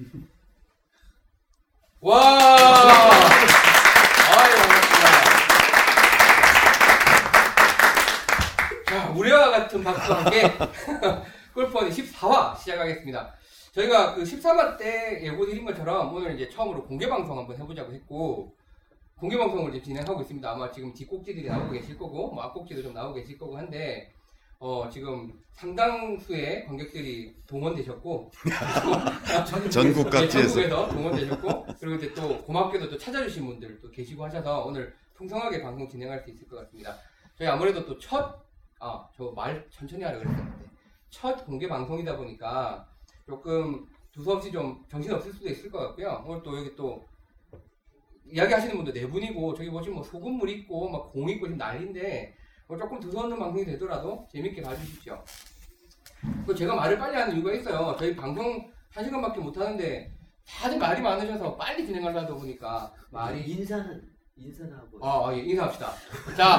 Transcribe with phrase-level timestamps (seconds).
[2.00, 2.20] 와!
[4.30, 5.10] 아유, 반갑습니다.
[8.86, 10.50] 자, 우리와 같은 박수와 함께
[11.54, 13.34] 골프원이 14화 시작하겠습니다.
[13.72, 18.56] 저희가 그 13화 때 예고 드린 것처럼 오늘 이제 처음으로 공개 방송 한번 해보자고 했고,
[19.16, 20.50] 공개 방송을 이제 진행하고 있습니다.
[20.50, 24.14] 아마 지금 뒷꼭지들이 나오고 계실 거고, 뭐 앞꼭지도 좀 나오고 계실 거고 한데,
[24.62, 28.30] 어, 지금 상당수의 관객들이 동원되셨고,
[29.70, 34.64] 전국 네, 각지에서 전국에서 동원되셨고, 그리고 이제 또 고맙게도 또 찾아주신 분들 또 계시고 하셔서
[34.66, 36.94] 오늘 풍성하게 방송 진행할 수 있을 것 같습니다.
[37.36, 38.38] 저희 아무래도 또 첫,
[38.80, 40.66] 아, 저 말 천천히 하려고 그랬었는데,
[41.08, 42.86] 첫 공개 방송이다 보니까
[43.26, 46.22] 조금 두서없이 좀 정신 없을 수도 있을 것 같고요.
[46.26, 47.02] 오늘 또 여기 또
[48.26, 52.36] 이야기 하시는 분도 네 분이고, 저기 보시면 뭐 소금물 있고, 막 공 있고 지금 난리인데,
[52.70, 55.20] 뭐 조금 두서없는 방송이 되더라도 재밌게 봐주십시오.
[56.46, 57.96] 그 제가 말을 빨리 하는 이유가 있어요.
[57.98, 60.12] 저희 방송 한 시간밖에 못 하는데
[60.46, 64.00] 다들 말이 많으셔서 빨리 진행하려 다 보니까 말이 인사는
[64.36, 65.92] 인사는 하고 아, 아, 예, 인사합시다.
[66.36, 66.58] 자,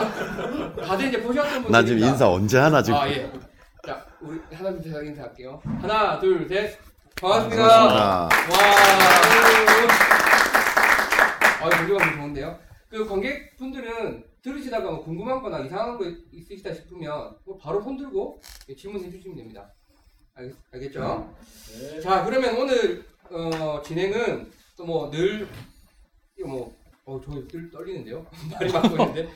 [0.85, 3.31] 다들 이제 보셨던 분들 나 지금 인사 언제 하나 지금 아, 예.
[3.85, 5.61] 자, 우리 하나 둘 셋 인사할게요.
[5.81, 6.77] 하나, 둘, 셋.
[7.21, 7.65] 반갑습니다.
[7.65, 8.03] 반갑습니다.
[8.03, 8.29] 와.
[11.61, 12.59] 아, 방송 좋은데요.
[12.89, 18.39] 그 관객분들은 들으시다가 뭐 궁금한 거나 이상한 거 있으시다 싶으면 뭐 바로 손 들고
[18.69, 19.71] 예, 질문해 주시면 됩니다.
[20.33, 20.99] 알, 알겠죠?
[22.01, 25.47] 자, 그러면 오늘 어, 진행은 또 뭐늘
[26.37, 26.75] 이거 뭐
[27.05, 28.25] 어, 저늘 떨리는데요.
[28.53, 29.29] 말이 많고 있는데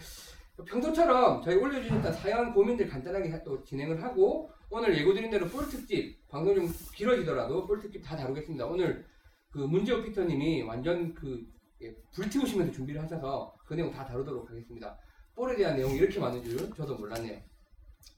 [0.67, 6.17] 평소처럼 저희 올려주셨던 사연 고민들 간단하게 하- 또 진행을 하고 오늘 예고드린 대로 볼 특집
[6.29, 8.65] 방송 좀 길어지더라도 볼 특집 다 다루겠습니다.
[8.65, 9.05] 오늘
[9.51, 11.45] 그 문재호 피터님이 완전 그
[11.81, 14.97] 예, 불태우시면서 준비를 하셔서 그 내용 다 다루도록 하겠습니다.
[15.35, 17.39] 볼에 대한 내용이 이렇게 많은 줄 저도 몰랐네요.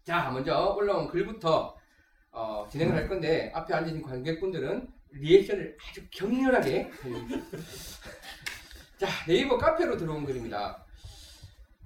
[0.04, 1.76] 자, 먼저 올라온 글부터
[2.31, 6.92] 어, 진행을 할 건데 앞에 앉으신 관객분들은 리액션을 아주 격렬하게.
[9.00, 10.84] 자, 네이버 카페로 들어온 글입니다.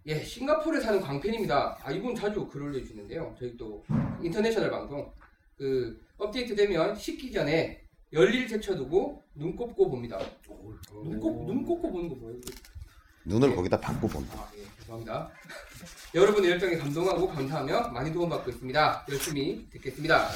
[0.08, 1.78] 예, 싱가포르에 사는 광팬입니다.
[1.84, 3.36] 아, 이분 자주 글 올려주시는데요.
[3.38, 3.86] 저희 또
[4.22, 5.14] international 방송
[5.56, 10.20] 그 업데이트 되면 식기 전에 열일 제쳐두고 눈 꼽고 봅니다.
[11.04, 12.42] 눈 꼽, 눈 꼽고 보는 거 뭐예요?
[13.26, 14.40] 눈을 거기다 박고 본다.
[14.40, 15.32] 아, 예, 죄송합니다.
[16.16, 19.06] 여러분의 열정에 감동하고 감사하며 많이 도움받고 있습니다.
[19.10, 20.30] 열심히 듣겠습니다.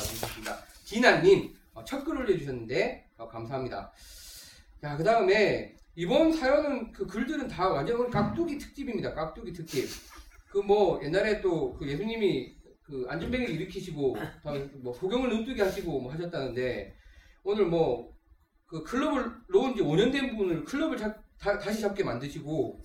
[0.84, 3.92] 진아님, 어, 첫글 올려주셨는데, 어, 감사합니다.
[4.82, 9.14] 자, 그 다음에, 이번 사연은, 그 글들은 다 완전 깍두기 특집입니다.
[9.14, 9.90] 깍두기 특집.
[10.50, 14.16] 그 뭐, 옛날에 또, 그 예수님이 그 안전뱅이를 일으키시고,
[14.84, 16.96] 뭐, 소경을 눈뜨게 하시고 뭐 하셨다는데,
[17.44, 18.16] 오늘 뭐,
[18.68, 22.82] 그 클럽을 놓은 지 5년 된 분을 클럽을 잡, 다, 다시 잡게 만드시고,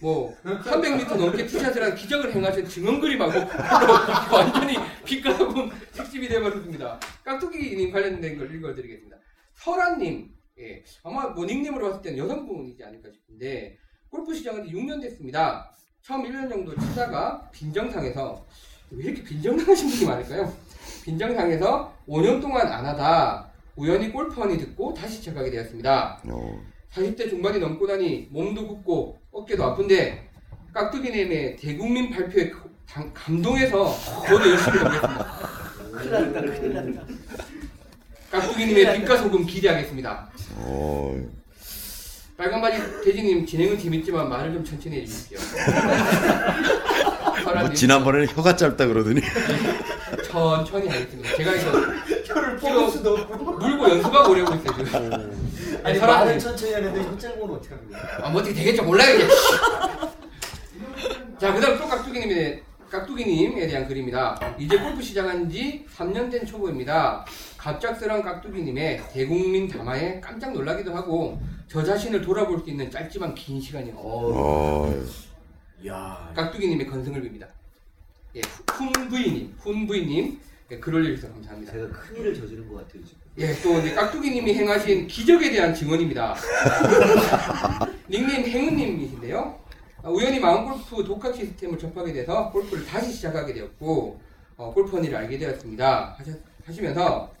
[0.00, 3.32] 뭐 300m 넘게 티샷을 한 기적을 행하신 증언그림하고
[4.34, 6.98] 완전히 빛깔본 특집이 되어버렸습니다.
[7.24, 9.16] 깍두기님 관련된 걸 읽어드리겠습니다.
[9.54, 13.78] 설아님, 예, 아마 뭐 닉네임으로 봤을 때는 여성분이지 않을까 싶은데
[14.08, 15.70] 골프 시작한 지 6년 됐습니다.
[16.02, 18.46] 처음 1년 정도 치다가 빈정상에서
[18.90, 20.52] 왜 이렇게 빈정상하신 분이 많을까요?
[21.04, 26.20] 빈정상에서 5년 동안 안 하다 우연히 골프원이 듣고 다시 시작하게 되었습니다.
[26.28, 26.60] 어,
[26.94, 30.28] 40대 중반이 넘고 나니 몸도 붓고 어깨도 아픈데
[30.74, 33.96] 깍두기님의 대국민 발표에 그- 당- 감동해서
[34.26, 35.38] 저도 열심히 하겠습니다.
[35.92, 37.06] 큰일 났다 큰일 났다
[38.32, 40.30] 깍두기님의 빛과 소금 기대하겠습니다.
[40.56, 41.16] 어,
[42.36, 45.38] 빨간 바지 대지님 진행은 재밌지만 말을 좀 천천히 해주십시오.
[47.60, 49.20] 뭐 지난번에는 혀가 짧다 그러더니
[50.24, 51.36] 천천히 하겠습니다.
[51.36, 51.70] 제가 이거
[52.26, 55.29] 혀를 뽑을 수도 없고 물고 연습하고 오려고 있어요 지금.
[55.84, 57.02] 아니 사람이- 말을 천천히 하는데
[57.40, 58.84] 건 어떻게 합니까 아, 뭐 어떻게 되겠죠?
[58.84, 59.28] 몰라요, 이제.
[61.38, 64.38] 자, 그 다음 또 깍두기님의, 깍두기님에 대한 글입니다.
[64.58, 67.24] 이제 골프 시작한 지 3년 된 초보입니다.
[67.56, 73.94] 갑작스런 깍두기님의 대국민 담화에 깜짝 놀라기도 하고, 저 자신을 돌아볼 수 있는 짧지만 긴 시간이요.
[73.96, 75.04] 어, 어,
[75.86, 77.46] 야 깍두기님의 건승을 빕니다.
[78.36, 78.40] 예,
[78.72, 81.72] 훈부이님, 훈부이님, 예, 글 올려주셔서 감사합니다.
[81.72, 86.34] 제가 큰일을 저지른 것 같아요 지금 예, 또 이제 깍두기님이 행하신 기적에 대한 증언입니다.
[88.08, 89.60] 닉네임 행운님이신데요.
[90.02, 94.20] 아, 우연히 마음골프 독학 시스템을 접하게 돼서 골프를 다시 시작하게 되었고
[94.56, 96.14] 어, 골프 언니를 알게 되었습니다.
[96.16, 96.30] 하셔,
[96.64, 97.32] 하시 면서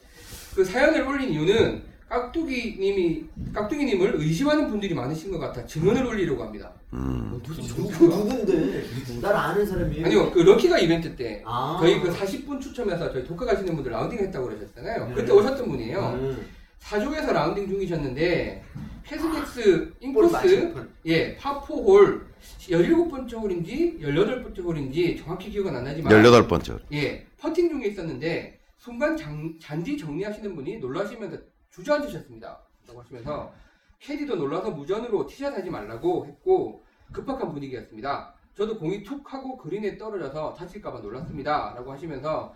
[0.54, 3.24] 그 사연을 올린 이유는 깍두기님이
[3.54, 6.72] 깍두기님을 의심하는 분들이 많으신 것 같아 증언을 올리려고 합니다.
[6.92, 8.08] 음, 누구야?
[8.08, 8.84] 누군데
[9.22, 11.78] 날 아는 사람이에요 아니요, 그 럭키가 이벤트 때 아.
[11.80, 15.08] 저희 그 40분 추첨해서 저희 독학 하시는 분들 라운딩 했다고 그러셨잖아요.
[15.08, 15.14] 네.
[15.14, 15.98] 그때 오셨던 분이에요.
[16.20, 16.46] 음.
[16.80, 18.62] 사족에서 라운딩 중이셨는데
[19.04, 20.74] 패스덱스 볼 인코스.
[21.06, 22.26] 예 파 four홀
[22.58, 26.80] 17번째 홀인지 18번째 홀인지 정확히 기억은 안 나지만 18번째.
[26.92, 31.36] 예 퍼팅 중에 있었는데 순간 장- 잔디 정리하시는 분이 놀라시면서
[31.80, 32.60] 주저앉으셨습니다.
[32.86, 33.52] 라고 하시면서
[33.98, 36.82] 캐디도 놀라서 무전으로 티샷 하지 말라고 했고
[37.12, 38.34] 급박한 분위기였습니다.
[38.54, 41.74] 저도 공이 툭 하고 그린에 떨어져서 다칠까봐 놀랐습니다.
[41.74, 42.54] 라고 하시면서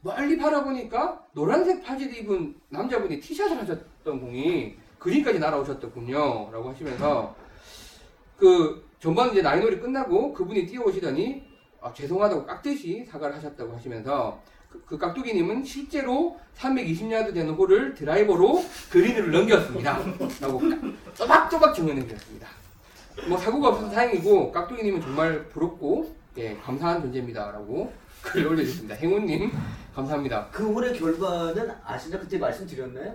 [0.00, 6.50] 멀리 바라보니까 노란색 바지를 입은 남자분이 티샷을 하셨던 공이 그린까지 날아오셨더군요.
[6.52, 7.34] 라고 하시면서
[8.36, 11.46] 그 전반 이제 나인홀이 끝나고 그분이 뛰어오시더니
[11.80, 19.30] 아, 죄송하다고 깍듯이 사과를 하셨다고 하시면서 그, 그 깍두기님은 실제로 320야드 되는 홀을 드라이버로 그린으로
[19.38, 19.98] 넘겼습니다.
[20.40, 20.60] 라고
[21.14, 22.48] 쪼박쪼박 증명해 주셨습니다.
[23.28, 27.50] 뭐 사고가 없어서 다행이고 깍두기님은 정말 부럽고 예, 감사한 존재입니다.
[27.52, 27.92] 라고
[28.22, 28.94] 글 올려주셨습니다.
[28.96, 29.50] 행운님
[29.94, 30.48] 감사합니다.
[30.52, 33.14] 그 홀의 결과는 아시나 그때 말씀드렸나요?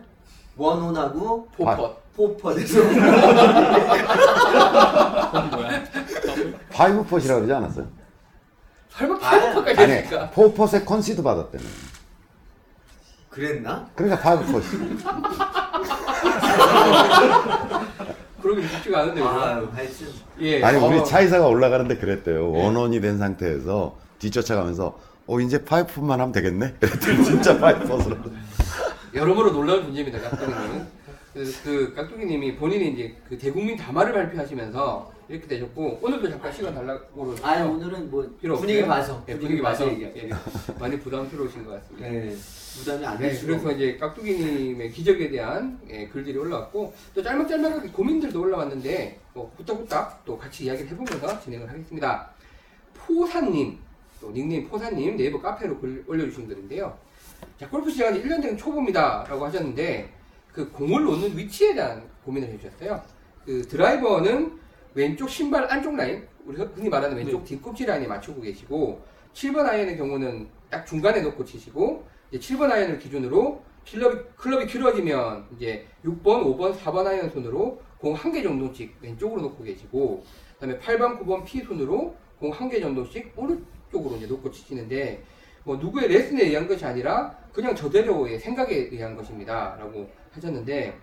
[0.57, 1.97] 원혼하고 포퍼.
[2.15, 2.79] 포퍼에서
[5.51, 5.83] 뭐야?
[6.71, 7.87] five putt이라고 그러지 않았어요?
[8.97, 10.29] 설마 아, five putt까지 아니, 했을까?
[10.31, 11.61] four putt에 concede 받았대요.
[13.29, 13.89] 그랬나?
[13.95, 14.63] 그러니까 파이브 펫이.
[18.41, 19.21] 그러기 쉽지가 않은데?
[19.21, 20.07] 아, 하여튼
[20.39, 20.61] 예.
[20.63, 22.51] 아니, 어, 우리 차이사가 올라가는데 그랬대요.
[22.51, 26.73] one on이 된 상태에서 뒤쫓아가면서, 어, 이제 five putt만 하면 되겠네?
[26.79, 28.17] 그랬더니 진짜 five putt으로.
[29.15, 30.85] 여러모로 놀라운 존재입니다, 깍두기님.
[31.33, 37.25] 그, 그 깍두기님이 본인이 이제 그 대국민 담화를 발표하시면서 이렇게 되셨고 오늘도 잠깐 시간 달라고
[37.25, 37.45] 그러죠.
[37.45, 38.93] 아 오늘은 뭐 필요 분위기 없어요?
[38.95, 39.87] 봐서 예, 분위기 봐서.
[39.89, 40.29] 예,
[40.79, 42.09] 많이 부담스러우신 것 같습니다.
[42.09, 42.35] 네,
[42.79, 48.39] 부담이 안 네, 되시고 그래서 이제 깍두기님의 기적에 대한 예, 글들이 올라왔고 또 짤막짤막하게 고민들도
[48.41, 52.29] 올라왔는데 뭐 후딱후딱 또 같이 이야기를 해보면서 진행을 하겠습니다.
[52.93, 53.77] 포사님,
[54.19, 56.97] 또 닉네임 포사님 네이버 카페로 글 올려주신 글인데요.
[57.59, 59.25] 자, 골프 시작한 지 1년 된 초보입니다.
[59.27, 60.09] 라고 하셨는데
[60.51, 63.01] 그 공을 놓는 위치에 대한 고민을 해주셨어요.
[63.45, 64.62] 그 드라이버는
[64.95, 69.01] 왼쪽 신발 안쪽 라인, 우리 흔히 말하는 왼쪽 뒤꿈치 라인에 맞추고 계시고
[69.33, 75.85] 7번 아이언의 경우는 딱 중간에 놓고 치시고 이제 7번 아이언을 기준으로 클럽이, 클럽이 길어지면 이제
[76.05, 80.23] 6번, 5번, 4번 아이언 순으로 공 한 개 정도씩 왼쪽으로 놓고 계시고
[80.59, 85.23] 그다음에 8번, 9번 피 손으로 공 한 개 정도씩 오른쪽으로 이제 놓고 치시는데
[85.63, 90.97] 뭐 누구의 레슨에 의한 것이 아니라 그냥 저대로의 생각에 의한 것입니다라고 하셨는데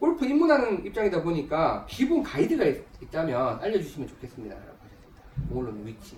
[0.00, 5.22] 골프 입문하는 입장이다 보니까 기본 가이드가 있, 있다면 알려주시면 좋겠습니다 라고 하셨습니다.
[5.52, 6.16] 공을 위치.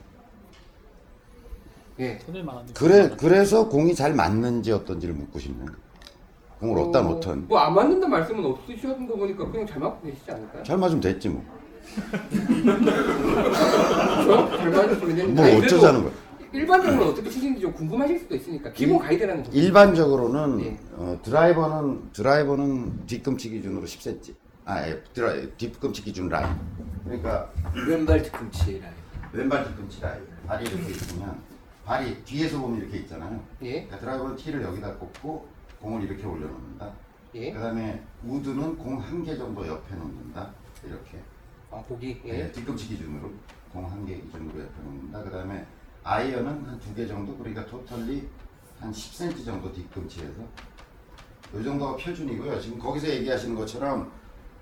[1.99, 2.19] 예.
[2.75, 5.67] 그래, 그래서 공이 잘 맞는지 어떤지를 묻고 싶네요.
[6.61, 7.49] 공을 어디다 놓든.
[7.49, 10.63] 뭐 안 맞는다 말씀은 없으셨던 거 보니까 그냥 잘 맞고 계시지 않을까요?
[10.63, 11.43] 잘 맞으면 됐지 뭐.
[14.59, 16.13] 잘 맞으시면 되는데 뭘 아니, 어쩌자는 거야.
[16.53, 19.51] 일반적으로 어떻게 치시는지 좀 궁금하실 수도 있으니까 기본 가이드라는 거.
[19.53, 20.79] 일반적으로는 네.
[20.95, 24.35] 어, 드라이버는 드라이버는 뒤꿈치 기준으로 10cm.
[24.65, 26.55] 아, 예, 드라이, 뒤꿈치 기준 라인.
[27.05, 27.51] 그러니까
[27.89, 28.95] 왼발 뒤꿈치 라인.
[29.33, 30.23] 왼발 뒤꿈치 라인.
[30.47, 31.41] 발이 이렇게 있으면
[31.85, 33.41] 발이 뒤에서 보면 이렇게 있잖아요.
[33.63, 33.73] 예.
[33.85, 35.49] 그러니까 드라이버는 티를 여기다 꽂고
[35.81, 36.93] 공을 이렇게 올려놓는다.
[37.35, 37.53] 예.
[37.53, 40.51] 그다음에 우드는 공 한 개 정도 옆에 놓는다.
[40.85, 41.19] 이렇게.
[41.71, 42.21] 아 보기.
[42.27, 42.53] 예, 예.
[42.53, 43.31] 뒤꿈치 기준으로
[43.73, 45.23] 공 한 개 기준으로 옆에 놓는다.
[45.23, 45.65] 그 다음에
[46.05, 48.29] 아이언은 한 두 개 정도 그러니까 토탈리
[48.81, 50.41] 한 10cm 정도 뒤꿈치에서
[51.59, 52.61] 이 정도가 표준이고요.
[52.61, 54.11] 지금 거기서 얘기하시는 것처럼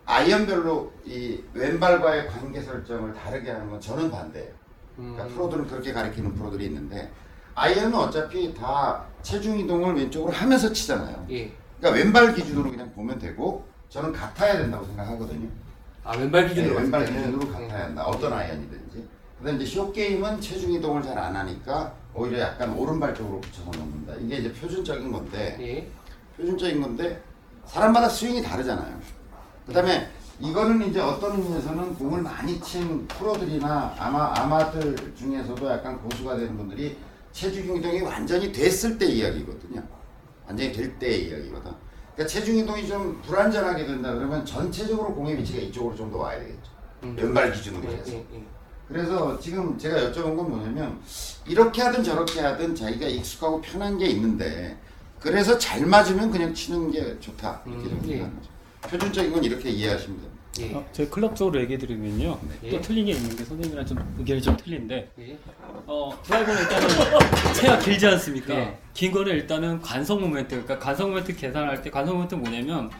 [0.07, 4.53] 아이언별로 이 왼발과의 관계 설정을 다르게 하는 건 저는 반대예요.
[4.97, 5.29] 그러니까 음.
[5.35, 7.13] 프로들은 그렇게 가리키는 프로들이 있는데
[7.55, 11.27] 아이언은 어차피 다 체중 이동을 왼쪽으로 하면서 치잖아요.
[11.31, 11.53] 예.
[11.79, 15.49] 그러니까 왼발 기준으로 그냥 보면 되고 저는 같아야 된다고 생각하거든요.
[16.05, 17.05] 아 왼발 기준으로 네, 왼발.
[17.07, 18.05] 기준으로 같아야 한다.
[18.05, 19.09] 어떤 아이언이든지.
[19.39, 24.15] 그다음 이제 short game은 체중 이동을 잘 안 하니까 오히려 약간 오른발 쪽으로 붙여서 놓는다.
[24.21, 25.89] 이게 이제 표준적인 건데 예.
[26.37, 27.23] 표준적인 건데
[27.67, 28.99] 사람마다 스윙이 다르잖아요.
[29.67, 30.09] 그다음에
[30.41, 36.97] 이거는 이제 어떤 의미에서는 공을 많이 친 프로들이나 아마 아마들 중에서도 약간 고수가 되는 분들이
[37.33, 39.83] 체중 이동이 완전히 됐을 때 이야기거든요.
[40.47, 41.71] 완전히 될 때의 이야기거든.
[42.15, 46.71] 그러니까 체중 이동이 좀 불안전하게 된다 그러면 전체적으로 공의 위치가 이쪽으로 좀 더 와야 되겠죠.
[47.05, 47.15] 음.
[47.17, 48.13] 왼발 기준으로 예, 해서.
[48.13, 48.43] 예, 예.
[48.89, 50.99] 그래서 지금 제가 여쭤본 건 뭐냐면
[51.47, 54.77] 이렇게 하든 저렇게 하든 자기가 익숙하고 편한 게 있는데
[55.21, 58.09] 그래서 잘 맞으면 그냥 치는 게 좋다 이렇게 음, 좀 예.
[58.17, 58.51] 생각하는 거죠.
[58.89, 60.39] 표준적인 건 이렇게 이해하시면 됩니다.
[60.61, 60.75] 예.
[60.75, 62.39] 어, 제 클럽 쪽으로 얘기해 드리면요.
[62.65, 62.71] 예.
[62.71, 65.39] 또 틀린 게 있는 게 선생님이랑 좀 의견이 좀 틀린데 예.
[65.87, 66.89] 어, 드라이버는 일단은
[67.55, 68.55] 채가 길지 않습니까?
[68.55, 68.79] 네.
[68.95, 72.91] 긴 거는 일단은 관성 모멘트, 그러니까 관성 모멘트 계산할 때 관성 모멘트 뭐냐면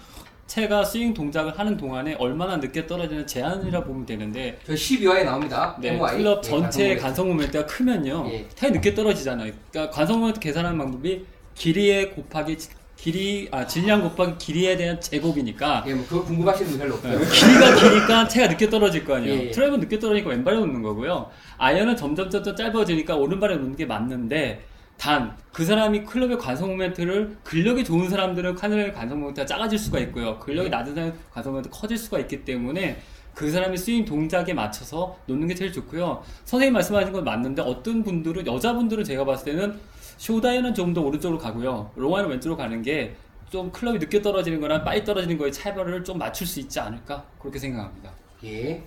[0.49, 5.77] 채가 스윙 동작을 하는 동안에 얼마나 늦게 떨어지는 저항이라 보면 되는데 저 12화에 나옵니다.
[5.79, 6.17] 네, MOI.
[6.17, 7.03] 클럽 네, 전체의 가성비.
[7.03, 8.27] 관성 모멘트가 크면요.
[8.33, 8.49] 예.
[8.57, 9.53] 채가 늦게 떨어지잖아요.
[9.71, 12.57] 그러니까 관성 모멘트 계산하는 방법이 길이에 곱하기
[12.97, 17.19] 길이 아 질량 곱하기 길이에 대한 제곱이니까 예, 뭐 그거 궁금하시는 분 별로 없어요.
[17.19, 19.35] 네, 길이가 기니까 채가 늦게 떨어질 거 아니에요.
[19.35, 19.51] 예, 예.
[19.51, 21.31] 드라이버 늦게 떨어지니까 왼발에 놓는 거고요.
[21.59, 24.65] 아이언은 점점 점점 짧아지니까 오른발에 놓는 게 맞는데
[24.99, 30.39] 단 그 사람이 클럽의 관성 모멘트를 근력이 좋은 사람들은 카늘의 관성 모멘트가 작아질 수가 있고요.
[30.39, 33.01] 근력이 낮은 사람은 관성 모멘트 커질 수가 있기 때문에
[33.35, 36.23] 그 사람의 스윙 동작에 맞춰서 놓는 게 제일 좋고요.
[36.45, 39.79] 선생님 말씀하신 건 맞는데 어떤 분들은 여자분들은 제가 봤을 때는
[40.19, 41.91] short iron은 좀 더 오른쪽으로 가고요.
[41.97, 43.15] long iron은 왼쪽으로 가는 게
[43.51, 47.59] 좀 클럽이 늦게 떨어지는 거랑 빨리 떨어지는 거에 차별을 좀 맞출 수 있지 않을까 그렇게
[47.59, 48.11] 생각합니다.
[48.45, 48.85] 예.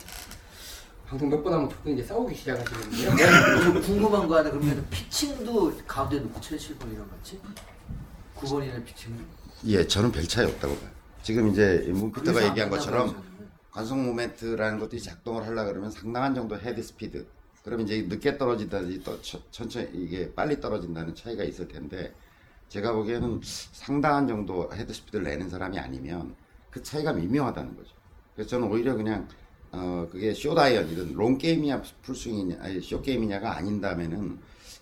[1.12, 3.64] 방송 몇 번 하면 두분 이제 싸우기 시작하시거든요.
[3.64, 7.38] 좀 궁금한 거 하나 그러면 피칭도 가운데 놓고 7, 7번이랑 같이?
[8.38, 9.22] 9번이나 피칭도?
[9.66, 10.90] 예, 저는 별 차이 없다고 봐요.
[11.22, 13.22] 지금 이제 문피터가 얘기한 안 것처럼.
[13.72, 17.26] 관성 모멘트라는 것들이 작동을 하려 그러면 상당한 정도 헤드 스피드.
[17.66, 22.14] 그러면 이제 늦게 떨어지다든지 또 천- 천천히 이게 빨리 떨어진다는 차이가 있을 텐데
[22.70, 26.36] 제가 보기에는 상당한 정도 헤드 스피드를 내는 사람이 아니면
[26.70, 27.92] 그 차이가 미묘하다는 거죠.
[28.34, 29.28] 그래서 저는 오히려 그냥
[29.72, 34.38] 어 그게 쇼다이언이든 롱 게임이냐 풀스윙이냐 아니 short game이냐가 아닌다면은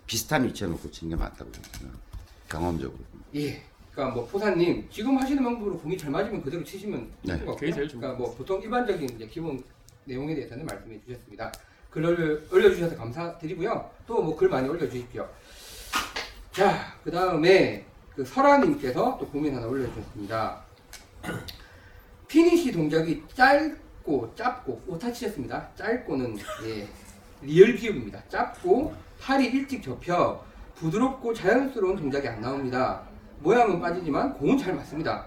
[0.07, 1.99] 비슷한 위치에 놓고 치는 게 맞다고 생각해요.
[2.49, 2.99] 경험적으로.
[3.35, 3.61] 예.
[3.91, 7.71] 그러니까 뭐 포사님 지금 하시는 방법으로 공이 잘 맞으면 그대로 치시면 네, 되는 것 그게
[7.71, 7.87] 같고요.
[7.87, 9.61] 그러니까 뭐 보통 일반적인 이제 기본
[10.05, 11.51] 내용에 대해서는 말씀해 주셨습니다.
[11.91, 13.89] 글 올려, 올려주셔서 감사드리고요.
[14.07, 15.27] 또 뭐 글 많이 올려주십시오.
[16.51, 20.63] 자, 그 다음에 그 설아님께서 또 고민 하나 올려주셨습니다.
[22.27, 23.23] 피니시 동작이
[24.05, 25.69] 짧고 짧고 오타 치셨습니다.
[25.75, 26.87] 짧고는 예,
[27.41, 28.21] 리을 비읍입니다.
[28.29, 30.43] 짧고 팔이 일찍 접혀
[30.75, 33.03] 부드럽고 자연스러운 동작이 안 나옵니다.
[33.39, 35.25] 모양은 빠지지만 공은 잘 맞습니다.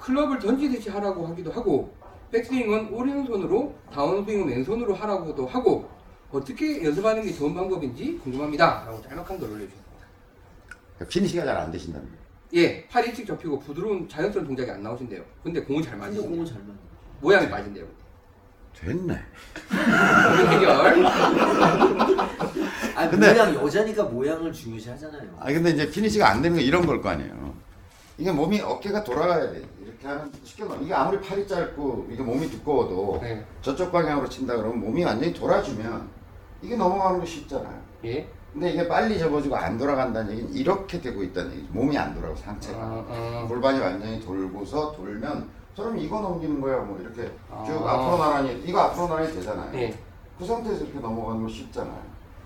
[0.00, 1.94] 클럽을 던지듯이 하라고 하기도 하고
[2.30, 5.88] 백스윙은 오른손으로 다운스윙은 왼손으로 하라고도 하고
[6.30, 8.84] 어떻게 연습하는 게 좋은 방법인지 궁금합니다.
[8.86, 9.84] 라고 짤막한 걸 올려주셨습니다.
[11.08, 12.24] 피니시가 잘 안 되신다는 거예요.
[12.54, 15.22] 예, 팔이 일찍 접히고 부드러운 자연스러운 동작이 안 나오신대요.
[15.42, 16.30] 근데 공은 잘 근데 맞으신대요.
[16.30, 16.74] 공은 잘 맞네.
[17.20, 17.86] 모양이 빠진대요.
[18.78, 19.18] 됐네.
[20.50, 21.06] 해결.
[22.96, 25.22] 아니 근데- 모양 여자니까 모양을 중요시 하잖아요.
[25.38, 27.54] 아 근데 이제 피니시가 안 되는 거 이런 걸 거 아니에요.
[28.16, 29.62] 이게 몸이 어깨가 돌아가야 돼.
[29.82, 33.44] 이렇게 하면 쉽게 말 이게 아무리 팔이 짧고 이게 몸이 두꺼워도 네.
[33.60, 36.08] 저쪽 방향으로 친다 그러면 몸이 완전히 돌아주면
[36.62, 37.82] 이게 넘어가는 거 쉽잖아요.
[38.04, 38.28] 예.
[38.52, 41.72] 근데 이게 빨리 접어지고 안 돌아간다는 얘기는 이렇게 되고 있다는 얘기죠.
[41.72, 42.78] 몸이 안 돌아가고 상체가.
[42.78, 43.46] 어, 어.
[43.48, 47.22] 골반이 완전히 돌고서 돌면 저럼 이거 넘기는 거야 뭐 이렇게
[47.66, 47.94] 쭉 아.
[47.94, 49.70] 앞으로 나란히 이거 앞으로 나란히 되잖아요.
[49.74, 49.98] 예.
[50.38, 52.02] 그 상태에서 이렇게 넘어가는 거 쉽잖아요.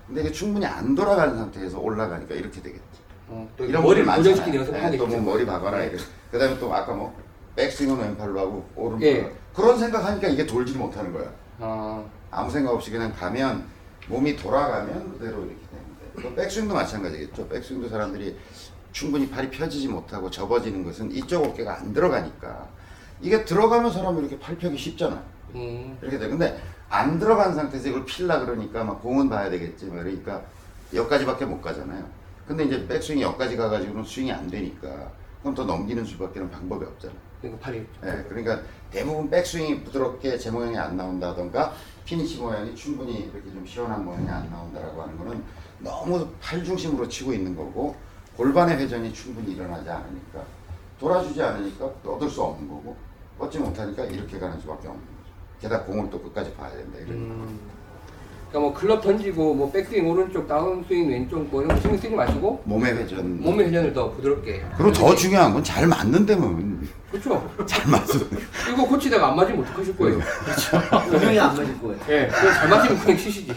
[0.07, 2.83] 근데 이게 충분히 안 돌아가는 상태에서 올라가니까 이렇게 되겠지.
[3.27, 5.21] 어, 또 이런 머리를 고정시키는 하게 네, 또뭐.
[5.21, 5.97] 머리 박아라 이래.
[6.31, 7.15] 그다음에 또 아까 뭐
[7.55, 9.31] 백스윙은 왼팔로 하고 오른팔로 예.
[9.53, 11.31] 그런 생각하니까 이게 돌지를 못하는 거야.
[11.59, 13.65] 어, 아무 생각 없이 그냥 가면
[14.07, 17.47] 몸이 돌아가면 그대로 이렇게 되는데 또 백스윙도 마찬가지겠죠.
[17.47, 18.35] 백스윙도 사람들이
[18.91, 22.67] 충분히 팔이 펴지지 못하고 접어지는 것은 이쪽 어깨가 안 들어가니까
[23.21, 25.21] 이게 들어가면 사람이 이렇게 팔 펴기 쉽잖아요.
[25.55, 26.29] 음, 이렇게 돼.
[26.29, 26.59] 근데
[26.89, 29.87] 안 들어간 상태에서 이걸 필라 그러니까 막 공은 봐야 되겠지.
[29.87, 30.43] 막 그러니까
[30.93, 32.03] 여기까지밖에 못 가잖아요.
[32.47, 35.11] 근데 이제 백스윙이 여기까지 가가지고는 스윙이 안 되니까
[35.41, 37.17] 그럼 더 넘기는 수밖에는 방법이 없잖아요.
[37.41, 38.59] 그러니까 팔이 예, 그러니까
[38.89, 41.73] 대부분 백스윙이 부드럽게 제 모양이 안 나온다던가
[42.05, 45.43] 피니시 모양이 충분히 이렇게 좀 시원한 모양이 안 나온다라고 하는 거는
[45.79, 47.95] 너무 팔 중심으로 치고 있는 거고
[48.35, 50.43] 골반의 회전이 충분히 일어나지 않으니까
[50.99, 52.97] 돌아주지 않으니까 또 얻을 수 없는 거고
[53.39, 55.33] 얻지 못하니까 이렇게 가는 수밖에 없는 거죠.
[55.61, 57.09] 게다가 공을 또 끝까지 봐야 된다 이런.
[57.11, 57.59] 음.
[58.49, 62.61] 그러니까 뭐 클럽 던지고 뭐 백스윙 오른쪽, 다운스윙 왼쪽 뭐 이런 거 신경 쓰지 마시고
[62.65, 63.41] 몸의 회전.
[63.41, 64.63] 몸의 회전을 더 부드럽게.
[64.75, 67.47] 그리고 더 중요한 건 잘 맞는 데면 그렇죠.
[67.67, 68.07] 잘 맞는.
[68.73, 70.19] 이거 고치다가 안 맞으면 어떡하실 거예요?
[71.09, 71.97] 분명히 안 맞을 거예요.
[72.09, 73.53] 예, 잘 맞으면 그냥 치시지.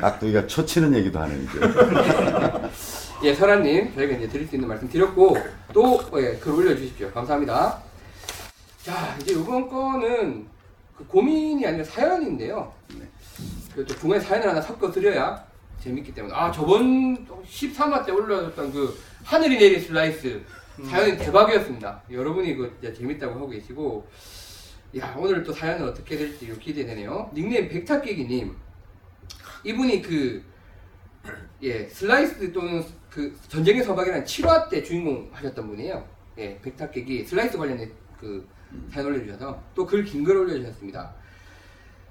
[0.00, 1.60] 각도기가 초치는 얘기도 하는 이제.
[3.24, 5.36] 예, 설아님, 저희가 이제 드릴 수 있는 말씀 드렸고,
[5.72, 7.10] 또, 예, 글 올려주십시오.
[7.12, 7.78] 감사합니다.
[8.84, 10.46] 자, 이제 이번 거는
[10.94, 12.70] 그 고민이 아니라 사연인데요.
[13.74, 15.42] 그또 중간에 사연을 하나 섞어 드려야
[15.80, 16.34] 재밌기 때문에.
[16.34, 20.44] 아, 저번 13화 때 올라왔던 그 하늘이 내린 슬라이스
[20.84, 22.02] 사연이 대박이었습니다.
[22.10, 24.06] 여러분이 그 진짜 재밌다고 하고 계시고,
[24.98, 27.30] 야, 오늘 또 사연은 어떻게 될지 기대되네요.
[27.32, 28.54] 닉네임 백타깨기님.
[29.64, 30.44] 이분이 그,
[31.62, 36.06] 예, 슬라이스 또는 그 전쟁의 서막이라는 7화 때 주인공 하셨던 분이에요.
[36.36, 38.46] 예, 백타깨기 슬라이스 관련된 그
[38.90, 41.12] 사연 올려주셔서 또 글 긴 글 올려주셨습니다.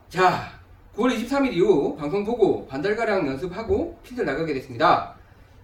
[0.10, 0.52] 자,
[0.96, 5.16] 9월 23일 이후 방송 보고 반달가량 연습하고 필드 나가게 됐습니다.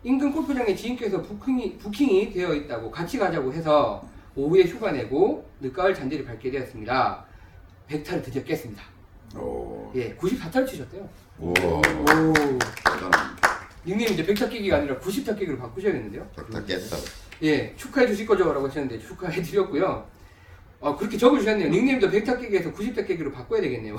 [0.04, 4.02] 인근 골프장에 지인께서 부킹이, 부킹이 되어 있다고 같이 가자고 해서
[4.36, 7.26] 오후에 휴가 내고 늦가을 잔디를 밟게 되었습니다.
[7.90, 8.84] 100타를 드디어 깼습니다.
[9.36, 9.92] 오.
[9.96, 11.08] 예, 94타를 치셨대요.
[11.40, 11.50] 오.
[11.50, 11.54] 오.
[13.86, 16.28] 닉네임 이제 100타 깨기가 아니라 90타 깨기로 바꾸셔야겠는데요.
[16.36, 17.04] 다 깼다고.
[17.44, 18.52] 예, 축하해 주실 거죠?
[18.52, 20.06] 라고 하셨는데 축하해 드렸고요.
[20.82, 21.70] 아, 그렇게 적어주셨네요.
[21.70, 23.98] 닉네임도 100타 깨기에서 90타 깨기로 바꿔야 되겠네요.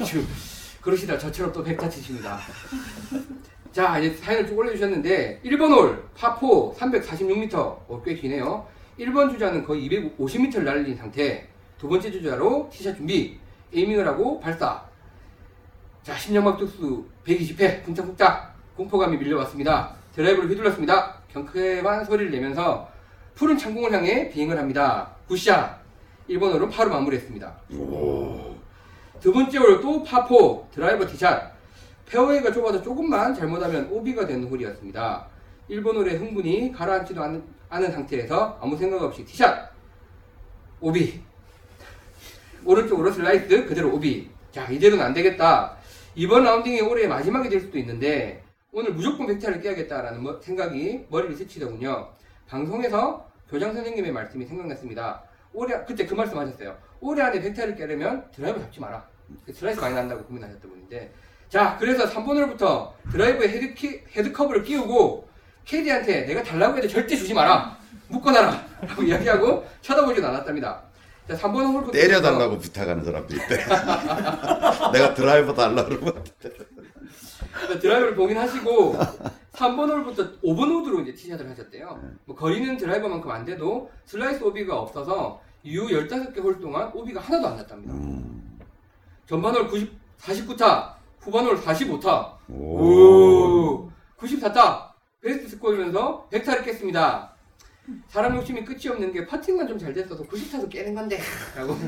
[0.00, 0.24] 아주
[0.80, 2.38] 그러시다 저처럼 또 백타 치십니다.
[3.72, 8.66] 자, 이제 사연을 쭉 올려주셨는데, 1번 홀, 파포 346m, 어, 꽤 기네요.
[8.98, 11.48] 1번 주자는 거의 250m를 날린 상태.
[11.76, 13.38] 두 번째 주자로 티샷 준비,
[13.74, 14.82] aiming을 하고 발사.
[16.02, 19.94] 자, 심장박동수 120회, 쿵짝쿵짝, 공포감이 밀려왔습니다.
[20.14, 21.16] 드라이버를 휘둘렀습니다.
[21.32, 22.88] 경쾌한 소리를 내면서
[23.34, 25.10] 푸른 창공을 향해 비행을 합니다.
[25.28, 25.85] good shot!
[26.28, 27.56] 1번 홀은 파로 마무리했습니다.
[29.20, 31.54] 두 번째 홀또 파4 드라이버 티샷.
[32.06, 35.26] 페어웨이가 좁아서 조금만 잘못하면 오비가 되는 홀이었습니다.
[35.70, 39.70] 1번 홀에 흥분이 가라앉지도 않은, 않은 상태에서 아무 생각 없이 티샷.
[40.80, 41.20] 오비.
[42.64, 44.30] 오른쪽으로 슬라이스 그대로 오비.
[44.52, 45.76] 자 이대로는 안 되겠다.
[46.14, 48.42] 이번 라운딩이 올해의 마지막이 될 수도 있는데
[48.72, 52.08] 오늘 무조건 백타를 깨야겠다라는 뭐- 생각이 머리를 스치더군요.
[52.48, 55.22] 방송에서 교장 선생님의 말씀이 생각났습니다
[55.52, 59.04] 올해 그때 그 말씀 하셨어요 올해 안에 백타를 깨려면 드라이버 잡지 마라.
[59.52, 61.12] 슬라이스 많이 난다고 고민하셨던 분인데.
[61.48, 65.28] 자, 그래서 3번홀부터 드라이버에 헤드키, head cover를 끼우고
[65.64, 67.76] 캐디한테 내가 달라고 해도 절대 주지 마라.
[68.08, 68.66] 묶어놔라.
[68.82, 70.82] 라고 이야기하고 쳐다보지도 않았답니다.
[71.28, 71.92] 자, 3번 홀부터.
[71.92, 73.56] 때려달라고 부탁하는 사람도 있대.
[74.92, 76.24] 내가 드라이버 달라 그러면
[77.80, 78.96] 드라이버를 봉인하시고
[79.56, 82.00] 3번 홀부터 5번 우드로 이제 티샷을 하셨대요.
[82.26, 87.56] 뭐 거리는 드라이버만큼 안 돼도 슬라이스 오비가 없어서 이후 15개 홀 동안 오비가 하나도 안
[87.56, 87.94] 났답니다.
[87.94, 88.58] 음.
[89.26, 92.36] 전반 홀 90, 49타, 후반 홀 45타.
[92.50, 92.84] 오.
[92.84, 94.90] 오, 94타.
[95.20, 97.32] best score이면서 100타를 깼습니다.
[98.08, 101.18] 사람 욕심이 끝이 없는 게 퍼팅만 좀 잘 됐어도 90타도 깨는 건데.
[101.56, 101.74] 라고.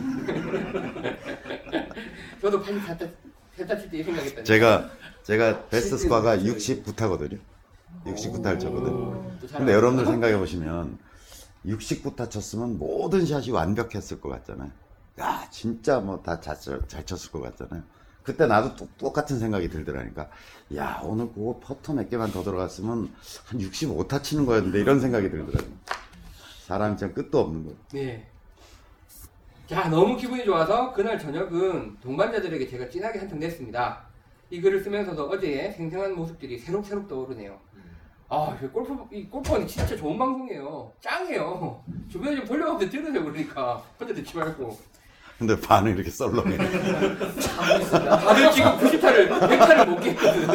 [2.40, 3.10] 저도 84타,
[3.58, 4.44] 100타 칠때이 생각했다니.
[4.44, 4.90] 제가
[5.22, 7.38] 제가 베스트 스코어가 69타거든요.
[8.04, 9.38] 69타를 쳤거든.
[9.56, 10.98] 근데 여러분들 생각해 보시면
[11.66, 14.70] 69타 쳤으면 모든 샷이 완벽했을 것 같잖아요.
[15.20, 16.56] 야, 진짜 뭐 다 잘
[17.04, 17.82] 쳤을 것 같잖아요.
[18.22, 20.28] 그때 나도 똑- 똑같은 생각이 들더라니까.
[20.76, 23.10] 야, 오늘 그거 퍼터 몇 개만 더 들어갔으면
[23.46, 25.72] 한 65타 치는 거였는데 이런 생각이 들더라고요.
[26.66, 27.78] 사람이 참 끝도 없는 거예요.
[27.92, 28.28] 네.
[29.66, 34.08] 자, 너무 기분이 좋아서 그날 저녁은 동반자들에게 제가 진하게 한턱 냈습니다.
[34.50, 37.58] 이 글을 쓰면서도 어제의 생생한 모습들이 새록새록 떠오르네요.
[38.30, 40.92] 아, 이 골프, 이 골프는 진짜 좋은 방송이에요.
[41.00, 41.82] 짱이에요.
[42.10, 43.82] 주변에 좀 돌려가면서 들으세요, 그러니까.
[43.98, 44.78] 혼자 듣지 말고.
[45.38, 46.56] 근데 반응 이렇게 썰렁해.
[47.88, 50.48] 다들 지금 90타를, 100타를 못 깼거든.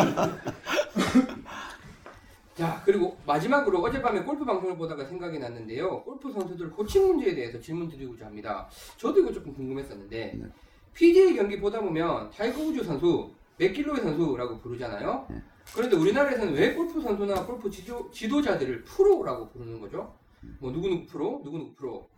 [2.56, 6.04] 자, 그리고 마지막으로 어젯밤에 골프 방송을 보다가 생각이 났는데요.
[6.04, 8.68] 골프 선수들 호칭 문제에 대해서 질문 드리고자 합니다.
[8.98, 10.46] 저도 이거 조금 궁금했었는데, 네.
[10.94, 15.26] PGA 경기 보다 보면 타이거 우즈 선수, 맥길로이 선수라고 부르잖아요.
[15.30, 15.42] 네.
[15.76, 20.14] 그런데 우리나라에서는 왜 골프 선수나 골프 지도, 지도자들을 프로라고 부르는 거죠?
[20.60, 22.10] 뭐 누구누구 프로, 누구누구 프로.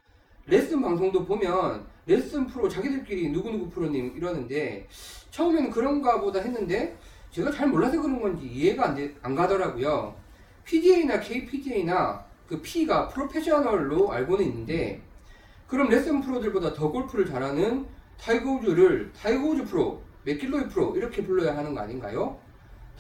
[0.48, 4.88] 레슨 방송도 보면 레슨 프로 자기들끼리 누구누구 프로님 이러는데
[5.32, 6.98] 처음에는 그런가 보다 했는데
[7.32, 10.16] 제가 잘 몰라서 그런 건지 이해가 안, 돼- 안 가더라고요.
[10.66, 15.02] PGA나 KPGA나 그 P가 프로페셔널로 알고는 있는데
[15.68, 17.86] 그럼 레슨 프로들보다 더 골프를 잘하는
[18.20, 22.40] 타이거 우즈를 타이거 우즈 프로, 맥길로이 프로 이렇게 불러야 하는 거 아닌가요?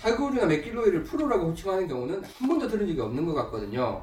[0.01, 4.01] 타이거 우즈나 맥길로이를 프로라고 호칭하는 경우는 한 번도 들은 적이 없는 것 같거든요.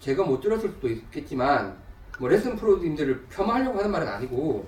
[0.00, 1.76] 제가 못 들었을 수도 있겠지만
[2.18, 4.66] 뭐 레슨 프로님들을 폄하하려고 하는 말은 아니고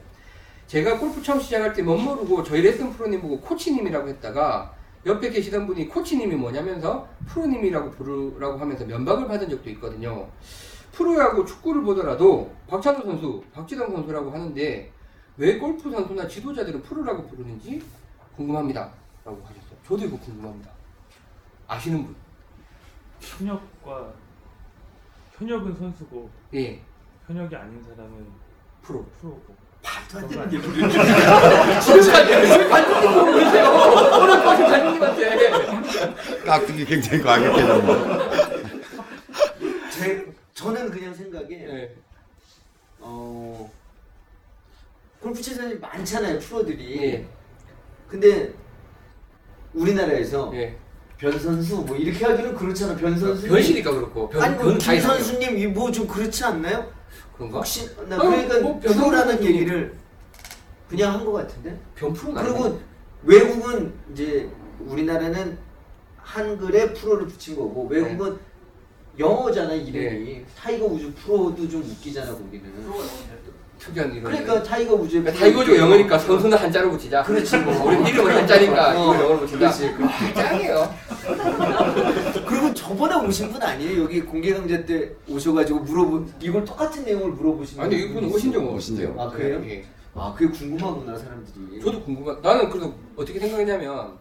[0.66, 4.74] 제가 골프 처음 시작할 때 못 모르고 저희 레슨 프로님 보고 코치님이라고 했다가
[5.06, 10.28] 옆에 계시던 분이 코치님이 뭐냐면서 프로님이라고 부르라고 하면서 면박을 받은 적도 있거든요.
[10.92, 14.90] 프로야구 축구를 보더라도 박찬호 선수, 박지성 선수라고 하는데
[15.36, 17.80] 왜 골프 선수나 지도자들은 프로라고 부르는지
[18.34, 18.90] 궁금합니다.
[19.24, 19.65] 라고 하셨어요.
[19.86, 20.70] 저도 이거 궁금합니다.
[21.68, 22.16] 아시는 분?
[23.20, 24.12] 현역과
[25.38, 26.80] 현역은 선수고 예,
[27.26, 28.26] 현역이 아닌 사람은
[28.82, 29.04] 프로.
[29.20, 30.28] 프로고 말도 안
[33.08, 33.70] 되는 보고 계세요.
[34.20, 35.50] 오늘 보신 관중님한테.
[36.44, 38.82] 깍두기 굉장히 과격해졌네.
[39.90, 41.94] 제, 저는 그냥 생각에 예,
[42.98, 43.70] 어
[45.20, 47.02] 골프 치는 사람이 많잖아요 프로들이.
[47.04, 47.24] 예,
[48.08, 48.52] 근데
[49.76, 50.76] 우리나라에서 예.
[51.18, 53.46] 변 선수 뭐 이렇게 하기는 그렇잖아 변 선수.
[53.46, 55.22] 변시니까 그렇고 변, 아니 변 뭐김 다이상이요.
[55.24, 56.90] 선수님 뭐좀 그렇지 않나요?
[57.36, 57.58] 그런가?
[57.58, 59.94] 혹시 나 어, 그러니까 뭐 변 프로라는 얘기를
[60.88, 61.78] 그냥 한 것 같은데.
[61.94, 62.80] 변 프로는 아니고 그리고
[63.24, 64.48] 외국은 이제
[64.80, 65.58] 우리나라는
[66.18, 68.38] 한글에 프로를 붙인 거고 외국은
[69.18, 72.70] 영어잖아 이름이 타이거 우즈 프로도 좀 웃기잖아 거기는
[73.78, 74.24] 특이한 이런.
[74.24, 77.22] 그러니까 타이거 우즈 그러니까 타이거즈가 영어니까 선수는 한자로 붙이자.
[77.22, 79.70] 그렇지 뭐 우리 이름은 한자니까 어, 이걸 영어로 붙인다.
[79.70, 80.34] 그렇지, 그렇지.
[80.34, 80.94] 짱이에요.
[82.46, 87.80] 그리고 저번에 오신 분 아니에요 여기 공개 강좌 때 오셔가지고 물어보 이걸 똑같은 내용을 물어보신
[87.80, 88.24] 아니 이분.
[88.24, 89.14] 오신 적 없어요.
[89.18, 89.62] 아, 그래요?
[89.66, 89.84] 예.
[90.14, 91.80] 아 그게 궁금하구나 사람들이.
[91.82, 92.40] 저도 궁금한.
[92.42, 94.12] 나는 그래서 어떻게 생각했냐면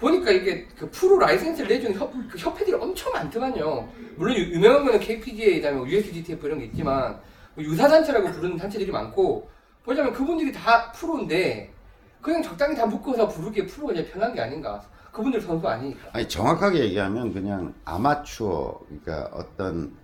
[0.00, 3.88] 보니까 이게 그 프로 라이센스를 내주는 협, 그 협회들이 엄청 많더만요.
[4.16, 7.20] 물론 유- 유명한 거는 KPGA, 그다음에 USGTF 이런 게 있지만 뭐
[7.58, 9.48] 유사단체라고 부르는 단체들이 많고
[9.84, 11.72] 보자면 그분들이 다 프로인데
[12.20, 14.82] 그냥 적당히 다 묶어서 부르기에 프로가 제일 편한 게 아닌가.
[15.12, 16.08] 그분들 선수 아니니까.
[16.14, 19.94] 아니 정확하게 얘기하면 그냥 아마추어 그러니까 어떤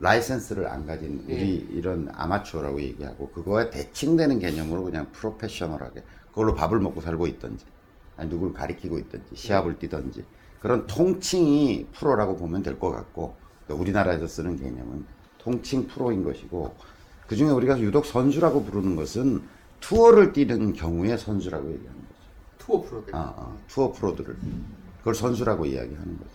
[0.00, 7.00] 라이센스를 안 가진 우리 이런 아마추어라고 얘기하고 그거에 대칭되는 개념으로 그냥 프로페셔널하게 그걸로 밥을 먹고
[7.00, 7.64] 살고 있든지
[8.16, 10.24] 아니 누굴 가리키고 있든지 시합을 뛰든지
[10.60, 13.34] 그런 통칭이 프로라고 보면 될 것 같고
[13.68, 15.06] 우리나라에서 쓰는 개념은
[15.38, 16.74] 통칭 프로인 것이고
[17.30, 19.40] 그 중에 우리가 유독 선수라고 부르는 것은
[19.78, 22.20] 투어를 뛰는 경우에 선수라고 얘기하는 거죠.
[22.58, 23.14] 투어 프로들.
[23.14, 24.36] 아, 아, 투어 프로들을
[24.98, 26.30] 그걸 선수라고 이야기하는 거죠.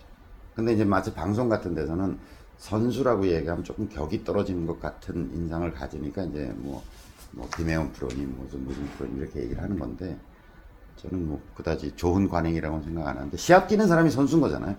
[0.54, 2.18] 근데 이제 마치 방송 같은 데서는
[2.56, 6.82] 선수라고 얘기하면 조금 격이 떨어지는 것 같은 인상을 가지니까 이제 뭐,
[7.32, 10.16] 뭐 김혜원 프로님 무슨 무슨 프로님 이렇게 얘기를 하는 건데
[10.96, 14.74] 저는 뭐 그다지 좋은 관행이라고는 생각 안 하는데 시합 뛰는 사람이 선수인 거잖아요.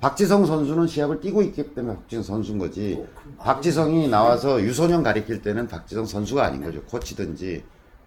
[0.00, 3.04] 박지성 선수는 시합을 뛰고 있기 때문에 박지성 선수인 거지.
[3.38, 6.80] 박지성이 나와서 유소년 가르칠 때는 박지성 선수가 아닌 거죠.
[6.84, 7.64] 코치든지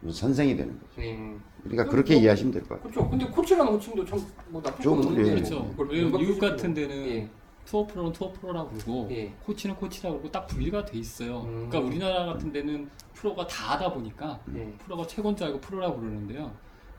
[0.10, 1.02] 선생이 되는 거죠.
[1.02, 1.42] 음.
[1.64, 2.92] 그러니까 그렇게 이해하시면 될 것 같아요.
[2.92, 3.10] 그렇죠.
[3.10, 5.30] 근데 코치라는 호칭도 참뭐 나쁜 좀건 없는데.
[5.30, 5.36] 예.
[5.36, 5.76] 그렇죠.
[6.18, 6.74] 미국 같은.
[6.74, 7.30] 데는 예.
[7.66, 9.32] 투어 프로는 투어 프로라고 그러고 예.
[9.46, 11.42] 코치는 코치라고 그러고 딱 분리가 돼 있어요.
[11.42, 11.68] 음.
[11.70, 14.74] 그러니까 우리나라 같은 데는 프로가 다 하다 보니까 예.
[14.86, 16.52] 프로가 최고인 줄 알고 프로라고 부르는데요.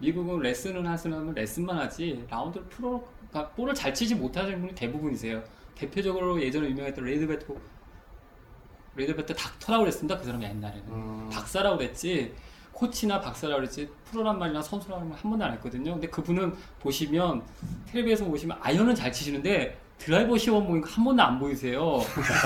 [0.02, 5.42] 미국은 레슨을 하시려면 레슨만 하지 라운드를 프로 그러니까 볼을 잘 치지 못하시는 분이 대부분이세요.
[5.76, 7.46] 대표적으로 예전에 유명했던 레드베터
[8.96, 10.18] 레드베터 닥터라고 그랬습니다.
[10.18, 11.30] 그 사람이 옛날에는 음.
[11.32, 12.34] 박사라고 그랬지
[12.72, 15.92] 코치나 박사라고 그랬지 프로란 말이나 선수라는 말한 번도 안 했거든요.
[15.92, 17.44] 근데 그분은 보시면
[17.86, 22.00] 텔레비에서 보시면 아이언은 잘 치시는데 드라이버 치는 거 보니까 한 번도 안 보이세요.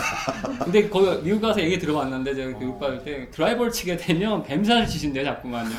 [0.62, 5.25] 근데 거기 미국 가서 얘기 들어봤는데 제가 미국 갈 때 드라이버를 치게 되면 뱀샷을 치신대요
[5.25, 5.71] 자꾸만요.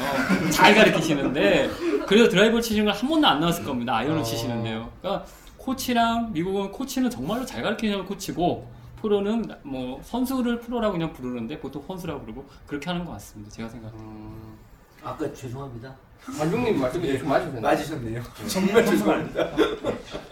[0.51, 1.69] 잘 가르치시는데
[2.07, 3.95] 그래서 드라이버 치시는 걸 한 번도 안 나왔을 겁니다.
[3.97, 4.23] 아이언을 어.
[4.23, 4.89] 치시는데요.
[5.01, 5.25] 그러니까
[5.57, 8.67] 코치랑 미국은 코치는 정말로 잘 가르치는 코치고
[9.01, 13.51] 프로는 뭐 선수를 프로라고 그냥 부르는데 보통 선수라고 부르고 그렇게 하는 것 같습니다.
[13.51, 13.93] 제가 생각.
[13.93, 14.55] 음.
[15.03, 15.93] 아까 죄송합니다.
[16.25, 17.61] 관중님 말씀이 좀 맞으셨나요?
[17.61, 18.23] 맞으셨네요.
[18.47, 19.47] 정말 죄송합니다.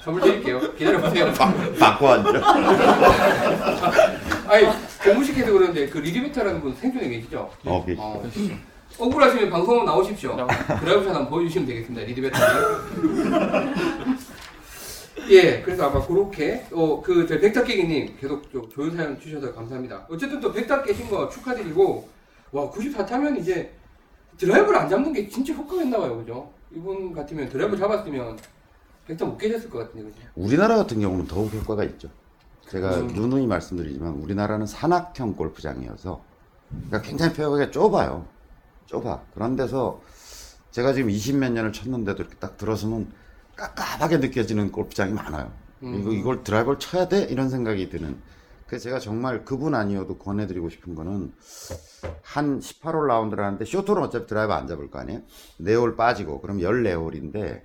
[0.05, 0.59] 선물 드릴게요.
[0.75, 1.33] 기다려보세요.
[1.79, 2.39] 바꿔 앉아.
[4.47, 4.67] 아니,
[5.03, 7.49] 공무식해서 그러는데 그 리디베터라는 분 생존에 계시죠?
[7.65, 8.01] 어, 계시죠.
[8.03, 8.23] 어,
[8.99, 10.35] 억울하시면 방송 나오십시오.
[10.35, 10.47] 나오-
[10.79, 12.05] 드라이버 샷 한번 보여주시면 되겠습니다.
[12.05, 13.73] 레드베터를.
[15.31, 20.05] 예, 그래서 아마 그렇게 어, 그 저희 백타깨기님 계속 좀 좋은 사연 주셔서 감사합니다.
[20.07, 22.07] 어쨌든 또 백타 깨신 거 축하드리고
[22.51, 23.73] 와 94 타면 이제
[24.37, 26.47] 드라이브를 안 잡는 게 진짜 효과가 있나 봐요, 그죠?
[26.75, 28.37] 이분 같으면 드라이브 잡았으면
[29.25, 30.21] 못 깨셨을 것 같은데, 그죠?
[30.35, 32.09] 우리나라 같은 경우는 더욱 효과가 있죠.
[32.69, 33.07] 제가 음.
[33.07, 36.23] 누누이 말씀드리지만 우리나라는 산악형 골프장이어서
[36.69, 38.25] 그러니까 굉장히 페어가 좁아요.
[38.87, 39.21] 좁아.
[39.33, 40.01] 그런 데서
[40.71, 43.11] 제가 지금 20몇 년을 쳤는데도 이렇게 딱 들어서면
[43.55, 45.51] 깝깝하게 느껴지는 골프장이 많아요.
[45.83, 45.99] 음.
[45.99, 48.17] 이거 이걸 드라이버를 쳐야 돼 이런 생각이 드는.
[48.67, 51.31] 그래서 제가 정말 그분 아니어도 권해드리고 싶은 거는
[52.23, 55.21] 한 18홀 라운드를 하는데 쇼트는 어차피 드라이버 안 잡을 거 아니에요?
[55.61, 57.61] 4홀 빠지고 그럼 14홀인데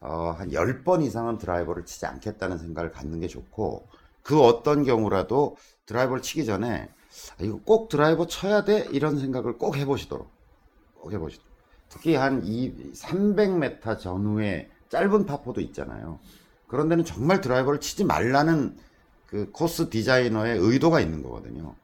[0.00, 3.88] 어, 한 10번 이상은 드라이버를 치지 않겠다는 생각을 갖는 게 좋고
[4.22, 5.56] 그 어떤 경우라도
[5.86, 6.88] 드라이버를 치기 전에
[7.38, 8.86] 아, 이거 꼭 드라이버 쳐야 돼?
[8.92, 10.30] 이런 생각을 꼭 해보시도록.
[10.94, 11.48] 꼭 해보시도록.
[11.88, 16.18] 특히 한 300m 전후에 짧은 파포도 있잖아요.
[16.66, 18.76] 그런 데는 정말 드라이버를 치지 말라는
[19.26, 21.74] 그 코스 디자이너의 의도가 있는 거거든요.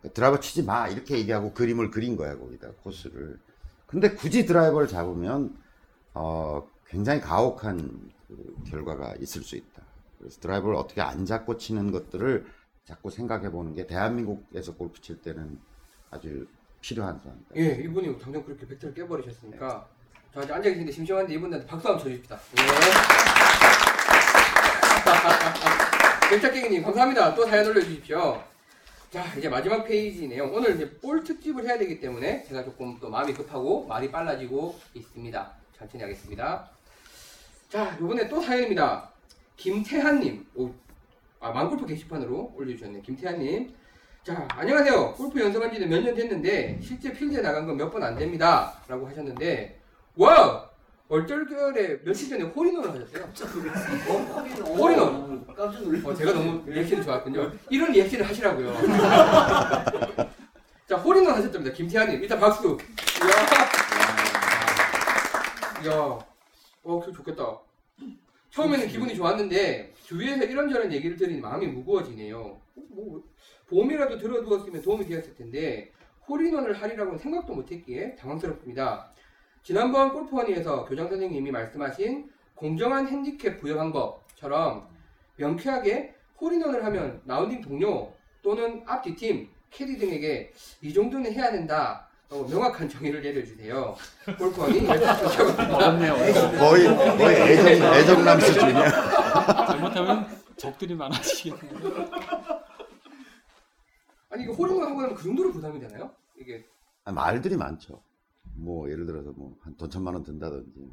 [0.00, 0.88] 그러니까 드라이버 치지 마!
[0.88, 3.38] 이렇게 얘기하고 그림을 그린 거야 거기다 코스를.
[3.86, 5.56] 근데 굳이 드라이버를 잡으면
[6.14, 9.82] 어, 굉장히 가혹한 그 결과가 있을 수 있다.
[10.18, 12.46] 그래서 드라이버를 어떻게 안 잡고 치는 것들을
[12.84, 15.58] 자꾸 생각해 보는 게 대한민국에서 골프 칠 때는
[16.10, 16.46] 아주
[16.80, 17.54] 필요한 사항입니다.
[17.56, 19.86] 예, 이분이 당장 그렇게 백타를 깨버리셨으니까
[20.34, 22.40] 저 아직 앉아 계신데 심심한데 이분한테 박수 한번 쳐주십시다.
[22.58, 22.62] 예.
[26.30, 27.34] 백타깨기님 감사합니다.
[27.34, 28.42] 또 사연 올려주십시오.
[29.10, 30.44] 자 이제 마지막 페이지네요.
[30.52, 35.52] 오늘 이제 볼 특집을 해야 되기 때문에 제가 조금 또 마음이 급하고 말이 빨라지고 있습니다.
[35.76, 36.70] 천천히 하겠습니다.
[37.70, 39.08] 자 이번에 또 사연입니다.
[39.56, 40.70] 김태한님, 오,
[41.38, 43.00] 아 망골프 게시판으로 올려주셨네요.
[43.02, 43.72] 김태한님.
[44.24, 45.12] 자, 안녕하세요.
[45.14, 48.74] 골프 연습한 지는 몇 년 됐는데, 실제 필드에 나간 건 몇 번 안 됩니다.
[48.88, 49.80] 라고 하셨는데,
[50.16, 50.62] 와우!
[51.08, 53.24] 얼떨결에 며칠 전에 홀인원을 하셨어요.
[54.08, 55.46] 어, 홀인원.
[55.56, 56.08] 깜짝 놀랐어.
[56.10, 57.52] 어, 제가 너무 리액션이 좋았군요.
[57.70, 58.74] 이런 리액션을 하시라고요.
[60.88, 61.72] 자, 홀인원 하셨답니다.
[61.74, 62.22] 김태환님.
[62.22, 62.78] 일단 박수.
[65.84, 65.94] 이야.
[65.94, 66.29] 이야.
[66.82, 67.60] 어, 그 좋겠다.
[68.50, 72.60] 처음에는 기분이 좋았는데, 주위에서 이런저런 얘기를 들으니 마음이 무거워지네요.
[72.74, 73.22] 뭐,
[73.68, 75.92] 보험이라도 들어두었으면 도움이 되었을 텐데,
[76.28, 79.10] 홀인원을 하리라고는 생각도 못했기에 당황스럽습니다.
[79.62, 84.88] 지난번 골프원에서 교장 선생님이 말씀하신 공정한 핸디캡 부여한 것처럼
[85.36, 88.12] 명쾌하게 홀인원을 하면 라운딩 동료
[88.42, 92.09] 또는 앞뒤 팀, 캐디 등에게 이 정도는 해야 된다.
[92.30, 93.96] 어, 명확한 정의를 내려주세요.
[94.40, 96.14] 열심히 어렵네요.
[96.58, 96.86] 거의
[97.18, 99.66] 거의 애정 애정남 수준이야.
[99.66, 102.08] 잘못하면 적들이 많아지겠네요.
[104.30, 106.14] 아니 이거 홀인원 하고 나면 그 정도로 부담이 되나요?
[106.38, 106.64] 이게
[107.04, 108.00] 아, 말들이 많죠.
[108.54, 110.88] 뭐 예를 들어서 뭐 한 돈 천만 원 든다든지.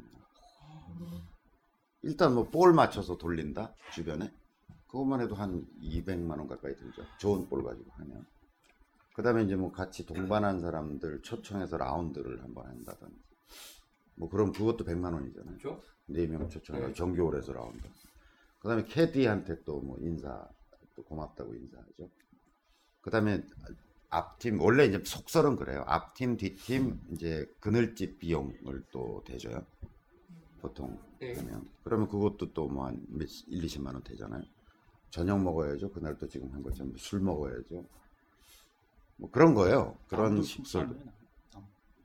[2.02, 4.32] 일단 뭐 볼 맞춰서 돌린다 주변에
[4.88, 7.02] 그것만 해도 한 200만 원 가까이 들죠.
[7.18, 8.26] 좋은 볼 가지고 하면.
[9.18, 13.18] 그 다음에 이제 뭐 같이 동반한 사람들 초청해서 라운드를 한번 한다든지.
[14.14, 15.58] 뭐 그럼 그것도 100만 원이잖아요.
[15.58, 15.82] 그렇죠?
[16.06, 16.94] 네명 초청해서 네.
[16.94, 17.82] 정규홀에서 라운드.
[18.60, 20.48] 그 다음에 캐디한테 또 뭐 인사
[20.94, 22.08] 또 고맙다고 인사하죠.
[23.00, 23.44] 그 다음에
[24.10, 25.82] 앞팀 원래 이제 속설은 그래요.
[25.88, 29.66] 앞팀 뒷팀 이제 그늘집 비용을 또 대줘요.
[30.60, 31.32] 보통 네.
[31.32, 33.26] 그러면 그러면 그것도 또 뭐 한 1,
[33.66, 34.44] 20만 원 되잖아요.
[35.10, 35.90] 저녁 먹어야죠.
[35.90, 37.84] 그날 또 지금 한 것처럼 술 먹어야죠.
[39.18, 39.94] 뭐 그런 거예요.
[40.08, 40.94] 그런 나무.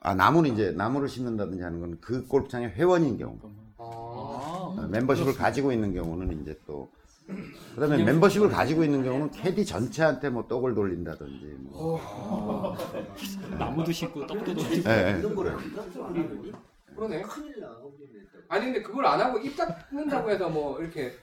[0.01, 3.37] 아 나무는 이제 나무를 심는다든지 하는 건 그 골프장의 회원인 경우.
[3.77, 6.89] 아, 어, 멤버십을 가지고 있는 경우는 이제 또
[7.75, 12.75] 그다음에 멤버십을 가지고 있는 경우는 캐디 전체한테 뭐 떡을 돌린다든지 뭐.
[13.57, 14.89] 나무도 심고 떡도 돌리고.
[14.89, 15.19] 예, 예.
[15.19, 16.51] 이런 거라니까 우리는
[16.95, 17.21] 그러네.
[17.21, 17.77] 큰일 나.
[18.49, 21.13] 아니 근데 그걸 안 하고 입 닦는다고 해서 뭐 이렇게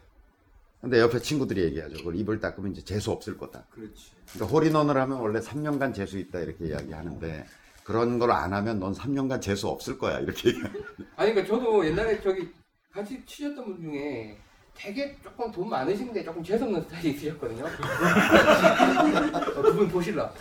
[0.80, 1.98] 근데 옆에 친구들이 얘기하죠.
[1.98, 3.66] 그걸 입을 닦으면 이제 재수 없을 거다.
[3.70, 4.12] 그렇지.
[4.32, 7.44] 그러니까 홀인원을 하면 원래 3년간 재수 있다 이렇게 이야기하는데
[7.84, 10.60] 그런 걸 안 하면 넌 3년간 재수 없을 거야 이렇게 얘기.
[11.16, 12.48] 아니 그러니까 저도 옛날에 저기
[12.92, 14.38] 같이 치셨던 분 중에
[14.74, 17.64] 되게 조금 돈 많으신데 조금 재수없는 스타일이 있으셨거든요.
[19.56, 20.32] 어, 그분 보실라.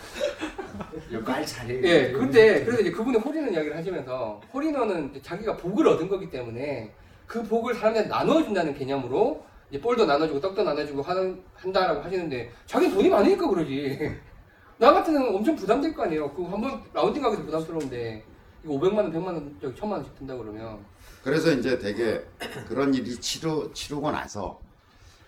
[1.26, 1.82] 말 잘해.
[1.82, 6.94] 예, 근데 그래서 이제 그분이 홀인원 이야기를 하시면서 홀인원은 자기가 복을 얻은 거기 때문에
[7.26, 13.08] 그 복을 사람들한테 나눠준다는 개념으로 이제 볼도 나눠주고 떡도 나눠주고 하는, 한다라고 하시는데 자기는 돈이
[13.08, 13.98] 많으니까 그러지.
[14.78, 16.32] 나 같은 경우는 엄청 부담될 거 아니에요.
[16.32, 18.24] 그 한번 라운딩 가기도 부담스러운데
[18.64, 20.78] 이거 500만 원, 100만 원, 저기 1000만 원씩 든다 그러면
[21.22, 22.24] 그래서 이제 되게
[22.66, 24.58] 그런 일이 치루 치르고 나서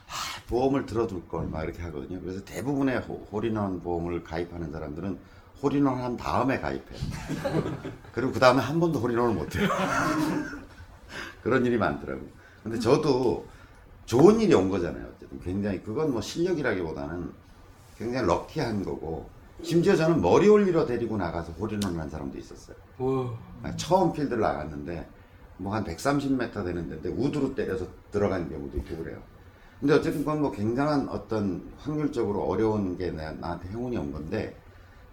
[0.09, 0.13] 아,
[0.49, 2.21] 보험을 들어둘 걸 막 이렇게 하거든요.
[2.21, 5.19] 그래서 대부분의 호- 홀인원 보험을 가입하는 사람들은
[5.63, 6.85] 홀인원 한 다음에 가입해.
[8.13, 9.69] 그리고 그 다음에 한 번도 홀인원을 못 해요.
[11.43, 12.27] 그런 일이 많더라고요.
[12.63, 13.47] 근데 저도
[14.07, 15.07] 좋은 일이 온 거잖아요.
[15.17, 17.31] 어쨌든 굉장히 그건 뭐 실력이라기보다는
[17.97, 19.29] 굉장히 럭키한 거고
[19.63, 22.77] 심지어 저는 머리 올리러 데리고 나가서 홀인원을 한 사람도 있었어요.
[22.99, 25.09] 와, 아, 처음 필드를 나갔는데
[25.59, 29.19] 뭐 한 130m 되는 데인데 우드로 때려서 들어간 경우도 있고 그래요.
[29.79, 34.57] 근데 어쨌든 그건 뭐 굉장한 어떤 확률적으로 어려운 게 나, 나한테 행운이 온 건데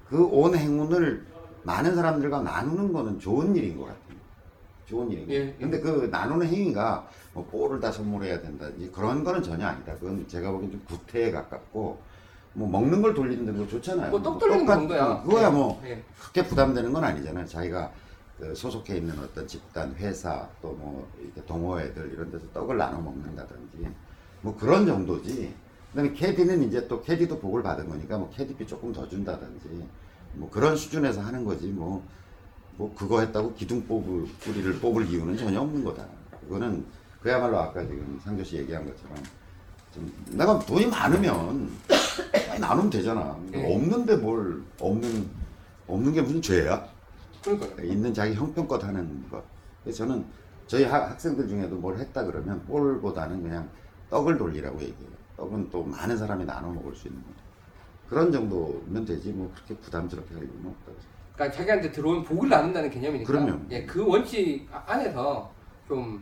[0.07, 1.25] 그 온 행운을
[1.63, 4.08] 많은 사람들과 나누는 거는 좋은 일인 것 같아요.
[4.89, 5.25] 좋은 거예요.
[5.29, 5.55] 예, 예.
[5.59, 9.93] 근데 그 나누는 행위가 뭐 볼을 다 선물해야 된다든지 그런 거는 전혀 아니다.
[9.95, 11.99] 그건 제가 보기엔 좀 구태에 가깝고
[12.53, 14.09] 뭐 먹는 걸 돌리는 거 좋잖아요.
[14.09, 15.21] 뭐떡 돌리는 똑같- 정도야.
[15.21, 16.03] 그거야 예, 뭐 예.
[16.19, 17.45] 크게 부담되는 건 아니잖아요.
[17.45, 17.91] 자기가
[18.39, 21.07] 그 소속해 있는 어떤 집단, 회사 또 뭐
[21.45, 23.87] 동호회들 이런 데서 떡을 나눠 먹는다든지
[24.41, 25.53] 뭐 그런 정도지.
[25.91, 29.87] 그다음에 캐디는 이제 또 캐디도 복을 받은 거니까 뭐 캐디비 조금 더 준다든지
[30.33, 32.03] 뭐 그런 수준에서 하는 거지 뭐.
[32.79, 36.07] 뭐 그거 했다고 기둥 뽑을 뿌리를 뽑을 이유는 전혀 없는 거다.
[36.47, 36.85] 그거는
[37.21, 39.17] 그야말로 아까 지금 상조 씨 얘기한 것처럼
[39.93, 41.69] 좀 내가 돈이 많으면
[42.47, 43.37] 많이 나누면 되잖아.
[43.51, 43.75] 네.
[43.75, 45.29] 없는데 뭘 없는
[45.87, 46.87] 없는 게 무슨 죄야?
[47.43, 47.85] 그러니까요.
[47.85, 49.43] 있는 자기 형편껏 하는 것.
[49.83, 50.23] 그래서 저는
[50.65, 53.69] 저희 학- 학생들 중에도 뭘 했다 그러면 볼보다는 그냥
[54.09, 55.09] 떡을 돌리라고 얘기해요.
[55.35, 57.27] 떡은 또 많은 사람이 나눠 먹을 수 있는 거.
[58.07, 60.97] 그런 정도면 되지 뭐 그렇게 부담스럽게 할 이유는 없다고.
[61.39, 63.31] 그러니까 자기한테 들어온 복을 나눈다는 개념이니까.
[63.31, 63.59] 그럼요.
[63.71, 65.49] 예, 그 원칙 아- 안에서
[65.87, 66.21] 좀,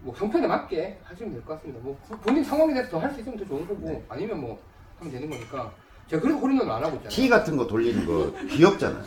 [0.00, 1.78] 뭐, 형편에 맞게 하시면 될 것 같습니다.
[1.84, 4.02] 뭐, 본인 상황에 대해서 더 할 수 있으면 더 좋은 거고, 네.
[4.08, 4.58] 아니면 뭐,
[4.98, 5.70] 하면 되는 거니까.
[6.08, 7.10] 제가 그래서 홀인원을 안 하고 있잖아요.
[7.10, 9.04] 티 같은 거 돌리는 거 귀엽잖아요.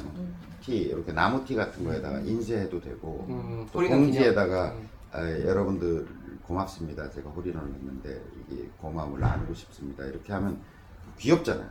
[0.61, 4.73] 티 이렇게 나무 티 같은 거에다가 인쇄해도 되고 음, 또 홀인원 공지에다가.
[4.73, 4.89] 음.
[5.13, 6.05] 아, 여러분들
[6.43, 7.09] 고맙습니다.
[7.09, 10.03] 제가 홀인원을 했는데 이게 고마움을 나누고 싶습니다.
[10.05, 10.59] 이렇게 하면
[11.17, 11.67] 귀엽잖아요.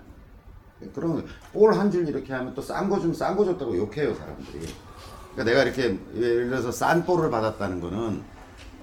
[0.95, 4.67] 그러면 볼한 줄 이렇게 하면 또 싼 거 좀 싼 거 줬다고 욕해요 사람들이.
[5.35, 8.23] 그러니까 내가 이렇게 예를 들어서 싼 볼을 받았다는 거는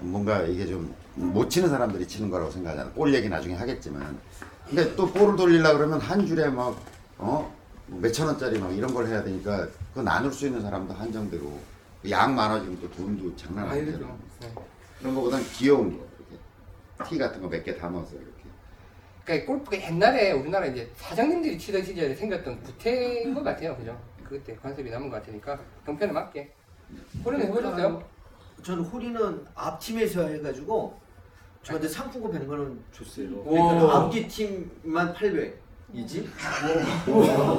[0.00, 2.90] 뭔가 이게 좀 못 치는 사람들이 치는 거라고 생각하잖아.
[2.90, 4.18] 볼 얘기 나중에 하겠지만.
[4.68, 6.76] 근데 또 볼을 돌리려 그러면 한 줄에 막
[7.16, 7.50] 어?
[7.86, 11.58] 몇천 원짜리 막 이런 걸 해야 되니까 그거 나눌 수 있는 사람도 한정대로
[12.10, 14.06] 양 많아지면 또 돈도 장난 아니, 아니잖아.
[14.42, 14.52] 네.
[14.98, 18.35] 그런 거보단 귀여운 거 이렇게 티 같은 거 몇 개 담아서 이렇게
[19.26, 23.76] 그러니까 골프가 옛날에 우리나라 이제 사장님들이 치던 시절에 생겼던 구태인 것 같아요.
[23.76, 24.00] 그죠?
[24.22, 26.52] 그때 컨셉이 남은 것 같으니까 형편에 맞게
[27.24, 28.02] 홀인원 해보셨어요?
[28.62, 30.96] 저는 홀인원 앞팀에서 해가지고
[31.64, 33.28] 저한테 상품권 100만 원 줬어요.
[33.44, 33.90] 오.
[33.90, 35.60] 앞뒤 팀만 800
[35.92, 36.28] 이지.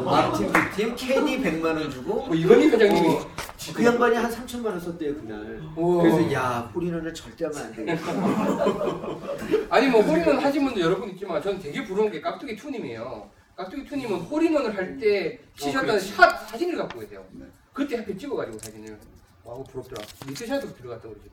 [0.08, 3.28] 앞팀 두팀 캐디 100만 원 주고 뭐 이건희 회장님이 어,
[3.74, 5.62] 그 양반이 한 3천만 원 썼대요 그날.
[5.76, 6.02] 오.
[6.02, 8.12] 그래서 야 홀인원을 절대 하면 안 되겠다.
[9.70, 13.30] 아니 뭐 홀인원 하신 분도 여러분 있지만 저는 되게 부러운 게 깍두기 투님이에요.
[13.56, 17.26] 깍두기 투님은 홀인원을 할 때 치셨던 샷 사진을 갖고 계세요.
[17.32, 17.46] 네.
[17.74, 18.98] 그때 하필 찍어가지고 사진을.
[19.44, 20.04] wow 부럽더라.
[20.28, 21.30] 미스샷도 들어갔다 그러지.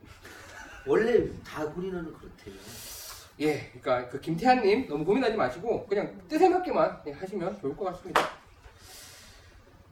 [0.86, 2.54] 원래 다 홀인원은 그렇대요.
[3.40, 8.22] 예, 그러니까 그 김태한님 너무 고민하지 마시고 그냥 뜻에 맞게만 네, 하시면 좋을 것 같습니다.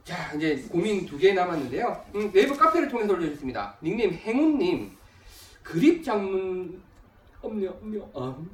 [0.05, 2.05] 자, 이제 고민 두 개 남았는데요.
[2.14, 3.76] 음, 네이버 카페를 통해서 올려주셨습니다.
[3.83, 4.90] 닉네임 행운님
[5.62, 6.81] 그립 잡는
[7.40, 8.44] 엄녀 엄녀 어.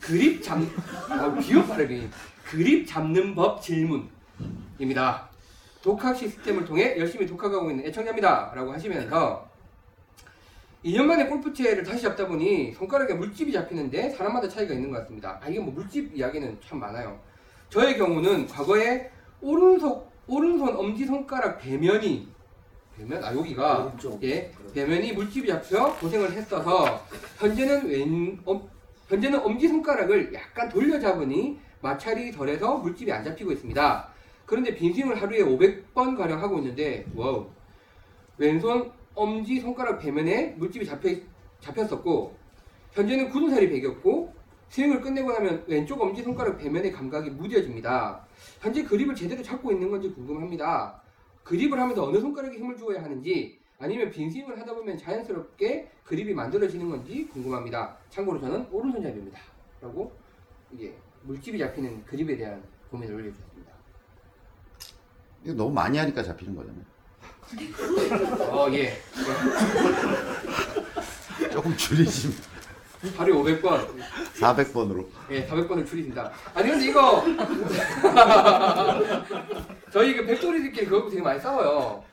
[0.00, 0.58] 그립 잡
[1.08, 1.34] 아,
[1.68, 2.08] 발음이
[2.44, 5.30] 그립 잡는 법 질문입니다.
[5.82, 9.48] 독학 시스템을 통해 열심히 독학하고 있는 애청자입니다.라고 하시면서
[10.84, 15.38] 2년 만에 골프채를 다시 잡다 보니 손가락에 물집이 잡히는데 사람마다 차이가 있는 것 같습니다.
[15.40, 17.18] 아, 이게 뭐 물집 이야기는 참 많아요.
[17.68, 22.28] 저의 경우는 과거에 오른손, 오른손 엄지손가락 배면이,
[22.96, 23.24] 배면?
[23.24, 24.22] 아, 여기가, 오른쪽.
[24.24, 27.00] 예, 배면이 물집이 잡혀 고생을 했어서,
[27.38, 28.68] 현재는 왼, 엄,
[29.08, 34.08] 현재는 엄지손가락을 약간 돌려잡으니 마찰이 덜해서 물집이 안 잡히고 있습니다.
[34.46, 37.46] 그런데 빈스윙을 하루에 500번 가량 하고 있는데, wow.
[38.36, 41.10] 왼손 엄지 손가락 배면에 물집이 잡혀,
[41.60, 42.34] 잡혔었고
[42.92, 44.32] 현재는 굳은 살이 배겼고
[44.68, 48.26] 스윙을 끝내고 나면 왼쪽 엄지 손가락 배면의 감각이 무뎌집니다.
[48.60, 51.02] 현재 그립을 제대로 잡고 있는 건지 궁금합니다.
[51.44, 56.88] 그립을 하면서 어느 손가락에 힘을 주어야 하는지 아니면 빈 스윙을 하다 보면 자연스럽게 그립이 만들어지는
[56.88, 57.96] 건지 궁금합니다.
[58.10, 59.38] 참고로 저는 오른손잡이입니다.
[59.80, 60.12] 라고
[60.70, 60.94] 이게
[61.24, 63.72] 물집이 잡히는 그립에 대한 고민을 올려주셨습니다.
[65.44, 66.91] 이거 너무 많이 하니까 잡히는 거잖아요.
[68.50, 68.98] 어, 예.
[71.50, 72.36] 조금 줄이시면
[73.16, 73.86] 하루에 500번.
[74.38, 75.06] 400번으로.
[75.30, 76.30] 예, 400번을 줄이신다.
[76.54, 77.24] 아니 근데 이거
[79.92, 82.04] 저희 그 백돌이들끼리 그거 되게 많이 싸워요.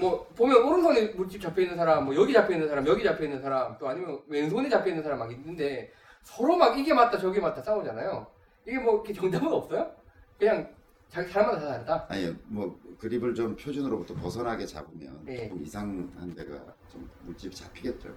[0.00, 3.40] 뭐 보면 오른손에 물집 잡혀 있는 사람, 뭐 여기 잡혀 있는 사람, 여기 잡혀 있는
[3.40, 5.92] 사람, 또 아니면 왼손에 잡혀 있는 사람 막 있는데
[6.22, 8.26] 서로 막 이게 맞다 저게 맞다 싸우잖아요.
[8.66, 9.90] 이게 뭐 이렇게 정답은 없어요?
[10.38, 10.68] 그냥
[11.08, 12.06] 자기 사람마다 다 다르다.
[12.08, 15.48] 아니 뭐 그립을 좀 표준으로부터 벗어나게 잡으면 네.
[15.48, 18.14] 조금 이상한 데가 좀 물집이 잡히겠죠.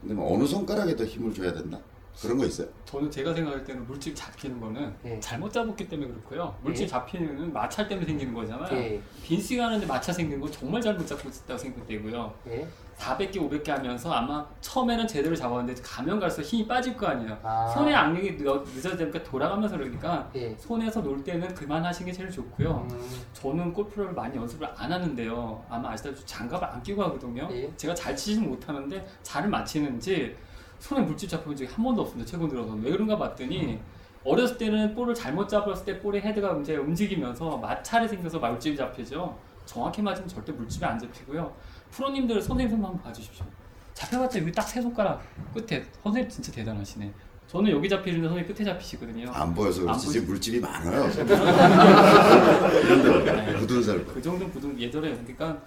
[0.00, 1.80] 근데 뭐 어느 손가락에 더 힘을 줘야 된다?
[2.22, 2.68] 그런 거 있어요?
[2.84, 5.18] 저는 제가 생각할 때는 물집 잡히는 거는 네.
[5.20, 6.54] 잘못 잡았기 때문에 그렇고요.
[6.62, 6.88] 물집 네.
[6.88, 8.72] 잡히는 건 마찰 때문에 생기는 거잖아요.
[8.76, 12.34] 예, 빈스윙 하는데 마찰 생긴 건 정말 잘못 잡고 있다고 생각되고요.
[12.48, 12.68] 예.
[12.96, 17.36] 400개, 500개 하면서 아마 처음에는 제대로 잡았는데 가면 갈수록 힘이 빠질 거 아니에요.
[17.42, 17.66] 아.
[17.74, 20.54] 손의 악력이 늦어- 늦어지니까 돌아가면서 그러니까 예.
[20.56, 22.86] 손에서 놀 때는 그만하시는 게 제일 좋고요.
[22.92, 25.64] 음, 저는 골프를 많이 연습을 안 하는데요.
[25.68, 27.48] 아마 아시다시피 장갑을 안 끼고 하거든요.
[27.50, 27.68] 예.
[27.76, 30.36] 제가 잘 치지는 못하는데 잘을 맞히는지
[30.84, 32.30] 손에 물집 잡혀본 적이 한 번도 없습니다.
[32.30, 33.80] 최근 들어서 왜 그런가 봤더니
[34.22, 39.34] 어렸을 때는 볼을 잘못 잡았을 때 볼의 헤드가 이제 움직이면서 마찰이 생겨서 물집이 잡히죠.
[39.64, 41.50] 정확히 맞으면 절대 물집이 안 잡히고요.
[41.90, 43.46] 프로님들 선생님 손 한번 봐주십시오.
[43.94, 45.22] 잡혀봤자 여기 딱 세 손가락
[45.54, 47.10] 끝에 선생님 진짜 대단하시네.
[47.46, 49.30] 저는 여기 잡히는데 선생님 끝에 잡히시거든요.
[49.32, 51.08] 안 보여서 안 그렇지 지금 물집이 많아요.
[51.08, 52.80] 네.
[52.82, 54.04] 이런데 굳은 살.
[54.04, 55.58] 그 정도 부분 예전에 그러니까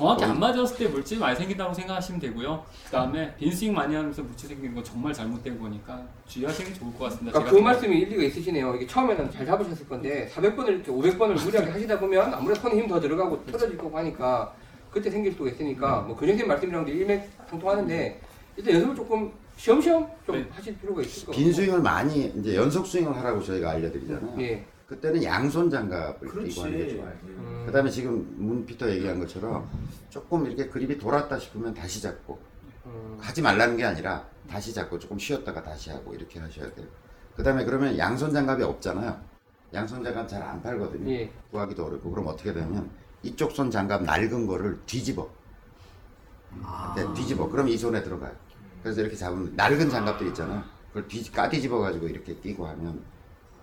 [0.00, 2.64] 정확히 안 맞았을 때 물집이 많이 생긴다고 생각하시면 되고요.
[2.86, 7.04] 그 다음에 빈스윙 많이 하면서 물집 생기는 건 정말 잘못된 거니까 주의하시는 게 좋을 것
[7.04, 7.32] 같습니다.
[7.38, 8.76] 그러니까 그 말씀이 일리가 있으시네요.
[8.76, 12.98] 이게 처음에는 잘 잡으셨을 건데 400번을 이렇게 500번을 무리하게 하시다 보면 아무래도 손에 힘 더
[12.98, 14.52] 들어가고 터져질 거고 하니까
[14.90, 18.20] 그때 생길 수가 있으니까 뭐 근영쌤 말씀이랑도 일맥상통하는데
[18.56, 20.46] 일단 연습을 조금 시험시험 좀 네.
[20.50, 21.56] 하실 필요가 있을 것빈 같고.
[21.56, 24.34] 스윙을 많이 이제 연속 스윙을 하라고 저희가 알려드리잖아요.
[24.40, 24.64] 예.
[24.90, 26.60] 그때는 양손 장갑을 끼고 그렇지.
[26.62, 27.12] 하는 게 좋아요.
[27.22, 27.62] 음.
[27.64, 29.70] 그다음에 지금 문피터 얘기한 것처럼
[30.08, 32.40] 조금 이렇게 그립이 돌았다 싶으면 다시 잡고
[32.86, 33.16] 음.
[33.20, 36.88] 하지 말라는 게 아니라 다시 잡고 조금 쉬었다가 다시 하고 이렇게 하셔야 돼요.
[37.36, 39.16] 그다음에 그러면 양손 장갑이 없잖아요.
[39.72, 41.08] 양손 장갑 잘 안 팔거든요.
[41.12, 41.30] 예.
[41.52, 42.90] 구하기도 어렵고 그럼 어떻게 되냐면
[43.22, 45.30] 이쪽 손 장갑 낡은 거를 뒤집어.
[46.96, 47.48] 이렇게 뒤집어.
[47.48, 48.34] 그럼 이 손에 들어가요.
[48.82, 50.64] 그래서 이렇게 잡으면 낡은 장갑들 있잖아요.
[50.88, 53.00] 그걸 뒤 까뒤집어 가지고 이렇게 끼고 하면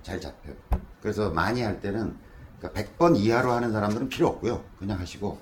[0.01, 0.53] 잘 잡혀요.
[1.01, 2.15] 그래서 많이 할 때는
[2.59, 4.63] 그러니까 100번 이하로 하는 사람들은 필요 없고요.
[4.79, 5.37] 그냥 하시고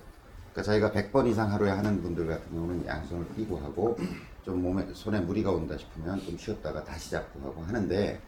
[0.54, 3.98] 그러니까 저희가 100번 이상 하루에 하는 분들 같은 경우는 양손을 끼고 하고
[4.44, 8.20] 좀 몸에 손에 무리가 온다 싶으면 좀 쉬었다가 다시 잡고 하고 하는데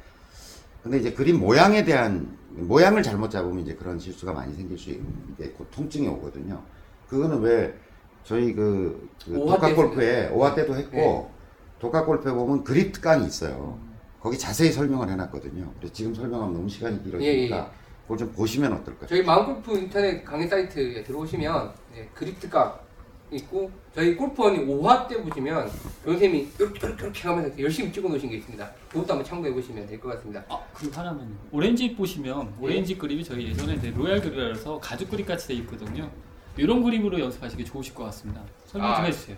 [0.84, 5.36] 근데 이제 그림 모양에 대한 모양을 잘못 잡으면 이제 그런 실수가 많이 생길 수 있는
[5.38, 6.62] 게곧 통증이 오거든요.
[7.10, 7.78] 그거는 왜
[8.24, 11.32] 저희 그, 그 오화 독학 때 골프에 오화 때도 했고 네.
[11.80, 13.80] 독학 골프에 보면 그립 깡이 있어요.
[14.28, 15.72] 거기 자세히 설명을 해놨거든요.
[15.78, 17.66] 그래서 지금 설명하면 너무 시간이 길어지니까 예, 예, 예.
[18.02, 19.08] 그걸 좀 보시면 어떨까요?
[19.08, 22.86] 저희 마음골프 인터넷 강의 사이트에 들어오시면 네, 그립 특강
[23.32, 25.70] 있고 저희 골프 허니 5화 때 보시면
[26.04, 28.70] 변쌤이 이렇게 이렇게 이렇게 하면서 열심히 찍어 놓으신 게 있습니다.
[28.90, 30.44] 그것도 한번 참고해 보시면 될 것 같습니다.
[30.50, 31.34] 아, 그리고 하나만요.
[31.52, 36.10] 오렌지 보시면 오렌지 그립이 저희 예전에 이제 로얄 그립이라서 가죽 그립 같이 돼 있거든요.
[36.58, 38.42] 이런 그립으로 연습하시기 좋으실 것 같습니다.
[38.66, 39.38] 설명 좀 아, 해주세요.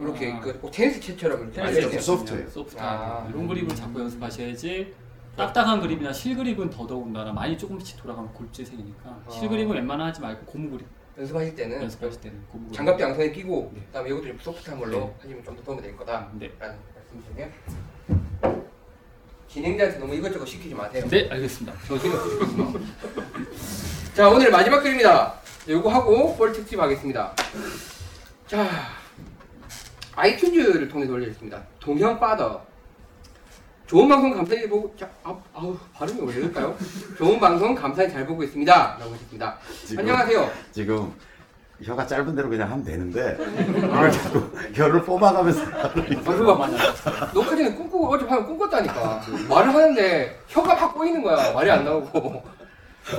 [0.00, 0.40] 이렇게 아.
[0.40, 1.90] 그 테니스 채처럼 이렇게 테니스.
[1.90, 2.00] 채.
[2.00, 2.48] 소프트웨어.
[2.48, 3.26] 소프트 아.
[3.28, 4.94] 이런 그립을 잡고 연습하셔야지
[5.36, 9.30] 딱딱한 그립이나 실 그립은 더더군다나 많이 조금씩 돌아가면 골재 생기니까 아.
[9.30, 10.86] 실 그립은 웬만하면 하지 말고 고무 그립
[11.18, 12.76] 연습하실 때는 연습하실 때는 고무 그립.
[12.76, 13.80] 장갑도 양손에 끼고 네.
[13.86, 15.14] 그다음에 이것도 좀 소프트한 걸로 네.
[15.22, 16.50] 하시면 좀 더 도움이 될 거다라는 네.
[16.58, 17.48] 말씀이시네요.
[19.48, 21.04] 진행자한테 너무 이것저것 시키지 마세요.
[21.10, 21.76] 네, 알겠습니다.
[24.14, 25.34] 자 오늘 마지막 글입니다.
[25.68, 27.34] 요거 하고 볼 특집 하겠습니다.
[28.46, 28.64] 자
[30.16, 31.62] 아이튠즈를 통해서 올려주셨습니다.
[31.80, 32.62] 동형 파더
[33.86, 36.76] 좋은 방송 감사히 보고 자 아, 아우 발음이 왜 이럴까요?
[37.18, 38.72] 좋은 방송 감사히 잘 보고 있습니다.
[38.98, 39.58] 라고 하셨습니다.
[39.84, 40.50] 지금, 안녕하세요.
[40.72, 41.12] 지금
[41.82, 46.68] 혀가 짧은 대로 그냥 하면 되는데 그걸 자꾸 혀를 뽑아가면서 아, 그거
[47.32, 52.42] 녹화 전에 꿈꾸고 어제 밤에 꿈꿨다니까 말을 하는데 혀가 막 꼬이는 거야 말이 안 나오고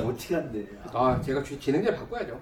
[0.05, 0.63] 어떻게 한대?
[0.93, 2.39] 아 제가 주- 진행자를 바꿔야죠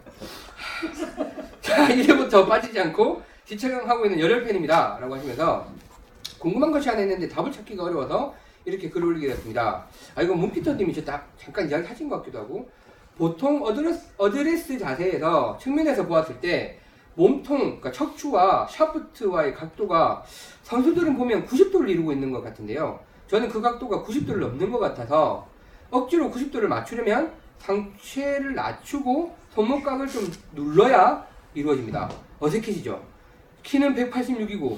[1.62, 5.66] 자 이제부터 빠지지 않고 시청하고 있는 열혈팬입니다 라고 하시면서
[6.38, 8.36] 궁금한 것이 하나 있는데 답을 찾기가 어려워서
[8.66, 12.70] 이렇게 글을 올리게 됐습니다 아 이거 문 fitter님이 저딱 잠깐 이야기 하신 것 같기도 하고
[13.18, 16.80] 보통 어드레스, 어드레스 자세에서 측면에서 보았을 때
[17.16, 20.24] 몸통, 그러니까 척추와 샤프트와의 각도가
[20.64, 22.98] 선수들은 보면 90도를 이루고 있는 것 같은데요.
[23.28, 25.46] 저는 그 각도가 90도를 넘는 것 같아서
[25.92, 32.10] 억지로 90도를 맞추려면 상체를 낮추고 손목각을 좀 눌러야 이루어집니다.
[32.40, 33.09] 어색해지죠?
[33.70, 34.78] 키는 186이고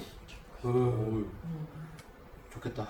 [2.51, 2.85] 좋겠다.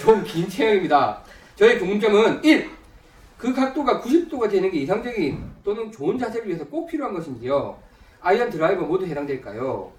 [0.00, 1.22] 좀 긴 체형입니다.
[1.54, 2.68] 저의 궁금점은 1.
[3.38, 7.78] 그 각도가 90도가 되는 게 이상적인 또는 좋은 자세를 위해서 꼭 필요한 것인지요.
[8.20, 9.92] 아이언 드라이버 모두 해당될까요?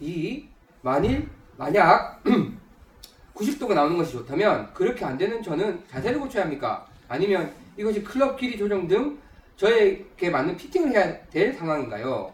[0.00, 0.48] 2.
[0.80, 2.22] 만일 만약
[3.34, 6.86] 90도가 나오는 것이 좋다면 그렇게 안 되는 저는 자세를 고쳐야 합니까?
[7.08, 9.18] 아니면 이것이 클럽 길이 조정 등
[9.56, 12.32] 저에게 맞는 피팅을 해야 될 상황인가요?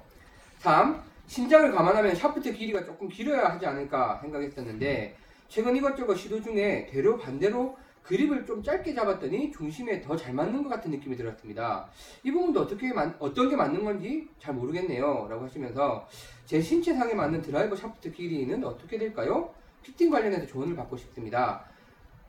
[0.59, 1.10] 3.
[1.35, 5.17] 신장을 감안하면 샤프트 길이가 조금 길어야 하지 않을까 생각했었는데
[5.49, 10.69] 최근 이것저것 시도 중에 되려 반대로 그립을 좀 짧게 잡았더니 중심에 더 잘 맞는 것
[10.71, 11.87] 같은 느낌이 들었습니다.
[12.25, 15.29] 이 부분도 어떻게 맞- 어떤 게 맞는 건지 잘 모르겠네요.
[15.31, 16.05] 라고 하시면서
[16.47, 19.55] 제 신체상에 맞는 드라이버 샤프트 길이는 어떻게 될까요?
[19.85, 21.65] 피팅 관련해서 조언을 받고 싶습니다.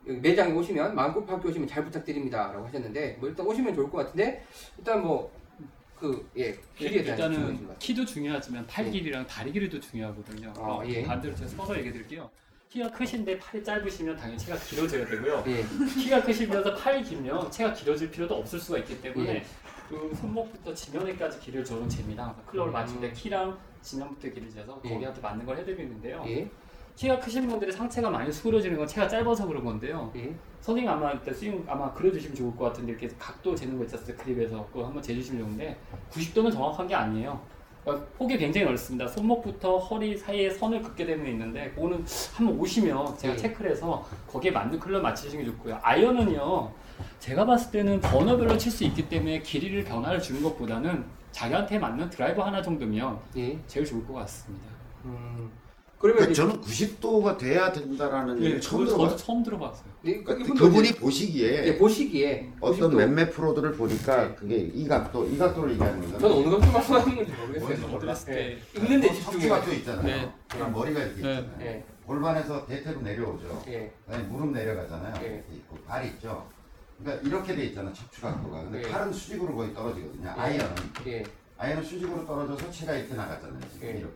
[0.03, 2.51] 매장에 오시면 마음골프 학교 오시면 잘 부탁드립니다.
[2.53, 4.45] 라고 하셨는데 뭐 일단 오시면 좋을 것 같은데
[4.77, 5.31] 일단 뭐
[6.01, 7.75] 그예 길이에 대한 것 일단은 같아요.
[7.77, 10.49] 키도 중요하지만 팔 길이랑 다리 길이도 중요하거든요.
[10.49, 11.03] 아, 그럼 예.
[11.03, 12.29] 반대로 제가 서서 얘기해 드릴게요.
[12.69, 15.43] 키가 크신데 팔이 짧으시면 당연히 체가 길어져야 되고요.
[15.47, 15.63] 예.
[16.01, 19.45] 키가 크시면서 팔이 길면 체가 길어질 필요도 없을 수가 있기 때문에 예.
[19.89, 23.13] 그 손목부터 지면에까지 길을 줘는 재미랑 클럽을 맞출 때 음.
[23.13, 24.89] 키랑 지면부터 길을 재서 예.
[24.89, 26.23] 거기한테 맞는 걸 해드리는데요.
[26.27, 26.49] 예.
[27.01, 30.11] 키가 크신 분들이 상체가 많이 수그러지는 건 체가 짧아서 그런 건데요.
[30.15, 30.31] 예.
[30.59, 34.63] 선생님 아마 일단 스윙 아마 그려주시면 좋을 것 같은데 이렇게 각도 재는 거 있었어요 그립에서
[34.67, 35.79] 그거 한번 재주시면 좋은데
[36.11, 37.41] 90도는 정확한 게 아니에요.
[37.83, 39.07] 그러니까 폭이 굉장히 넓습니다.
[39.07, 43.37] 손목부터 허리 사이에 선을 긋게 게 있는데 그거는 한번 오시면 제가 예.
[43.37, 45.79] 체크를 해서 거기에 맞는 클럽 맞추시는 게 좋고요.
[45.81, 46.71] 아이언은요
[47.17, 52.43] 제가 봤을 때는 번호별로 칠 수 있기 때문에 길이를 변화를 주는 것보다는 자기한테 맞는 드라이버
[52.43, 53.57] 하나 정도면 예.
[53.65, 54.67] 제일 좋을 것 같습니다.
[55.05, 55.60] 음.
[56.01, 59.17] 그러면 그러니까 저는 90도가 돼야 된다라는 예, 얘기를 처음 저도, 들어봤어요.
[59.17, 59.85] 처음 들어봤어요.
[60.01, 62.95] 네, 그 그러니까 이분도 그분이 이제- 보시기에 예, 보시기에 어떤 90도.
[62.97, 64.35] 몇몇 프로들을 보니까 네.
[64.35, 66.17] 그게 이 각도, 이 각도를 얘기하는 건가?
[66.19, 67.77] 저는 어느 정도 말씀하시는 건지 모르겠어요.
[67.87, 67.97] 몰라.
[67.97, 69.49] 어드레스 때 읽는데 척추 집중해요.
[69.53, 70.03] 각도 있잖아요.
[70.05, 70.31] 네.
[70.49, 71.29] 그럼 머리가 이렇게 네.
[71.39, 71.61] 있잖아요.
[71.61, 71.83] 예.
[72.05, 73.63] 골반에서 대퇴로 내려오죠.
[73.67, 73.93] 예.
[74.05, 75.13] 그다음에 무릎 내려가잖아요.
[75.23, 75.27] 예.
[75.27, 76.47] 이렇게 있고 발 있죠.
[76.99, 78.63] 그러니까 이렇게 돼 있잖아 척추 각도가.
[78.63, 78.89] 근데 예.
[78.91, 80.25] 팔은 수직으로 거의 떨어지거든요.
[80.35, 80.39] 예.
[80.41, 80.75] 아이언은
[81.07, 81.23] 예.
[81.57, 83.59] 아이언은 수직으로 떨어져서 체가 이렇게 나갔잖아요.
[83.71, 83.91] 지금 예.
[83.99, 84.15] 이렇게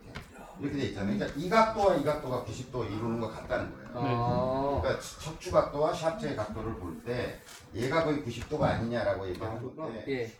[0.59, 1.17] 이렇게 돼 있잖아요.
[1.17, 3.89] 그러니까 이 각도와 이 각도가 90도 이루는 것 같다는 거예요.
[3.95, 4.81] 아.
[4.81, 7.39] 그러니까 척추 각도와 샤프트의 각도를 볼 때
[7.73, 10.31] 얘가 거의 90도가 아니냐라고 얘기하는 건데 예.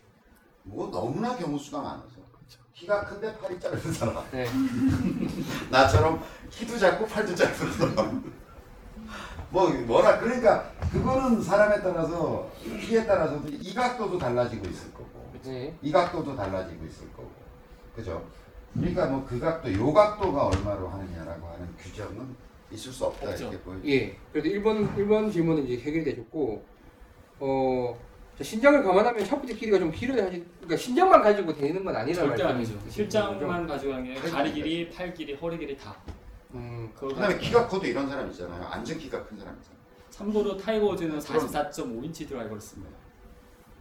[0.62, 2.16] 뭐 너무나 경우 수가 많아서
[2.74, 4.46] 키가 큰데 팔이 짧은 사람 예.
[5.70, 8.32] 나처럼 키도 작고 팔도 짧은 사람
[9.50, 12.50] 뭐 뭐라 그러니까 그거는 사람에 따라서
[12.80, 15.76] 키에 따라서도 이 각도도 달라지고 있을 거고 예.
[15.82, 17.30] 이 각도도 달라지고 있을 거고
[17.94, 18.24] 그죠?
[18.78, 22.34] 그러니까 뭐 그 각도 요 각도가 얼마로 하느냐라고 하는 규정은
[22.70, 23.44] 있을 수 없다 없죠.
[23.44, 23.78] 이렇게 보여.
[23.86, 24.16] 예.
[24.32, 26.64] 그래도 1번 1번 질문은 이제 해결이 되셨고
[27.40, 27.98] 어
[28.36, 30.44] 자, 신장을 감안하면 샤프트 길이가 좀 길어야 하지.
[30.58, 32.78] 그러니까 신장만 가지고 되는 건 아니라는 절대 아니죠.
[32.90, 35.96] 신장만 가지고 가는 게 다리 길이, 팔 길이, 허리 길이 다.
[36.54, 36.90] 음.
[36.94, 38.62] 그거 그다음에 키가 커도 이런 사람 있잖아요.
[38.64, 39.76] 앉은 키가 큰 사람 있잖아요.
[40.10, 42.90] 참고로 타이거 우즈는 44.5인치 드라이버를 씁니다.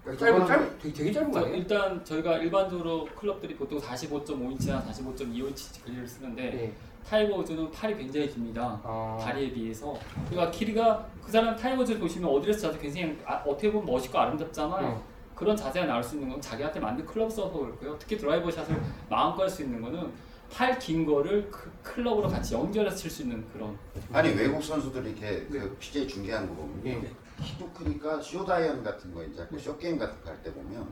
[0.05, 1.57] 그러니까 짧은 짧은 되게, 되게 짧은 거 저 아니에요?
[1.61, 6.73] 일단 저희가 일반적으로 클럽들이 보통 45.5인치나 45.25인치 길이를 쓰는데 네.
[7.07, 8.79] 타이거 우즈는 팔이 굉장히 깁니다.
[8.83, 9.95] 아, 다리에 비해서
[10.29, 14.87] 그러니까 길이가 그 사람 타이거즈 보시면 어드레스 자세 굉장히 아, 어떻게 보면 멋있고 아름답잖아요.
[14.89, 14.97] 네.
[15.35, 17.95] 그런 자세가 나올 수 있는 건 자기한테 맞는 클럽 써서 그렇고요.
[17.99, 18.75] 특히 드라이버 샷을
[19.09, 20.11] 마음껏 할 수 있는 거는
[20.51, 23.77] 팔 긴 거를 그 클럽으로 같이 연결해서 칠 수 있는 그런
[24.13, 27.11] 아니 외국 선수들이 이렇게 그 PGA 중계하는 거 보면 네.
[27.43, 30.87] 키도 크니까 short iron 같은 거 이제 그 short game 같은 거 할 때 보면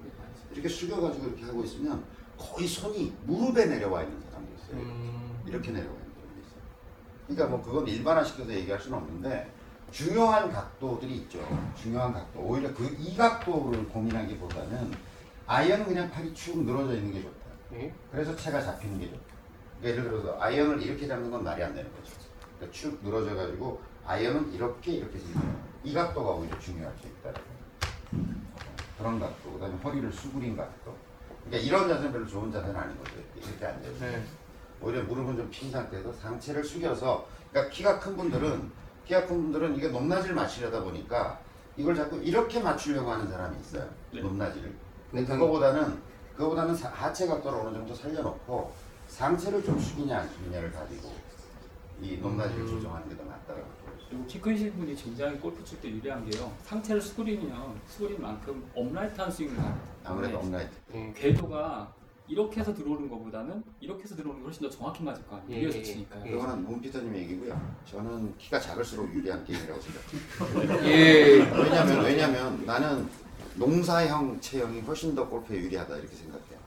[0.52, 2.04] 이렇게 숙여가지고 이렇게 하고 있으면
[2.38, 4.78] 거의 손이 무릎에 내려와 있는 사람도 있어요.
[4.78, 6.62] 음, 이렇게 내려와 있는 사람도 있어요.
[7.28, 9.52] 그러니까 뭐 그건 일반화시켜서 얘기할 수는 없는데
[9.92, 11.40] 중요한 각도들이 있죠.
[11.76, 12.40] 중요한 각도.
[12.40, 14.92] 오히려 그 이 각도를 고민하기보다는
[15.46, 17.34] 아이언은 그냥 팔이 축 늘어져 있는 게 좋다.
[17.72, 17.94] 네.
[18.12, 19.22] 그래서 채가 잡히는 게 좋다.
[19.80, 22.12] 그러니까 예를 들어서 아이언을 이렇게 잡는 건 말이 안 되는 거죠.
[22.58, 25.73] 그러니까 축 늘어져 가지고 아이언은 이렇게 이렇게 잡는 거예요.
[25.84, 27.32] 이 각도가 오히려 중요할 수 있다.
[28.98, 29.52] 그런 각도.
[29.54, 30.96] 그다음에 허리를 수그린 각도.
[31.46, 33.16] 그러니까 이런 자세는 별로 좋은 자세는 아닌 거죠.
[33.36, 34.12] 이렇게 앉아 있어요.
[34.12, 34.24] 네.
[34.82, 38.72] 오히려 무릎은 좀 핀 상태에서 상체를 숙여서 그러니까 키가 큰 분들은
[39.06, 41.40] 키가 큰 분들은 이게 높낮이를 맞추려다 보니까
[41.76, 43.90] 이걸 자꾸 이렇게 맞추려고 하는 사람이 있어요.
[44.14, 44.22] 네.
[44.22, 44.74] 높낮이를.
[45.12, 45.34] 근데 네.
[45.34, 46.02] 그거보다는
[46.38, 48.74] 그거보다는 사- 하체 각도를 어느 정도 살려놓고
[49.08, 51.14] 상체를 좀 숙이냐 안 숙이냐를 가지고
[52.02, 52.68] 이 높낮이를 음.
[52.68, 53.66] 조정하는 게더 보여요.
[54.14, 56.52] 그리고 키 크신 분이 굉장히 골프 칠 때 유리한 게요.
[56.66, 60.76] 상체를 수그리면 수그린 만큼 upright한 스윙을 하기 아무래도 때문에 upright.
[60.92, 61.14] 네.
[61.18, 61.92] 궤도가
[62.28, 65.62] 이렇게 해서 들어오는 것보다는 이렇게 해서 들어오는 게 훨씬 더 정확히 맞을 거 아니에요.
[65.62, 66.28] 예, 위에서 예, 치니까.
[66.28, 66.32] 예.
[66.32, 67.76] 그거는 문피터님 얘기고요.
[67.90, 70.86] 저는 키가 작을수록 유리한 게임이라고 생각해요.
[70.86, 71.40] 예.
[71.40, 73.10] 왜냐면 왜냐면 나는
[73.56, 76.60] 농사형 체형이 훨씬 더 골프에 유리하다 이렇게 생각해요.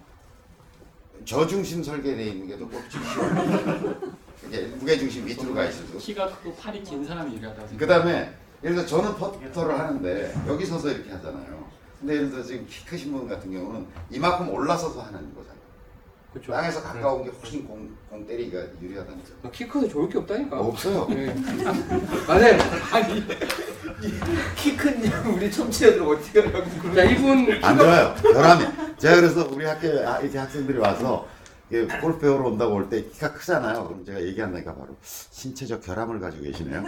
[1.25, 4.17] 저중심 설계되어 있는 게 더 골프 치기 쉬워요.
[4.49, 5.99] 이게 무게 중심 밑으로 가 있어서.
[5.99, 7.87] 키가 크고 팔이 긴 사람이 유리하다고 그.
[7.87, 8.33] 다음에
[8.63, 11.67] 예를 들어 저는 퍼터를 하는데 여기 서서 이렇게 하잖아요.
[12.01, 15.57] 근데 예를 들어 지금 키 크신 분 같은 경우는 이만큼 올라서서 하는 거잖아요.
[16.33, 16.53] 그렇죠.
[16.53, 19.35] 땅에서 가까운 게 훨씬 공, 공 때리기가 유리하다는 거죠.
[19.43, 19.51] 네.
[19.53, 20.59] 키 커서 좋을 게 없다니까.
[20.59, 21.07] 없어요.
[21.09, 21.35] 네.
[22.29, 22.59] 맞아요.
[22.93, 23.25] 아니
[24.57, 28.15] 키큰 우리 청취자들 어떻게 하라고 자 이분 안 좋아요.
[28.23, 28.65] 결함이.
[28.99, 31.27] 제가 그래서 우리 학교에 아, 이제 학생들이 와서
[31.69, 33.85] 이게 골프 배우러 온다고 올 때 키가 크잖아요.
[33.89, 36.83] 그럼 제가 얘기한다니까 바로 신체적 결함을 가지고 계시네요.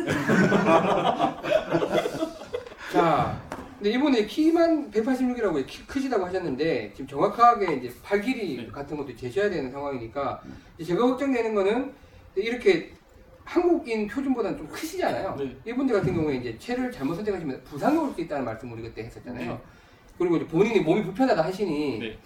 [2.92, 3.40] 자,
[3.76, 8.68] 근데 이분이 키만 186이라고 키 크시다고 하셨는데 지금 정확하게 이제 팔 길이 네.
[8.68, 10.40] 같은 것도 제시해야 되는 상황이니까
[10.78, 11.92] 이제 제가 걱정되는 거는
[12.36, 12.92] 이렇게
[13.44, 15.36] 한국인 표준보다는 좀 크시잖아요.
[15.38, 15.56] 네.
[15.66, 19.52] 이분들 같은 경우에 이제 채를 잘못 선택하시면 부상이 올 수 있다는 말씀 우리 그때 했었잖아요.
[19.52, 19.60] 네.
[20.18, 22.18] 그리고 이제 본인이 몸이 불편하다 하시니 네.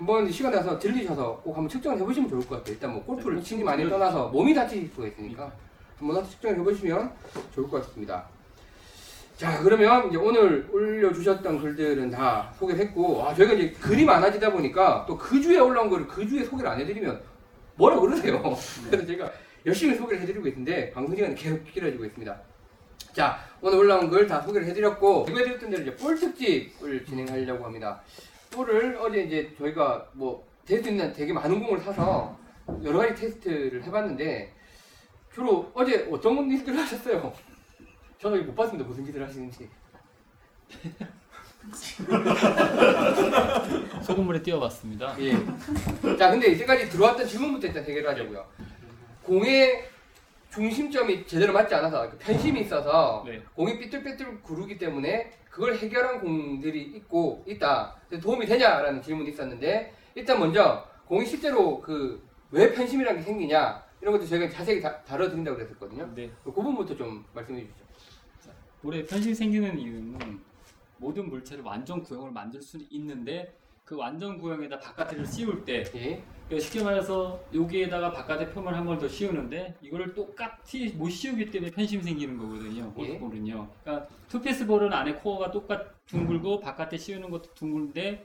[0.00, 2.72] 한번 시간 나서 들리셔서 꼭 한번 측정을 해보시면 좋을 것 같아요.
[2.72, 3.42] 일단 뭐 골프를 네.
[3.42, 5.52] 치니 많이 떠나서 몸이 다칠 수가 있으니까
[5.98, 7.12] 한번 다시 측정을 해보시면
[7.54, 8.24] 좋을 것 같습니다.
[9.36, 15.04] 자 그러면 이제 오늘 올려주셨던 글들은 다 소개를 했고 아, 저희가 이제 글이 많아지다 보니까
[15.06, 17.20] 또 그 주에 올라온 거를 그 주에 소개를 안 해드리면
[17.76, 18.42] 뭐라 그러세요
[18.90, 19.30] 그래서 제가
[19.66, 22.38] 열심히 소개를 해드리고 있는데 방송 시간이 계속 길어지고 있습니다
[23.14, 28.00] 자 오늘 올라온 글 다 소개를 해드렸고 이거 해드렸던 대로 이제 볼 특집을 진행하려고 합니다
[28.50, 32.36] 볼을 어제 이제 저희가 뭐 테스트는 되게 많은 공을 사서
[32.82, 34.52] 여러 가지 테스트를 해봤는데
[35.32, 37.32] 주로 어제 어떤 일들을 하셨어요?
[38.18, 38.86] 저는 못 봤습니다.
[38.86, 39.68] 무슨 짓을 하시는지.
[44.02, 45.14] 소금물에 띄워봤습니다.
[45.20, 45.32] 예.
[46.16, 48.44] 자, 근데 이때까지 들어왔던 질문부터 일단 해결하자고요.
[49.22, 49.84] 공의
[50.52, 53.40] 중심점이 제대로 맞지 않아서 그 편심이 있어서 네.
[53.54, 57.96] 공이 삐뚤빼뚤 구르기 때문에 그걸 해결한 공들이 있고 있다.
[58.22, 64.26] 도움이 되냐라는 질문이 있었는데 일단 먼저 공이 실제로 그 왜 편심이라는 게 생기냐 이런 것도
[64.26, 66.10] 저희가 자세히 다, 다뤄드린다고 그랬었거든요.
[66.14, 66.30] 네.
[66.42, 67.84] 그 부분부터 좀 말씀해 주시죠.
[68.82, 70.40] 볼에 편식 생기는 이유는
[70.96, 73.54] 모든 물체를 완전 구형을 만들 수는 있는데
[73.90, 76.22] 그 완전 구형에다 바깥을 씌울 때 예.
[76.46, 81.72] 그러니까 쉽게 말해서 여기에다가 바깥에 표면 한 번 더 씌우는데 이거를 똑같이 못 씌우기 때문에
[81.72, 82.92] 편심이 생기는 거거든요.
[82.98, 83.04] 예.
[83.18, 83.68] 골프볼은요.
[83.82, 88.24] 그러니까 투피스 볼은 안에 코어가 똑같 둥글고 바깥에 씌우는 것도 둥글데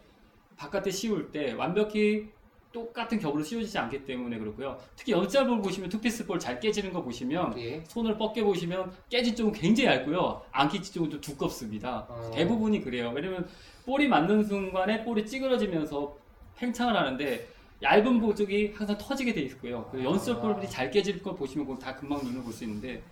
[0.55, 2.29] 바깥에 씌울 때 완벽히
[2.71, 4.77] 똑같은 겹으로 씌워지지 않기 때문에 그렇고요.
[4.95, 7.83] 특히 연습볼 보시면 투피스 볼 잘 깨지는 거 보시면 예.
[7.87, 10.43] 손을 뻗게 보시면 깨진 쪽은 굉장히 얇고요.
[10.51, 12.05] 안 깨진 쪽은 좀 두껍습니다.
[12.07, 12.31] 어.
[12.35, 13.11] 대부분이 그래요.
[13.15, 13.47] 왜냐면
[13.85, 16.17] 볼이 맞는 순간에 볼이 찌그러지면서
[16.57, 17.47] 팽창을 하는데
[17.81, 19.87] 얇은 볼 쪽이 항상 터지게 돼 있고요.
[19.91, 23.03] 그 연습 볼이 잘 깨질 거 보시면 그건 다 금방 눈을 볼 수 있는데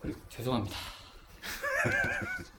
[0.00, 0.76] 그리고 죄송합니다.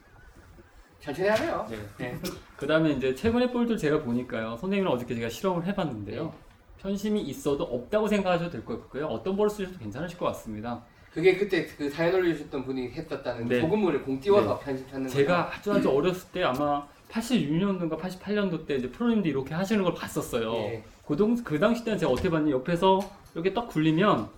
[1.00, 1.66] 천천히 하네요.
[1.68, 1.78] 네.
[1.98, 2.18] 네.
[2.56, 4.56] 그 다음에 이제 최근의 볼들 제가 보니까요.
[4.56, 6.24] 선생님은 어저께 제가 실험을 해봤는데요.
[6.26, 6.32] 네.
[6.78, 9.06] 편심이 있어도 없다고 생각하셔도 될 것 같고요.
[9.06, 10.84] 어떤 볼을 쓰셔도 괜찮으실 것 같습니다.
[11.12, 13.60] 그게 그때 그 사연 올려주셨던 분이 했었다는 네.
[13.60, 19.30] 소금물을 공 띄워서 편집하는 제가 아주 아주 어렸을 때 아마 86년도인가 88년도 때 이제 프로님들이
[19.30, 20.54] 이렇게 하시는 걸 봤었어요.
[20.54, 20.84] 예.
[21.06, 23.00] 그, 동, 그 당시 때는 제가 어떻게 봤냐 옆에서
[23.34, 24.28] 이렇게 딱 굴리면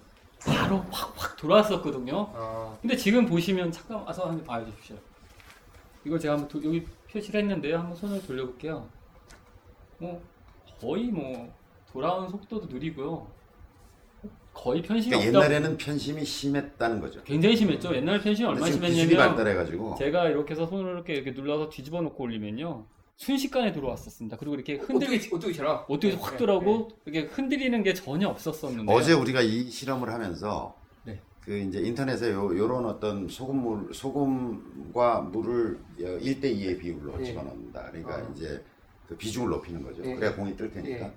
[0.44, 2.12] 바로 확 확 돌아왔었거든요.
[2.32, 4.96] 어, 근데 지금 보시면 잠깐 와서 한번 봐주십시오.
[6.04, 7.78] 이걸 제가 한번 도- 여기 표시를 했는데요.
[7.78, 8.86] 한번 손을 돌려볼게요.
[9.98, 10.20] 뭐
[10.80, 11.52] 거의 뭐
[11.92, 13.26] 돌아오는 속도도 느리고요.
[14.54, 15.52] 거의 편심이 그러니까 없다.
[15.52, 17.22] 옛날에는 편심이 심했다는 거죠.
[17.24, 17.94] 굉장히 심했죠.
[17.94, 22.00] 옛날 편심이 얼마나 지금 기술이 심했냐면 발달해가지고 제가 이렇게 해서 손을 이렇게, 이렇게 눌러서 뒤집어
[22.00, 22.86] 놓고 올리면요.
[23.16, 24.36] 순식간에 들어왔었습니다.
[24.38, 28.92] 그리고 이렇게 흔들리 어떻게 어떻게처럼 어떻게 네, 확 네, 들어오고 이렇게 흔들리는 게 전혀 없었었는데
[28.92, 31.20] 어제 우리가 이 실험을 하면서 네.
[31.44, 37.24] 그 이제 인터넷에 요, 요런 어떤 소금물 소금과 물을 1대 2의 비율로 예.
[37.24, 37.90] 집어넣는다.
[37.90, 38.32] 그러니까 어.
[38.34, 38.64] 이제
[39.08, 40.02] 그 비중을 높이는 거죠.
[40.04, 40.14] 예.
[40.14, 41.06] 그래야 공이 뜰 테니까.
[41.06, 41.12] 예.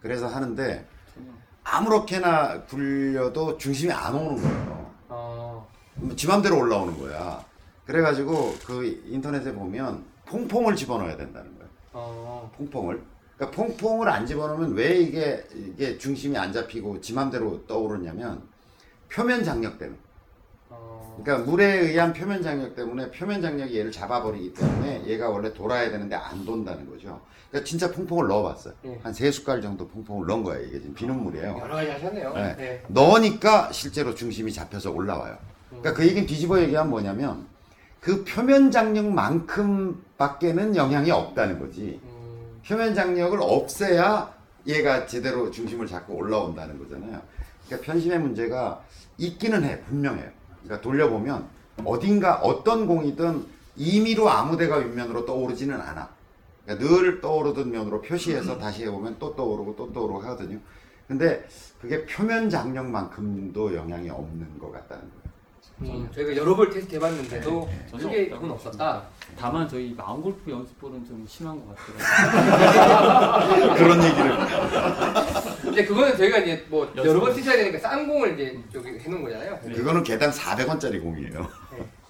[0.00, 0.86] 그래서 하는데
[1.70, 4.90] 아무렇게나 굴려도 중심이 안 오는 거예요.
[5.08, 5.68] 어,
[6.16, 7.44] 지 맘대로 올라오는 거야.
[7.86, 11.70] 그래가지고 그 인터넷에 보면 퐁퐁을 집어넣어야 된다는 거예요.
[11.92, 13.02] 어, 퐁퐁을.
[13.36, 18.42] 그러니까 퐁퐁을 안 집어넣으면 왜 이게 이게 중심이 안 잡히고 지 맘대로 떠오르냐면
[19.08, 19.98] 표면 장력 때문에.
[21.16, 25.90] 어, 그러니까 물에 의한 표면 장력 때문에 표면 장력이 얘를 잡아버리기 때문에 얘가 원래 돌아야
[25.90, 27.20] 되는데 안 돈다는 거죠.
[27.50, 28.74] 그러니까 진짜 퐁퐁을 넣어봤어요.
[28.84, 28.98] 예.
[29.02, 30.66] 한세 숟갈 정도 퐁퐁을 넣은 거예요.
[30.66, 31.58] 이게 지금 비눗물이에요.
[31.60, 32.32] 여러 가지 하셨네요.
[32.34, 32.56] 네.
[32.56, 32.82] 네.
[32.88, 35.36] 넣으니까 실제로 중심이 잡혀서 올라와요.
[35.68, 37.46] 그러니까 그 얘기는 뒤집어 얘기하면 뭐냐면
[38.00, 42.00] 그 표면 장력만큼 밖에는 영향이 없다는 거지.
[42.02, 44.32] 음, 표면 장력을 없애야
[44.66, 47.20] 얘가 제대로 중심을 잡고 올라온다는 거잖아요.
[47.66, 48.82] 그러니까 편심의 문제가
[49.18, 50.28] 있기는 해, 분명해요.
[50.62, 51.46] 그러니까 돌려보면
[51.84, 53.44] 어딘가 어떤 공이든
[53.76, 56.08] 임의로 아무 데가 윗면으로 떠오르지는 않아.
[56.64, 60.58] 그러니까 늘 떠오르던 면으로 표시해서 다시 해보면 또 떠오르고 또 떠오르고 하거든요.
[61.08, 61.44] 근데
[61.80, 65.20] 그게 표면 장력만큼도 영향이 없는 것 같다는 거예요.
[65.82, 69.02] 음, 저희가 여러 번 테스트 해봤는데도 전혀 크게 없다고 그건 없었다.
[69.38, 73.74] 다만 저희 마음 골프 연습볼은 좀 심한 것 같더라고요.
[73.76, 74.30] 그런 얘기를.
[75.70, 76.92] 근데 그거는 저희가 이제 뭐.
[76.96, 79.58] 여러 번 쓰셔야 되니까 싼 공을 이제 저기 해놓은 거잖아요.
[79.60, 81.46] 그거는 개당 400원짜리 공이에요.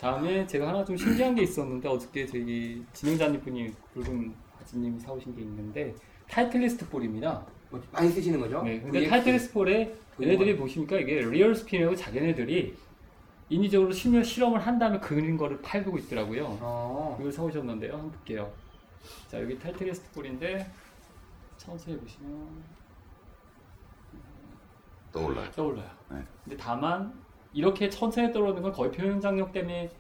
[0.01, 5.43] 다음에 제가 하나 좀 신기한 게 있었는데 어저께 저희 진행자님 분이 붉은 아지님이 사오신 게
[5.43, 5.95] 있는데
[6.29, 7.45] Titleist 볼입니다.
[7.71, 8.63] 뭐 많이 쓰시는 거죠?
[8.63, 9.11] 네, 근데 VX.
[9.11, 12.75] Titleist 볼에 얘네들이 보시니까 이게 Real Spin이라고 자기네들이
[13.51, 16.59] 인위적으로 실험, 실험을 한 다음에 그린 거를 팔고 있더라고요.
[16.61, 17.93] 어, 이걸 사오셨는데요.
[17.93, 18.51] 한번 볼게요.
[19.29, 20.71] 자, 여기 Titleist 볼인데
[21.59, 22.49] 천천히 보시면
[25.13, 25.51] 떠올라요.
[25.53, 25.89] 떠올라요.
[26.11, 26.19] 네.
[26.45, 27.13] 근데 다만
[27.53, 29.91] 이렇게 천천히 떠오르는 건 거의 표면 장력 때문에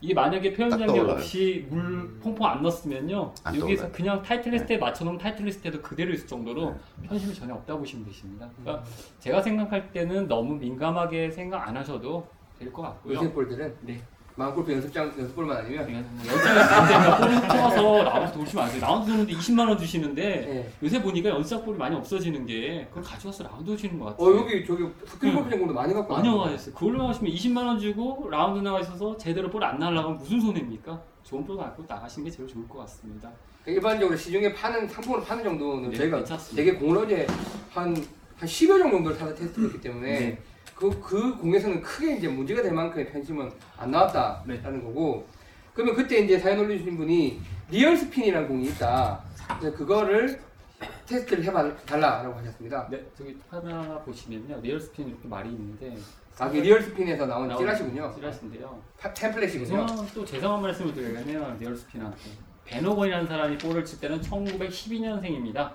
[0.00, 1.08] 이게 만약에 표면 딱 장력.
[1.10, 3.92] 없이 물 퐁퐁 안 넣었으면요 안 여기서 떠올라요.
[3.92, 7.08] 그냥 Titleist에 맞춰놓은 Titleist에도 그대로 있을 정도로 네.
[7.08, 8.46] 편심이 전혀 없다고 보시면 되십니다.
[8.46, 8.52] 음.
[8.62, 8.84] 그러니까
[9.20, 12.26] 제가 생각할 때는 너무 민감하게 생각 안 하셔도
[12.58, 13.14] 될 것 같고요.
[13.18, 14.00] 요새 볼들은 네.
[14.36, 15.92] 마음골프 연습장 연습볼만 아니면
[16.26, 18.80] 연습장에서 볼을 뽑아서 라운드 돌리시면 안 돼요.
[18.80, 20.72] 라운드 도는데 20만 원 주시는데 네.
[20.82, 24.26] 요새 보니까 연습장 볼이 많이 없어지는 게 그걸 가져와서 라운드 도시는 것 같아요.
[24.26, 26.46] 어 여기 저기 스크린 골프 장공도 많이 갖고 많이 왔는데.
[26.50, 26.74] 나가셨어요.
[26.74, 31.00] 그걸로 나가시면 20만 원 주고 라운드 나가 있어서 제대로 볼 안 날라가면 무슨 손해입니까?
[31.22, 33.30] 좋은 볼 갖고 나가시는 게 제일 좋을 것 같습니다.
[33.64, 36.56] 그러니까 일반적으로 시중에 파는 상품으로 파는 정도는 네, 저희가 괜찮습니다.
[36.64, 37.26] 되게 공을 어제
[37.70, 37.94] 한한
[38.40, 40.38] 10여 종 정도를 사서 테스트했기 때문에 네.
[40.74, 44.80] 그, 그 공에서는 크게 이제 문제가 될 만큼의 편심은 안 나왔다라는 네.
[44.80, 45.26] 거고
[45.74, 49.20] 그러면 그때 이제 사연 올려주신 분이 Real Spin이라는 공이 있다
[49.58, 50.40] 그래서 그거를
[51.06, 54.60] 테스트를 해달라고 하셨습니다 네, 저기 하나 보시면요.
[54.62, 55.96] Real Spin 이렇게 말이 있는데
[56.38, 58.82] 아, 그 Real Spin에서 나온 나온 찌라시군요 찌라시인데요.
[58.98, 62.18] 파- 팸플릿이군요 죄송한, 또 죄송한 말씀을 드리면 Real Spin한테
[62.64, 65.72] 벤 호건이라는 사람이 볼을 칠 때는 1912년생입니다.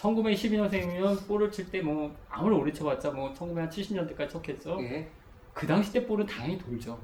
[0.00, 4.78] 1912년생이면 볼을 칠 때 뭐 아무리 오래 쳐봤자 뭐 1970년대까지 쳤겠죠.
[4.82, 5.08] 예.
[5.52, 6.98] 그 당시 때 볼은 당연히 돌죠.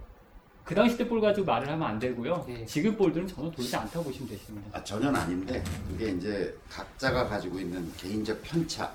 [0.64, 2.44] 그 당시 때 볼 가지고 말을 하면 안 되고요.
[2.48, 2.64] 예.
[2.66, 4.78] 지금 볼들은 전혀 돌지 않다고 보시면 되십니다.
[4.78, 8.92] 아, 전혀 아닌데 그게 이제 각자가 가지고 있는 개인적 편차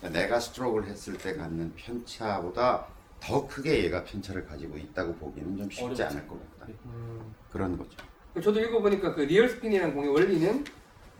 [0.00, 2.86] 그러니까 내가 스트로크를 했을 때 갖는 편차보다
[3.20, 6.04] 더 크게 얘가 편차를 가지고 있다고 보기는 좀 쉽지 어렵죠.
[6.04, 7.34] 않을 것 같다 음.
[7.50, 7.96] 그런 거죠
[8.40, 10.64] 저도 읽어보니까 그 Real Spin이라는 공의 원리는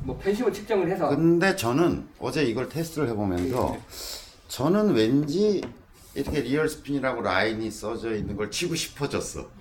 [0.01, 1.09] 뭐 편심을 측정을 해서.
[1.09, 3.77] 근데 저는 어제 이걸 테스트를 해보면서
[4.49, 5.61] 저는 왠지
[6.15, 9.47] 이렇게 Real Spin이라고 라인이 써져 있는 걸 치고 싶어졌어.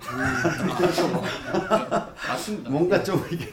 [2.28, 2.70] 맞습니다.
[2.70, 3.52] 뭔가 좀 이게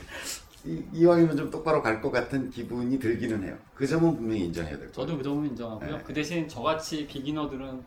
[0.65, 3.55] 이- 이왕이면 좀 똑바로 갈 것 같은 기분이 들기는 해요.
[3.75, 5.05] 그 점은 분명히 인정해야 될것 같아요.
[5.07, 5.97] 저도 그 점은 인정하고요.
[5.97, 6.03] 네.
[6.05, 7.83] 그 대신 저같이 비기너들은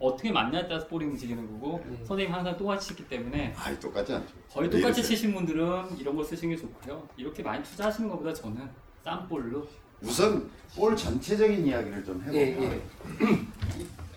[0.00, 1.96] 어떻게 맞냐에 따라서 볼이 움직이는 거고 음.
[2.06, 5.02] 선생님 항상 똑같이 치기 때문에 아이 똑같지 않죠 거의 왜 똑같이?
[5.04, 7.06] 치신 분들은 이런 걸 쓰시는 게 좋고요.
[7.18, 8.68] 이렇게 많이 투자하시는 것보다 저는
[9.04, 9.68] 싼 볼로
[10.02, 12.82] 우선 볼 전체적인 이야기를 좀 해보면 예, 예.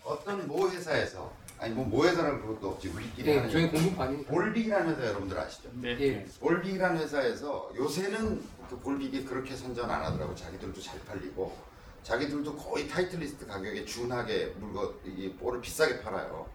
[0.05, 4.31] 어떤 모 회사에서 아니 뭐 모 회사라는 그것도 없지 우리끼리 네, 하는 저희 공부반이니까.
[4.31, 5.69] 볼빅이라는 회사 여러분들 아시죠?
[5.81, 5.97] 네.
[5.99, 6.25] 예.
[6.39, 11.55] 볼빅이라는 회사에서 요새는 그 볼빅이 그렇게 선전 안 하더라고 자기들도 잘 팔리고
[12.04, 16.45] 자기들도 거의 타이틀리스트 가격에 준하게 물건 이 볼을 비싸게 팔아요.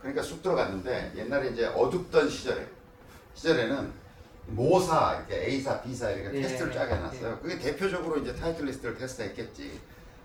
[0.00, 2.66] 그러니까 쑥 들어갔는데 옛날에 이제 어둡던 시절에
[3.34, 3.92] 시절에는
[4.48, 7.40] 모사 이렇게 A사, B사 이렇게 예, 테스트를 짜게 해놨어요.
[7.40, 9.80] 그게 대표적으로 이제 타이틀리스트를 테스트했겠지.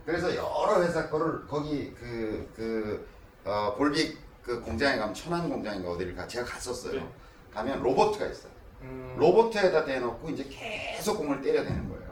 [0.06, 3.08] 그래서 여러 회사 거를 거기 그, 그,
[3.44, 6.94] 어, 볼빅 그 공장에 가면 천안 공장인가 어디를 가, 제가 갔었어요.
[6.94, 7.10] 네.
[7.54, 8.52] 가면 로버트가 있어요.
[8.82, 12.11] 음, 로버트에다 대놓고 이제 계속 공을 때려대는 거예요.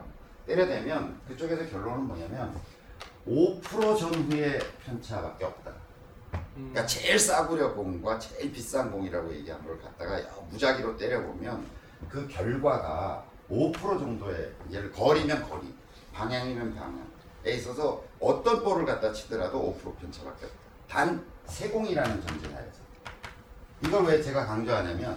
[0.50, 2.54] 때려대면 그쪽에서 결론은 뭐냐면
[3.26, 5.70] 5% 전후의 편차밖에 없다.
[6.56, 10.18] 음, 그러니까 제일 싸구려 공과 제일 비싼 공이라고 얘기한 걸 갖다가
[10.50, 11.64] 무작위로 때려보면
[12.08, 15.72] 그 결과가 5% 정도의 예를 거리면 거리,
[16.12, 20.58] 방향이면 방향에 있어서 어떤 볼을 갖다 치더라도 5% 편차밖에 없다.
[20.88, 22.80] 단 세공이라는 전제하에서
[23.84, 25.16] 이걸 왜 제가 강조하냐면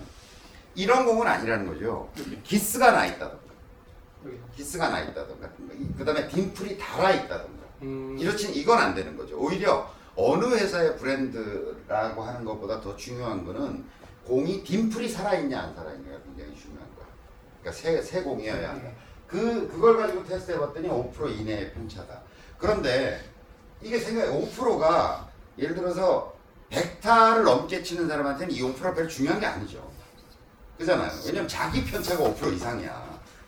[0.76, 2.10] 이런 공은 아니라는 거죠.
[2.44, 3.43] 기스가 나 있다던
[4.56, 5.50] 기스가 나 있다던가,
[5.98, 7.64] 그 다음에 dim플이 달아 있다던가.
[7.82, 9.38] 음, 이렇지 이건 안 되는 거죠.
[9.38, 13.84] 오히려 어느 회사의 브랜드라고 하는 것보다 더 중요한 거는
[14.26, 17.06] 공이 딤플이 살아있냐 안 살아있냐가 굉장히 중요한 거야.
[17.60, 18.90] 그러니까 새, 새 공이어야 한다.
[19.28, 22.22] 그 그걸 가지고 테스트해봤더니 5% 이내의 편차다.
[22.58, 23.20] 그런데
[23.82, 26.34] 이게 생각해 5%가 예를 들어서
[26.70, 29.92] 100타를 넘게 치는 사람한테는 이 5%가 별로 중요한 게 아니죠.
[30.78, 31.12] 그잖아요.
[31.26, 33.03] 왜냐면 자기 편차가 5% 이상이야.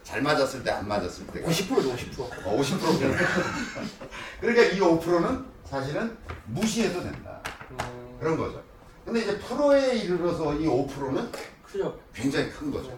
[0.05, 1.41] 잘 맞았을 때 안 맞았을 때.
[1.43, 2.45] 50%죠, 50%.
[2.45, 3.17] 어, 50%
[4.39, 7.41] 그러니까 이 5%는 사실은 무시해도 된다.
[7.71, 8.63] 음, 그런 거죠.
[9.03, 11.31] 근데 이제 프로에 이르러서 이 5%는
[11.63, 11.99] 크죠.
[12.13, 12.95] 굉장히 큰 거죠.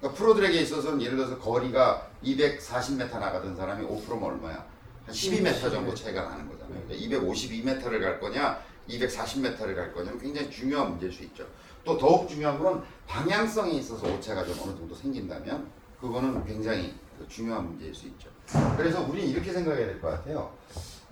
[0.00, 4.64] 그러니까 프로들에게 있어서는 예를 들어서 거리가 240m 나가던 사람이 5%면 얼마야?
[5.04, 6.82] 한 12m 정도 차이가 나는 거잖아요.
[6.88, 11.46] 그러니까 252m를 갈 거냐, 240m를 갈 거냐 굉장히 중요한 문제일 수 있죠.
[11.84, 15.66] 또 더욱 중요한 건 방향성에 있어서 오차가 좀 어느 정도 생긴다면
[16.00, 18.28] 그거는 굉장히 그 중요한 문제일 수 있죠.
[18.76, 20.52] 그래서 우리는 이렇게 생각해야 될 것 같아요.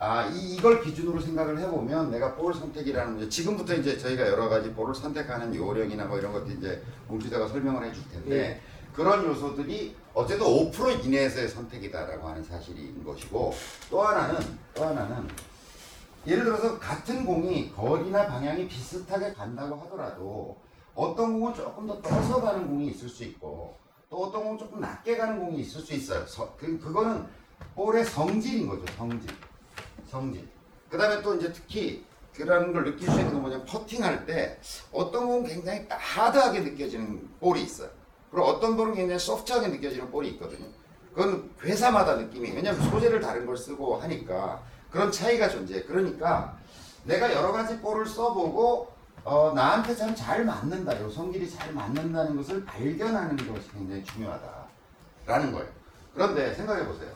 [0.00, 4.72] 아, 이, 이걸 기준으로 생각을 해보면 내가 볼 선택이라는 문제, 지금부터 이제 저희가 여러 가지
[4.72, 8.60] 볼을 선택하는 요령이나 뭐 이런 것들 이제 문피다가 설명을 해줄 텐데 예.
[8.94, 13.52] 그런 요소들이 어쨌든 5% 이내에서의 선택이다라고 하는 사실인 것이고
[13.90, 14.40] 또 하나는
[14.74, 15.28] 또 하나는
[16.26, 20.56] 예를 들어서 같은 공이 거리나 방향이 비슷하게 간다고 하더라도
[20.94, 23.76] 어떤 공은 조금 더 떠서 가는 공이 있을 수 있고
[24.10, 26.26] 또 어떤 공은 조금 낮게 가는 공이 있을 수 있어요.
[26.26, 27.26] 서- 그, 그거는
[27.74, 28.84] 볼의 성질인 거죠.
[28.96, 29.30] 성질.
[30.10, 30.48] 성질.
[30.88, 32.04] 그 다음에 또 이제 특히
[32.34, 34.58] 그런 걸 느낄 수 있는 건 뭐냐면 퍼팅할 때
[34.92, 37.90] 어떤 공은 굉장히 하드하게 느껴지는 볼이 있어요.
[38.30, 40.66] 그리고 어떤 볼은 굉장히 소프트하게 느껴지는 볼이 있거든요.
[41.14, 45.82] 그건 회사마다 느낌이 왜냐면 소재를 다른 걸 쓰고 하니까 그런 차이가 존재해.
[45.82, 46.56] 그러니까
[47.04, 48.90] 내가 여러 가지 볼을 써보고
[49.24, 51.00] 어, 나한테 참 잘 맞는다.
[51.00, 55.68] 요 성질이 잘 맞는다는 것을 발견하는 것이 굉장히 중요하다라는 거예요.
[56.14, 57.10] 그런데 생각해 보세요.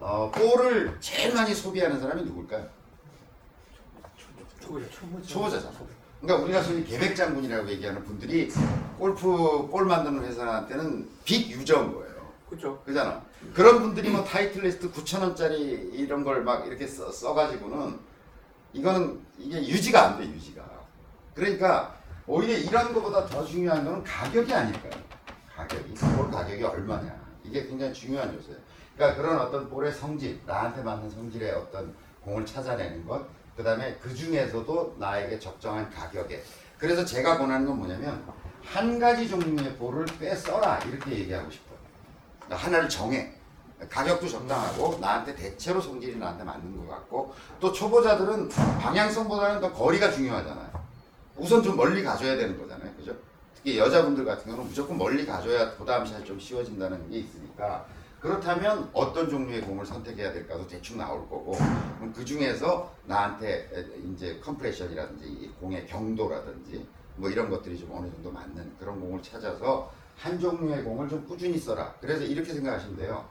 [0.00, 2.66] 어, 볼을 제일 많이 소비하는 사람이 누굴까요?
[4.60, 4.86] 초보죠.
[5.26, 5.72] 초보자잖아.
[6.20, 8.50] 그러니까 우리가 소위 계백장군이라고 얘기하는 분들이
[8.98, 12.08] 골프 볼 만드는 회사한테는 빅 유저인 거예요.
[12.48, 12.80] 그렇죠.
[12.84, 13.22] 그잖아.
[13.54, 17.98] 그런 분들이 뭐 타이틀리스트 9천 원짜리 이런 걸 막 이렇게 써, 써가지고는
[18.72, 20.62] 이거는 이게 유지가 안 돼 유지가.
[21.34, 21.94] 그러니까
[22.26, 24.92] 오히려 이런 것보다 더 중요한 거는 가격이 아닐까요?
[25.54, 28.58] 가격이 볼 가격이 얼마냐 이게 굉장히 중요한 요소예요.
[28.96, 33.24] 그러니까 그런 어떤 볼의 성질 나한테 맞는 성질의 어떤 공을 찾아내는 것.
[33.56, 36.42] 그 다음에 그 중에서도 나에게 적정한 가격에.
[36.76, 38.22] 그래서 제가 권하는 건 뭐냐면
[38.64, 41.78] 한 가지 종류의 볼을 꽤 써라 이렇게 얘기하고 싶어요.
[42.44, 43.32] 그러니까 하나를 정해.
[43.88, 50.68] 가격도 적당하고 나한테 대체로 성질이 나한테 맞는 것 같고 또 초보자들은 방향성보다는 더 거리가 중요하잖아요.
[51.36, 52.92] 우선 좀 멀리 가줘야 되는 거잖아요.
[52.96, 53.14] 그죠?
[53.54, 57.86] 특히 여자분들 같은 경우는 무조건 멀리 가줘야 그 다음 샷이 좀 쉬워진다는 게 있으니까
[58.20, 63.70] 그렇다면 어떤 종류의 공을 선택해야 될까도 대충 나올 거고 그럼 그 중에서 나한테
[64.12, 69.92] 이제 compression이라든지 이 공의 경도라든지 뭐 이런 것들이 좀 어느 정도 맞는 그런 공을 찾아서
[70.16, 71.94] 한 종류의 공을 좀 꾸준히 써라.
[72.00, 73.28] 그래서 이렇게 생각하시면 돼요.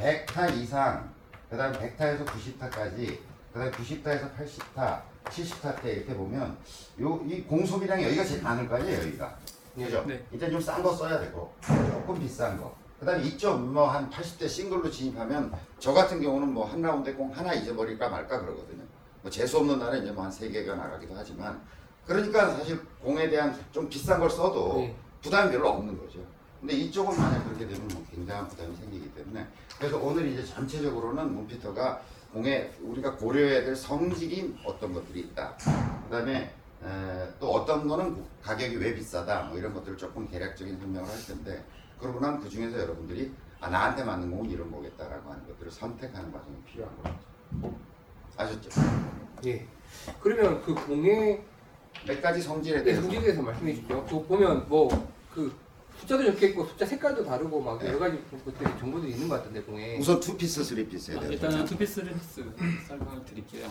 [0.00, 1.12] 100타 이상,
[1.50, 3.18] 그 다음 100타에서 90타까지,
[3.52, 6.56] 그 다음 90타에서 80타, 70타 때 이렇게 보면
[7.00, 9.36] 요, 이 공소비량이 여기가 제일 많을 거 아니에요, 여기가.
[9.76, 10.04] 그죠?
[10.06, 10.24] 네.
[10.32, 12.74] 일단 좀 싼 거 써야 되고, 조금 비싼 거.
[12.98, 17.52] 그 다음에 이쪽 뭐한 80대 싱글로 진입하면 저 같은 경우는 뭐 한 라운드에 공 하나
[17.54, 18.82] 잊어버릴까 말까 그러거든요.
[19.22, 21.60] 뭐 재수 없는 날에 이제 뭐 한 세 개가 나가기도 하지만
[22.06, 24.94] 그러니까 사실 공에 대한 좀 비싼 걸 써도 네.
[25.22, 26.18] 부담이 별로 없는 거죠.
[26.60, 29.46] 근데 이쪽은 만약 그렇게 되면 뭐 굉장한 부담이 생기기 때문에
[29.80, 32.02] 그래서 오늘 이제 전체적으로는 문피터가
[32.34, 35.56] 공에 우리가 고려해야 될 성질이 어떤 것들이 있다.
[35.56, 36.54] 그 다음에
[36.84, 41.64] 에, 또 어떤 거는 가격이 왜 비싸다 뭐 이런 것들을 조금 대략적인 설명을 할 텐데
[41.98, 46.56] 그러고 나면 그 중에서 여러분들이 아 나한테 맞는 공은 이런 거겠다라고 하는 것들을 선택하는 과정이
[46.66, 47.74] 필요한 거죠.
[48.36, 48.68] 아셨죠?
[49.46, 49.66] 예.
[50.20, 51.42] 그러면 그 공의
[52.06, 54.04] 몇 가지 성질에 네, 대해서 성질에 대해서 말씀해 주십시오.
[54.04, 55.52] 그 보면 뭐 그
[56.00, 59.98] 숫자도 적혀 있고 숫자 색깔도 다르고 막 여러 가지 것들이 정보들이 있는 것 같던데 공에.
[59.98, 62.44] 우선 투피스, 쓰리피스에 아, 대해서 일단은 투피스를 피스
[62.88, 63.70] 설명을 드릴게요.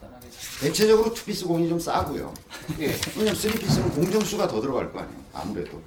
[0.00, 0.26] 간단하게
[0.60, 2.32] 대체적으로 투피스 공이 좀 싸고요.
[2.80, 2.94] 예.
[3.16, 5.20] 왜냐면 쓰리피스는 공정수가 더 들어갈 거 아니에요.
[5.32, 5.82] 아무래도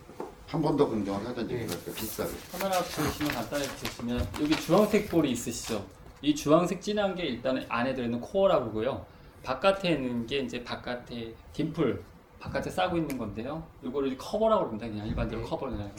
[0.47, 1.65] 한 번 더 공정을 하든지 네.
[1.65, 2.29] 그러니까 비싸고.
[2.51, 5.85] 하나하나 보시면 간단하게 보시면 여기 주황색 볼이 있으시죠?
[6.21, 9.05] 이 주황색 진한 게 일단 안에 들어있는 코어라고요.
[9.43, 12.03] 바깥에 있는 게 이제 바깥에 딤플
[12.41, 13.63] 바깥에 싸고 있는 건데요.
[13.83, 14.87] 이거를 커버라고 합니다.
[14.87, 15.49] 그냥 일반적으로 네.
[15.49, 15.95] 커버를 하는데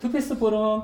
[0.00, 0.82] 투피스 볼은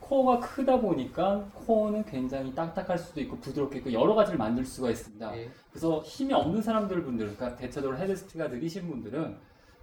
[0.00, 5.36] 코어가 크다 보니까 코어는 굉장히 딱딱할 수도 있고 부드럽게 있고 여러 가지를 만들 수가 있습니다.
[5.36, 5.50] 예.
[5.70, 9.36] 그래서 힘이 없는 사람들 분들, 그러니까 대체적으로 헤드스피드가 느리신 분들은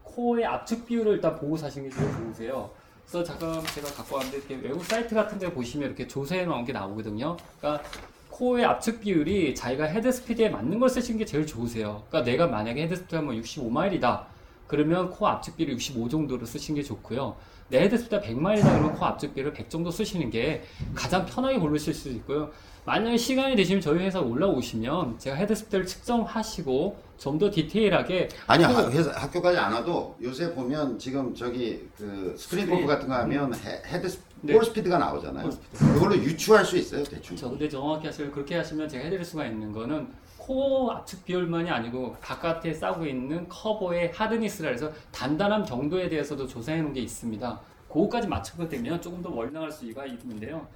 [0.03, 2.69] 코어의 압축 비율을 일단 보고 사시는 게 제일 좋으세요.
[3.03, 6.73] 그래서 잠깐 제가 갖고 왔는데 이렇게 외국 사이트 같은 데 보시면 이렇게 조사해 놓은 게
[6.73, 7.37] 나오거든요.
[7.59, 7.87] 그러니까
[8.29, 12.03] 코어의 압축 비율이 자기가 헤드 스피드에 맞는 걸 쓰시는 게 제일 좋으세요.
[12.09, 14.34] 그러니까 내가 만약에 헤드 스피드가 뭐 65마일이다.
[14.67, 17.35] 그러면 압축 비율 65 정도로 쓰시는 게 좋고요.
[17.69, 20.63] 내 헤드 스피드가 100마일이다 그러면 압축 비율을 100 정도 쓰시는 게
[20.93, 22.51] 가장 편하게 고르실 수 있고요.
[22.85, 28.89] 만약에 시간이 되시면 저희 회사 올라오시면 제가 헤드 스피드를 측정하시고 좀 더 디테일하게 아니 하,
[28.91, 34.07] 회사 학교까지 안 와도 요새 보면 지금 저기 그 스크린 골프 같은 거 하면 헤,
[34.07, 34.53] 스- 네.
[34.53, 35.43] 볼 스피드가 나오잖아요.
[35.43, 35.93] 볼 스피드.
[35.93, 37.35] 그걸로 유추할 수 있어요 대충.
[37.37, 40.07] 저 근데 정확히 하시면 그렇게 하시면 제가 해드릴 수가 있는 거는
[40.49, 46.93] 코어 압축 비율만이 아니고 바깥에 싸고 있는 커버의 hardness라 해서 단단함 정도에 대해서도 조사해 놓은
[46.93, 47.59] 게 있습니다.
[47.89, 50.67] 그거까지 맞추게 되면 조금 더 나갈 수가 있는데요.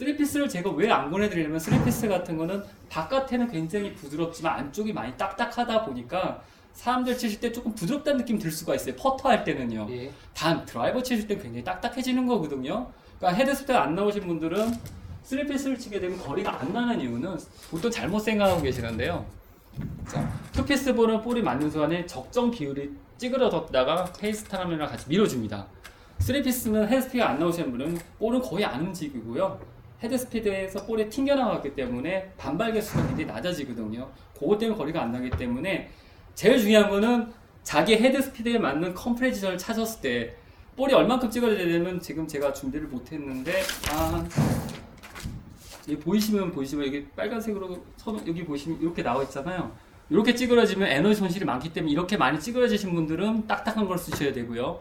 [0.00, 6.42] 3피스를 제가 왜 안 보내드리냐면 3피스 같은 거는 바깥에는 굉장히 부드럽지만 안쪽이 많이 딱딱하다 보니까
[6.72, 8.96] 사람들 치실 때 조금 부드럽다는 느낌 들 수가 있어요.
[8.96, 9.86] 퍼터 할 때는요.
[9.90, 10.10] 예.
[10.34, 12.90] 단 드라이버 치실 때 굉장히 딱딱해지는 거거든요.
[13.18, 14.72] 그러니까 헤드 스피드 안 나오신 분들은
[15.24, 17.36] 3피스를 치게 되면 거리가 안 나는 이유는
[17.70, 19.24] 보통 잘못 생각하고 계시는데요.
[20.06, 25.66] 자, 투피스 볼은 볼이 맞는 순간에 적정 비율이 찌그러졌다가 페이스 타임이랑 같이 밀어줍니다.
[26.18, 29.58] 3피스는 헤드 스피드가 안 나오시는 분은 볼은 거의 안 움직이고요.
[30.02, 34.08] 헤드 스피드에서 볼이 튕겨나가기 때문에 반발 계수가 굉장히 낮아지거든요.
[34.38, 35.90] 그것 때문에 거리가 안 나기 때문에
[36.34, 40.36] 제일 중요한 거는 자기 헤드 스피드에 맞는 compression을 찾았을 때
[40.76, 43.62] 볼이 얼만큼 찌그러져야 되면 지금 제가 준비를 못했는데
[43.92, 44.24] 아
[46.04, 49.70] 보이시면 보이시면 여기 빨간색으로 선 여기 보시면 이렇게 나와 있잖아요.
[50.10, 54.80] 이렇게 찌그러지면 에너지 손실이 많기 때문에 이렇게 많이 찌그러지신 분들은 딱딱한 걸 쓰셔야 되고요.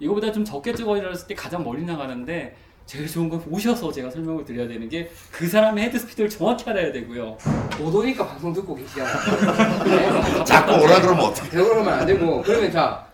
[0.00, 4.68] 이거보다 좀 적게 찌그러졌을 때 가장 멀리 나가는데 제일 좋은 건 오셔서 제가 설명을 드려야
[4.68, 7.36] 되는 게 그 사람의 헤드 스피드를 정확히 알아야 되고요.
[7.78, 9.84] 못 오니까 방송 듣고 계시잖아요.
[9.84, 10.44] 네.
[10.44, 11.50] 자꾸 오라 그러면 어떡해.
[11.50, 13.06] 그러면 안 되고 그러면 자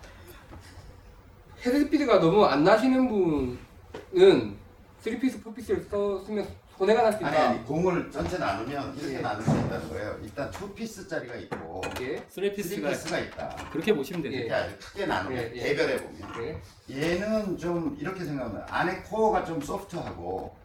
[1.64, 4.54] 헤드 스피드가 너무 안 나시는 분은
[5.04, 6.46] 3피스, 4피스를 썼으면
[6.80, 9.20] 손해가 아니 났으니까 아니 공을 전체 나누면 이렇게 예.
[9.20, 10.18] 나눌 수 있다는 거예요.
[10.22, 12.16] 일단 투 피스짜리가 있고 예.
[12.26, 13.68] 쓰리 쓰리피스가 피스가 있다.
[13.70, 14.40] 그렇게 보시면 되세요.
[14.40, 15.60] 이렇게 아주 크게 나누면 예, 예.
[15.60, 16.60] 대별해 보면 예.
[16.90, 20.56] 얘는 좀 이렇게 생각하면 안에 코어가 좀 소프트하고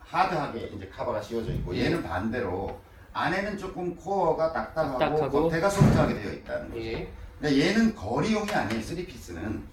[0.00, 1.86] 하드하게 이제 카바가 씌워져 있고 예.
[1.86, 2.78] 얘는 반대로
[3.14, 5.48] 안에는 조금 코어가 딱딱하고, 딱딱하고.
[5.48, 6.82] 겉에가 소프트하게 되어 있다는 거죠.
[6.82, 7.08] 예.
[7.38, 8.82] 그러니까 얘는 거리용이 아니에요.
[8.82, 9.64] 쓰리 피스는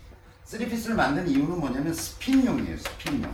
[0.45, 2.77] 쓰리 피스를 만든 이유는 뭐냐면 스핀용이에요.
[2.77, 3.33] 스핀용.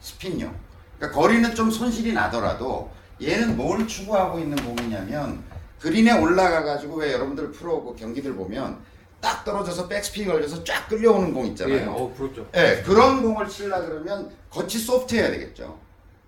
[0.00, 0.67] 스핀용.
[0.98, 2.90] 그러니까 거리는 좀 손실이 나더라도
[3.22, 5.42] 얘는 뭘 추구하고 있는 공이냐면
[5.80, 8.78] 그린에 올라가 가지고 왜 여러분들 프로 그 경기들 보면
[9.20, 11.48] 딱 떨어져서 백스핀 걸려서 쫙 끌려오는 공 예.
[11.50, 11.90] 있잖아요.
[11.90, 12.46] 어, 부럽죠.
[12.54, 15.78] 예, 그런 공을 치려 그러면 겉이 소프트해야 되겠죠.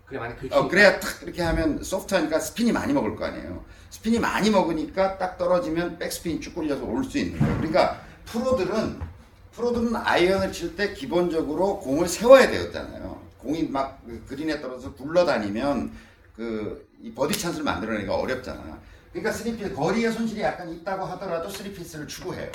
[0.06, 0.52] 그래 많이 긁히.
[0.52, 3.64] 어, 그래야 탁 이렇게 하면 소프트하니까 스핀이 많이 먹을 거 아니에요.
[3.90, 7.56] 스핀이 많이 먹으니까 딱 떨어지면 백스핀이 쭉 굴려서 올 수 있는 거예요.
[7.58, 9.00] 그러니까 프로들은
[9.52, 13.20] 프로들은 아이언을 칠 때 기본적으로 공을 세워야 되었잖아요.
[13.40, 15.92] 공이 막 그 그린에 떨어져서 굴러다니면
[16.34, 18.78] 그 이 버디 찬스를 만들어내기가 어렵잖아.
[19.10, 22.50] 그러니까 스리피 거리의 손실이 약간 있다고 하더라도 스리피스를 추구해요.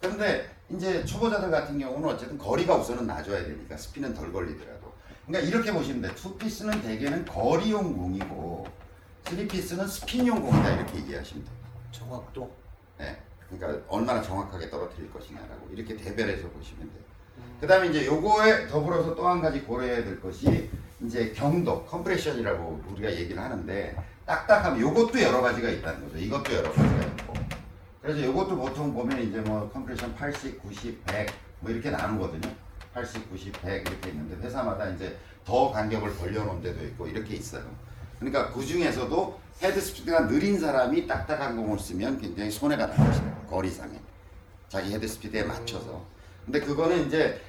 [0.00, 4.92] 그런데 이제 초보자들 같은 경우는 어쨌든 거리가 우선은 나야 되니까 스핀은 덜 걸리더라도.
[5.26, 6.14] 그러니까 이렇게 보시면 돼.
[6.14, 8.66] 투피스는 대개는 거리용 공이고
[9.26, 11.54] 쓰리피스는 스핀용 공이다 이렇게 얘기하시면 돼요.
[11.90, 12.54] 정확도.
[12.98, 13.18] 네.
[13.48, 17.03] 그러니까 얼마나 정확하게 떨어뜨릴 것이냐라고 이렇게 대별해서 보시면 돼요.
[17.60, 20.70] 그 다음에 이제 요거에 더불어서 또 한 가지 고려해야 될 것이
[21.00, 26.18] 이제 경도, compression이라고 우리가 얘기를 하는데 딱딱함 요것도 여러 가지가 있다는 거죠.
[26.18, 27.34] 이것도 여러 가지가 있고.
[28.02, 31.30] 그래서 요것도 보통 보면 이제 뭐 compression 80, 90, 100
[31.60, 32.52] 뭐 이렇게 나누거든요.
[32.92, 37.64] 80, 90, 100 이렇게 있는데 회사마다 이제 더 간격을 벌려놓은 데도 있고 이렇게 있어요.
[38.18, 43.34] 그러니까 그 중에서도 헤드 스피드가 느린 사람이 딱딱한 공을 쓰면 굉장히 손해가 것이다.
[43.48, 43.98] 거리상에.
[44.68, 46.04] 자기 헤드 스피드에 맞춰서.
[46.44, 47.40] 근데 그거는 이제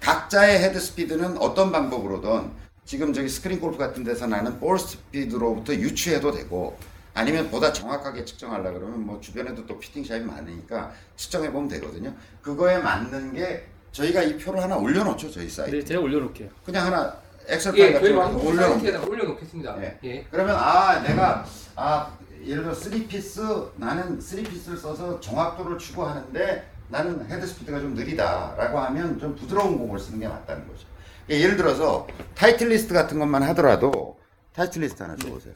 [0.00, 2.50] 각자의 헤드 스피드는 어떤 방법으로든
[2.84, 6.76] 지금 저기 스크린 골프 같은 데서 나는 볼 스피드로부터 유추해도 되고
[7.14, 12.12] 아니면 보다 정확하게 측정하려 그러면 뭐 주변에도 또 피팅샵이 많으니까 측정해 보면 되거든요.
[12.42, 15.76] 그거에 맞는 게 저희가 이 표를 하나 올려놓죠 저희 사이트.
[15.76, 16.48] 네, 제가 올려놓을게요.
[16.64, 19.82] 그냥 하나 엑셀 예, 파일 저희 같은 거 사이트에다 올려놓겠습니다.
[19.82, 19.98] 예.
[20.04, 20.26] 예.
[20.30, 21.44] 그러면 아 내가
[21.76, 29.18] 아 예를 들어 3피스 나는 3피스를 써서 정확도를 추구하는데 나는 헤드 스피드가 좀 느리다라고 하면
[29.18, 30.86] 좀 부드러운 공을 쓰는 게 맞다는 거죠.
[31.28, 34.16] 예, 예를 들어서 Titleist 같은 것만 하더라도
[34.52, 35.54] Titleist 하나 줘보세요.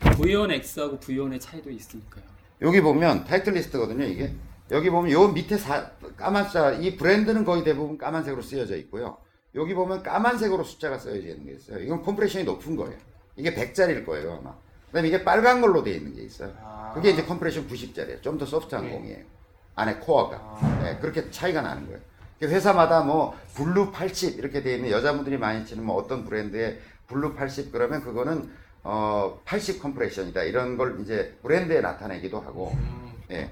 [0.00, 2.24] V1X하고 V1의 차이도 있으니까요.
[2.62, 4.34] 여기 보면 Titleist거든요, 이게.
[4.70, 9.18] 여기 보면 요 밑에 사, 까만 숫자, 이 브랜드는 거의 대부분 까만색으로 쓰여져 있고요.
[9.54, 11.78] 여기 보면 까만색으로 숫자가 쓰여져 있는 게 있어요.
[11.80, 12.96] 이건 compression이 높은 거예요.
[13.36, 14.54] 이게 100짜리일 거예요, 아마.
[14.86, 16.54] 그 다음에 이게 빨간 걸로 되어 있는 게 있어요.
[16.94, 18.22] 그게 이제 compression 90짜리예요.
[18.22, 18.92] 좀 더 소프트한 네.
[18.92, 19.41] 공이에요.
[19.74, 20.80] 안에 코어가.
[20.82, 22.00] 네, 그렇게 차이가 나는 거예요.
[22.38, 27.34] 그래서 회사마다 뭐 블루 80 이렇게 되어 있는 여자분들이 많이 치는 뭐 어떤 브랜드의 블루
[27.34, 28.50] 80 그러면 그거는
[28.84, 30.42] 어, 80 compression이다.
[30.42, 32.72] 이런 걸 이제 브랜드에 나타내기도 하고.
[32.74, 33.50] 음, 예.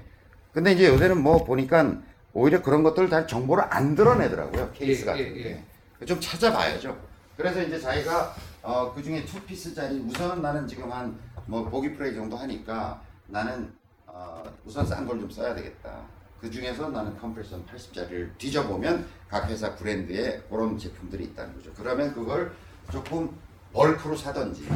[0.53, 1.93] 근데 이제 요새는 뭐 보니까
[2.33, 4.71] 오히려 그런 것들 다 정보를 안 드러내더라고요.
[4.73, 5.63] 케이스 예, 같은 예,
[5.99, 6.05] 게.
[6.05, 6.97] 좀 찾아봐야죠.
[7.37, 11.17] 그래서 이제 자기가 어, 그 중에 투 피스짜리 우선은 나는 지금 한
[11.47, 13.73] 뭐 보기 플레이 정도 하니까 나는
[14.21, 16.03] 어, 우선 싼 걸 좀 써야 되겠다.
[16.39, 21.71] 그 중에서 나는 compression 80짜리를 뒤져보면 각 회사 브랜드에 그런 제품들이 있다는 거죠.
[21.75, 22.51] 그러면 그걸
[22.91, 23.35] 조금
[23.73, 24.67] 벌크로 사든지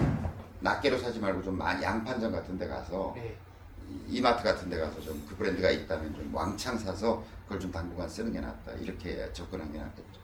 [0.62, 3.36] 낱개로 사지 말고 좀 많이 양판점 같은 데 가서 네.
[3.90, 8.08] 이- 이마트 같은 데 가서 좀 그 브랜드가 있다면 좀 왕창 사서 그걸 좀 당분간
[8.10, 8.72] 쓰는 게 낫다.
[8.74, 10.20] 이렇게 접근하는 게 낫겠죠.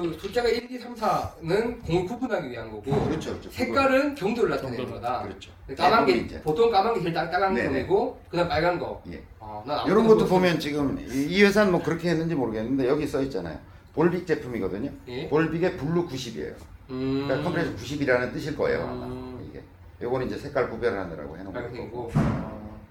[0.00, 3.30] 그 숫자가 1, 2, 3, 4는 공을 구분하기 위한 거고 그렇죠.
[3.30, 3.50] 그렇죠.
[3.50, 5.22] 색깔은 경도를 나타내는 거다.
[5.22, 5.50] 그렇죠.
[5.76, 6.40] 까만 게 이제.
[6.42, 7.82] 보통 까만 게 제일 딱 까만 네 네.
[7.86, 9.02] 거고 그다음 빨간 거.
[9.10, 9.22] 예.
[9.40, 13.06] 아, 난 이런 아무것도 것도 보면 지금 이 이 회사는 뭐 그렇게 했는지 모르겠는데 여기
[13.06, 13.58] 써 있잖아요.
[13.94, 14.90] 볼빅 제품이거든요.
[15.08, 15.28] 예.
[15.28, 16.54] 볼빅의 블루 90이에요.
[16.90, 17.24] 음.
[17.26, 19.46] 그러니까 compression 90이라는 뜻일 거예요 아마 음.
[19.48, 19.62] 이게.
[20.00, 22.08] 요거는 이제 색깔 구별하느라고 해놓은 빨간색이고.
[22.08, 22.12] 거고.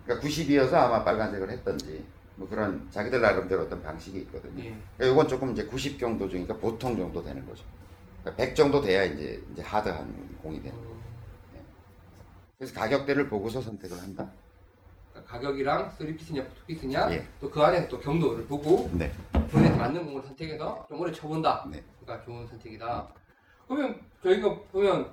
[0.06, 2.04] 그러니까 90이어서 아마 빨간색을 했던지
[2.38, 4.64] 뭐 그런 자기들 나름대로 어떤 방식이 있거든요.
[4.64, 4.78] 예.
[4.96, 7.64] 그러니까 요건 조금 이제 90 정도 중이니까 보통 정도 되는 거죠.
[8.22, 10.92] 그러니까 100 정도 돼야 이제 이제 hard한 공이 되는 거예요.
[10.92, 11.62] 음.
[12.58, 14.30] 그래서 가격대를 보고서 선택을 한다.
[15.12, 17.28] 그러니까 가격이랑 3 piece냐 2 piece냐 예.
[17.42, 19.12] 또그 안에서 또 경도를 보고 네.
[19.50, 21.68] 본인에 맞는 공을 선택해서 좀 오래 쳐본다.
[21.72, 21.84] 네.
[22.02, 23.08] 그러니까 좋은 선택이다.
[23.68, 25.12] 그러면 저희가 보면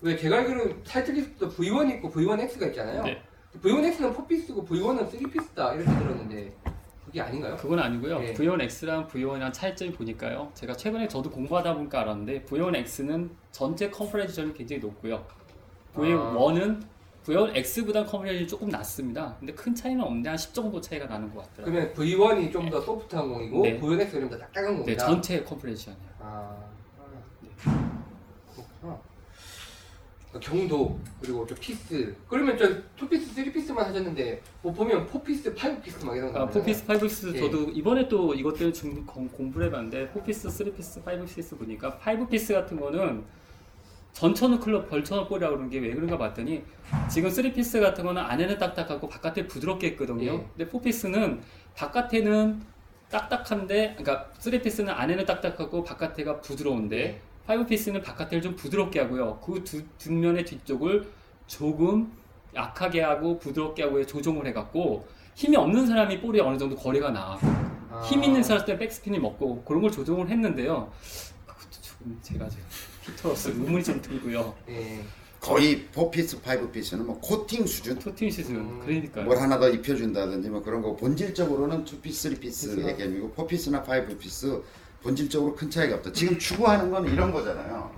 [0.00, 3.02] 왜 제가 알기로는 타이틀 리스트도 V1 있고 V1X가 있잖아요.
[3.02, 3.22] 네.
[3.60, 6.61] V1X는 4피스고 V1은 3피스다 이렇게 들었는데
[7.12, 7.56] 그게 아닌가요?
[7.56, 8.18] 그건 아니고요.
[8.20, 8.32] 네.
[8.32, 10.50] V1X랑 V1이랑 차이점이 보니까요.
[10.54, 15.22] 제가 최근에 저도 공부하다 보니까 알았는데 V1X는 전체 컨퍼런스점이 굉장히 높고요.
[15.94, 16.82] V1은
[17.26, 19.36] V1X보다 컨퍼런스이 조금 낮습니다.
[19.38, 21.92] 근데 큰 차이는 없는데 한 10 정도 차이가 나는 것 같더라고요.
[21.92, 23.78] 그러면 V1이 좀 더 soft한 공이고 네.
[23.78, 25.04] V1X가 좀더 딱딱한 네, 공이다.
[25.06, 25.98] 전체 컨퍼런스점이요.
[26.20, 26.56] 아,
[28.54, 28.98] 그렇구나.
[30.32, 32.66] 그 경도 그리고 저 piece 그러면 저
[32.96, 36.46] two piece, three piece만 하셨는데 뭐 보면 four piece, five piece 막 이런 거 아,
[36.46, 37.40] four piece, five piece 예.
[37.40, 42.80] 저도 이번에 또 이것 때문에 좀 공- 공부를 해봤는데 포피스, 쓰리피스, 파이브피스 보니까 파이브피스 같은
[42.80, 43.24] 거는
[44.14, 46.62] 전천후 클럽 별 전천후 볼이라고 그러는 게 왜 그런가 봤더니
[47.10, 50.32] 지금 three piece 같은 거는 안에는 딱딱하고 바깥에 부드럽게 했거든요.
[50.32, 50.46] 예.
[50.56, 51.42] 근데 four piece는
[51.76, 52.62] 바깥에는
[53.10, 57.20] 딱딱한데 그러니까 three piece는 안에는 딱딱하고 바깥에가 부드러운데 예.
[57.46, 59.40] five piece는 바깥을 좀 부드럽게 하고요.
[59.40, 61.08] 그 두 뒷면의 뒤쪽을
[61.46, 62.12] 조금
[62.54, 67.38] 약하게 하고 부드럽게 하고 조정을 해갖고 힘이 없는 사람이 볼이 어느 정도 거리가 나.
[67.90, 68.02] 아.
[68.08, 70.92] 힘 있는 사람 때 backspin이 먹고 그런 걸 조정을 했는데요.
[71.46, 72.64] 그것도 조금 제가 지금
[73.02, 74.54] hitter로서 의문이 좀 들고요.
[74.68, 75.00] 예.
[75.40, 77.98] 거의 4 piece, 5 piece는 뭐 코팅 수준?
[77.98, 78.80] 코팅 수준 음.
[78.84, 79.24] 그러니까요.
[79.24, 82.94] 뭘 하나 더 입혀준다든지 뭐 그런 거 본질적으로는 2 piece, 3 piece의 piece나.
[82.96, 84.62] 개념이고 4 piece나 5 piece
[85.02, 86.12] 본질적으로 큰 차이가 없다.
[86.12, 87.90] 지금 추구하는 건 이런 거잖아요.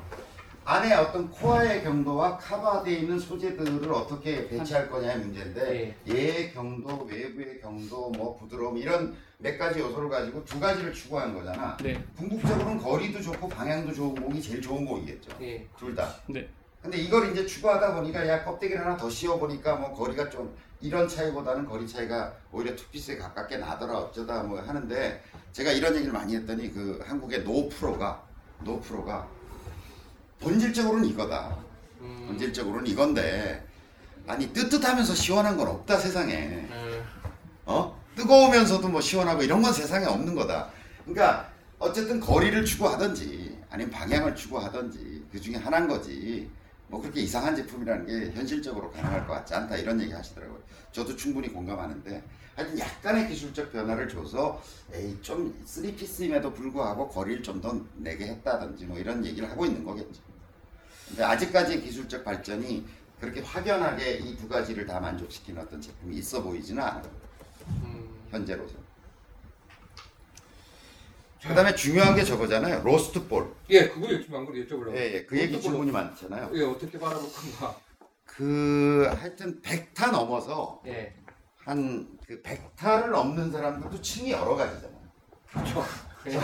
[0.67, 8.11] 안에 어떤 코어의 경도와 cover되어 있는 소재들을 어떻게 배치할 거냐의 문제인데 얘의 경도, 외부의 경도,
[8.11, 11.77] 뭐 부드러움 이런 몇 가지 요소를 가지고 두 가지를 추구하는 거잖아.
[11.83, 15.37] 네, 궁극적으로는 거리도 좋고 방향도 좋은 공이 제일 좋은 공이겠죠.
[15.43, 15.67] 예.
[15.79, 16.15] 둘 다.
[16.29, 16.49] 네.
[16.81, 21.09] 근데 이걸 이제 추구하다 보니까 야 껍데기를 하나 더 씌워 보니까 뭐 거리가 좀 이런
[21.09, 25.23] 차이보다는 거리 차이가 오히려 two piece에 가깝게 나더라 어쩌다 뭐 하는데
[25.55, 28.21] 제가 이런 얘기를 많이 했더니 그 한국의 노 프로가
[28.65, 29.27] 노 프로가
[30.41, 31.57] 본질적으로는 이거다.
[32.01, 32.25] 음.
[32.27, 33.65] 본질적으로는 이건데
[34.27, 36.35] 아니 뜨뜻하면서 시원한 건 없다 세상에.
[36.35, 37.05] 음.
[37.67, 37.97] 어?
[38.17, 40.71] 뜨거우면서도 뭐 시원하고 이런 건 세상에 없는 거다.
[41.05, 41.49] 그러니까
[41.79, 46.51] 어쨌든 거리를 추구하든지 아니면 방향을 추구하든지 그 중에 하나인 거지.
[46.89, 50.59] 뭐 그렇게 이상한 제품이라는 게 현실적으로 가능할 것 같지 않다 이런 얘기 하시더라고요.
[50.91, 52.25] 저도 충분히 공감하는데
[52.55, 58.99] 하여튼 약간의 기술적 변화를 줘서 에이 좀 3피스임에도 불구하고 거리를 좀 더 내게 했다든지 뭐
[58.99, 60.21] 이런 얘기를 하고 있는 거겠죠.
[61.09, 62.87] 근데 아직까지 기술적 발전이
[63.21, 67.11] 그렇게 확연하게 이 두 가지를 다 만족시키는 어떤 제품이 있어 보이지는 않아요.
[67.69, 68.75] 음, 현재로서.
[71.43, 72.83] 그다음에 중요한 게 저거잖아요.
[72.83, 73.55] 로스트 볼.
[73.69, 74.95] 예, 그거 요즘 안 그래 여쭤보려고.
[74.97, 75.25] 예, 예.
[75.27, 75.61] 그 얘기.
[75.61, 76.51] 질문이 많잖아요.
[76.55, 77.79] 예, 어떻게 바라볼 건가?
[78.25, 81.15] 그 하여튼 100타 넘어서 예,
[81.59, 85.01] 한 그 100타를 넘는 사람들도 층이 여러 가지잖아요.
[85.53, 85.85] 그렇죠.
[86.27, 86.39] 예.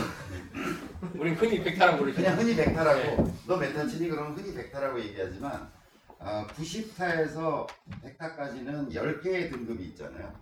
[1.18, 2.16] 우린 흔히 백타랑 부르죠.
[2.16, 5.70] 그냥 흔히 100타라고 너몇 타 치니 그러면 흔히 100타라고 얘기하지만
[6.18, 7.66] 어, 90타에서
[8.04, 10.32] 100타까지는 10개의 등급이 있잖아요.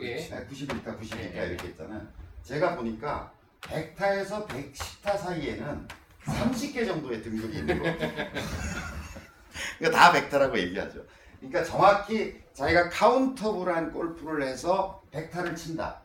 [0.00, 0.28] 예.
[0.28, 1.46] 91타, 92타 예.
[1.48, 2.06] 이렇게 있잖아요.
[2.44, 3.32] 제가 보니까
[3.62, 5.88] 100타에서 110타 사이에는
[6.24, 7.96] 30개 정도의 등급이 있는 거예요.
[9.78, 11.04] 그러니까 다 100타라고 얘기하죠.
[11.40, 16.00] 그러니까 정확히 자기가 countable한 골프를 해서 100타를 친다.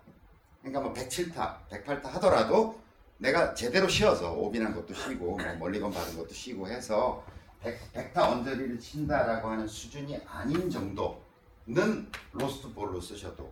[0.60, 2.78] 그러니까 뭐 107타, 108타 하더라도
[3.20, 7.24] 내가 제대로 세어서 OB난 것도 세고 뭐 멀리건 받은 것도 세고 해서
[7.62, 13.50] 100, 100 타 언저리를 친다라고 하는 수준이 아닌 정도는 lost ball로 쓰셔도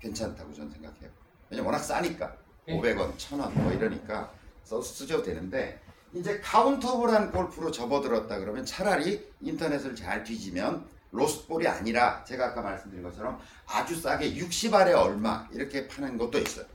[0.00, 1.08] 괜찮다고 저는 생각해요.
[1.50, 2.36] 왜냐면 워낙 싸니까
[2.66, 2.76] 예.
[2.76, 4.32] 500원, 1000원 뭐 이러니까
[4.64, 5.80] 써 쓰셔도 되는데
[6.12, 13.02] 이제 countable한 골프로 접어들었다 그러면 차라리 인터넷을 잘 뒤지면 lost ball이 아니라 제가 아까 말씀드린
[13.02, 16.66] 것처럼 아주 싸게 60알에 얼마 이렇게 파는 것도 있어요.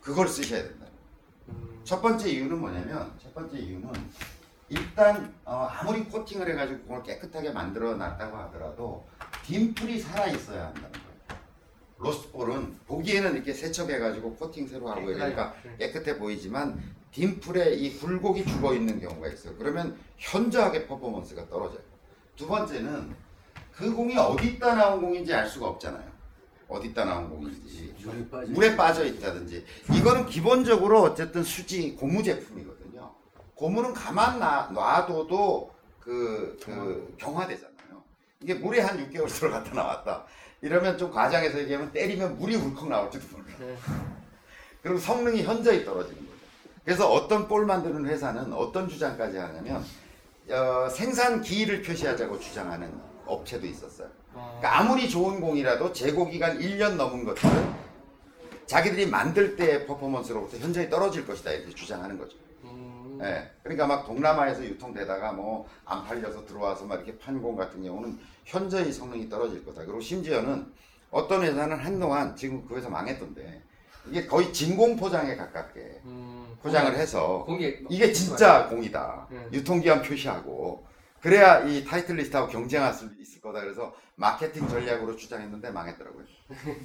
[0.00, 0.86] 그걸 쓰셔야 된다.
[1.48, 3.92] 음, 첫 번째 이유는 뭐냐면 첫 번째 이유는
[4.68, 9.06] 일단 어, 아무리 코팅을 해가지고 공을 깨끗하게 만들어 놨다고 하더라도
[9.44, 11.10] 딤플이 살아 있어야 한다는 거예요.
[11.98, 16.80] 로스트볼은 보기에는 이렇게 세척해가지고 코팅 새로 하고 이러니까 깨끗해 보이지만
[17.12, 19.54] 딤플에 이 굴곡이 죽어 있는 경우가 있어요.
[19.56, 21.82] 그러면 현저하게 퍼포먼스가 떨어져요.
[22.36, 23.14] 두 번째는
[23.80, 26.04] 그 공이 어디다 나온 공인지 알 수가 없잖아요.
[26.68, 27.94] 어디다 나온 공인지.
[28.04, 28.52] 물에 빠져.
[28.52, 29.64] 물에 빠져 있다든지
[29.94, 33.10] 이거는 기본적으로 어쨌든 수지 고무 제품이거든요.
[33.54, 38.02] 고무는 가만 놔, 놔둬도 그, 그 경화되잖아요.
[38.42, 40.24] 이게 물에 한 6개월 들어갔다 나왔다.
[40.60, 43.46] 이러면 좀 과장해서 얘기하면 때리면 물이 울컥 나올지도 몰라.
[43.58, 43.76] 네.
[44.82, 46.38] 그리고 성능이 현저히 떨어지는 거죠.
[46.84, 49.82] 그래서 어떤 볼 만드는 회사는 어떤 주장까지 하냐면
[50.50, 54.08] 어, 생산 기일을 표시하자고 주장하는 업체도 있었어요.
[54.34, 57.74] 아, 그러니까 아무리 좋은 공이라도 재고 기간 1년 넘은 것들은
[58.66, 62.36] 자기들이 만들 때의 퍼포먼스로부터 현저히 떨어질 것이다 이렇게 주장하는 거죠.
[62.64, 63.50] 음, 예.
[63.62, 69.28] 그러니까 막 동남아에서 유통되다가 뭐 안 팔려서 들어와서 막 이렇게 판공 같은 경우는 현저히 성능이
[69.28, 69.84] 떨어질 거다.
[69.84, 70.72] 그리고 심지어는
[71.10, 73.62] 어떤 회사는 한동안 지금 그 회사 망했던데
[74.08, 79.26] 이게 거의 진공 포장에 가깝게 음, 포장을 해서 공개 이게 진짜 공이다.
[79.30, 79.48] 네.
[79.52, 80.84] 유통기한 표시하고
[81.20, 83.60] 그래야 이 타이틀 리스트하고 경쟁할 수 있을 거다.
[83.60, 86.24] 그래서 마케팅 전략으로 주장했는데 망했더라고요.
[86.66, 86.76] 예.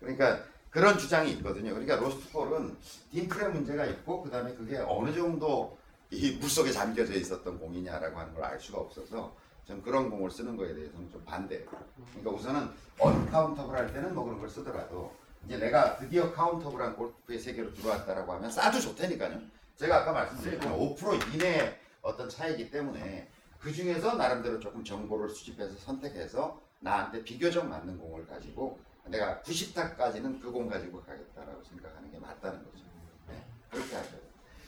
[0.00, 1.70] 그러니까 그런 주장이 있거든요.
[1.70, 2.76] 그러니까 lost ball은
[3.12, 5.78] dimple의 문제가 있고 그다음에 그게 어느 정도
[6.10, 9.34] 이 물속에 잠겨져 있었던 공이냐라고 하는 걸 알 수가 없어서
[9.66, 11.64] 전 그런 공을 쓰는 거에 대해서는 좀 반대예요.
[12.10, 15.14] 그러니까 우선은 uncountable 할 때는 뭐 그런 걸 쓰더라도
[15.46, 19.40] 이제 내가 드디어 countable한 골프의 세계로 들어왔다라고 하면 싸도 좋다니까요.
[19.76, 23.28] 제가 아까 말씀드렸지만 5% 이내의 어떤 차이기 때문에
[23.64, 30.52] 그 중에서 나름대로 조금 정보를 수집해서 선택해서 나한테 비교적 맞는 공을 가지고 내가 90타까지는 그
[30.52, 32.84] 공 가지고 가겠다라고 생각하는 게 맞다는 거죠.
[33.26, 34.20] 네, 그렇게 돼요.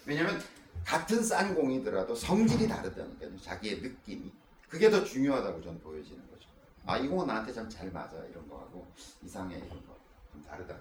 [0.07, 0.41] 왜냐면
[0.83, 3.39] 같은 싼 공이더라도 성질이 다르다니까요.
[3.39, 4.33] 자기의 느낌이.
[4.67, 6.49] 그게 더 중요하다고 저는 보여지는 거죠.
[6.87, 8.17] 아, 이 공은 나한테 참 잘 맞아.
[8.31, 8.87] 이런 거하고
[9.23, 9.57] 이상해.
[9.57, 9.95] 이런 거.
[10.33, 10.75] 좀 다르다.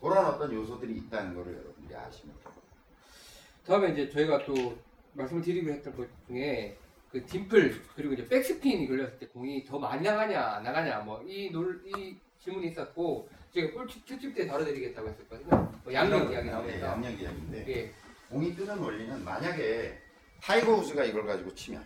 [0.00, 2.54] 그런 어떤 요소들이 있다는 거를 여러분들이 아시면 돼요.
[3.66, 4.78] 다음에 이제 저희가 또
[5.12, 6.78] 말씀을 드리고 했던 것 중에
[7.10, 12.68] 그 딤플 그리고 이제 백스핀이 걸렸을 때 공이 더 많이 나가냐 안 나가냐 뭐이놀이 질문이
[12.68, 15.72] 있었고 제가 볼 특집 때 다뤄드리겠다고 했었거든요.
[15.84, 16.86] 뭐 양력 이야기 네, 나오니까.
[16.86, 17.64] 양력 이야기인데.
[17.68, 17.92] 예.
[18.28, 19.98] 공이 뜨는 원리는 만약에
[20.42, 21.84] 타이거 우즈가 이걸 가지고 치면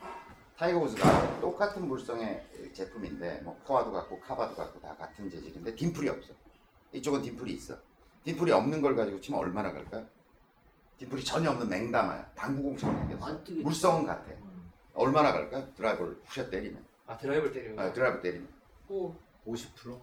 [0.59, 2.43] 타이거 우즈가 똑같은 물성의
[2.73, 6.32] 제품인데 뭐 core도 같고 cover도 같고 다 같은 재질인데 dimple이 없어.
[6.93, 7.77] 이쪽은 dimple이 있어.
[8.24, 10.05] dimple이 없는 걸 가지고 치면 얼마나 갈까요?
[10.98, 12.32] dimple이 전혀 없는 맹담아야.
[12.35, 13.40] 당구공처럼 생겼어.
[13.62, 14.32] 물성은 같아.
[14.94, 15.66] 얼마나 갈까요?
[15.74, 16.85] 드라이버를 푸셔 때리면.
[17.06, 17.82] 아 드라이브를 때리는 거.
[17.82, 18.48] 아, 드라이버 때리면.
[18.89, 19.14] 오,
[19.47, 19.98] 50%?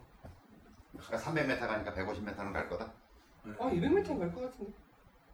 [0.98, 2.92] 그러니까 300m 가니까 150m는 갈 거다.
[3.60, 4.74] 아 200m 갈것 같은데.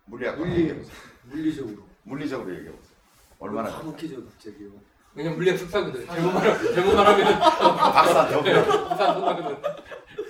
[0.06, 0.86] 물리학 물리-.
[1.24, 1.84] 물리적으로.
[2.04, 2.96] 물리적으로 얘기해 보세요.
[3.40, 3.86] 얼마나 갈까요?
[3.92, 4.72] 까먹히죠 갑자기요.
[5.16, 6.06] 왜냐면 물리학 숙사거든.
[6.06, 9.62] 잘못 말하면 잘못 말하면 박사 저 부산 손나거든.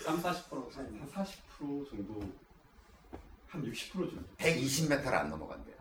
[0.03, 2.21] 3, 40%, 한 40% 정도,
[3.49, 4.21] 한 60% 정도.
[4.37, 5.75] 120m를 안 넘어간대요.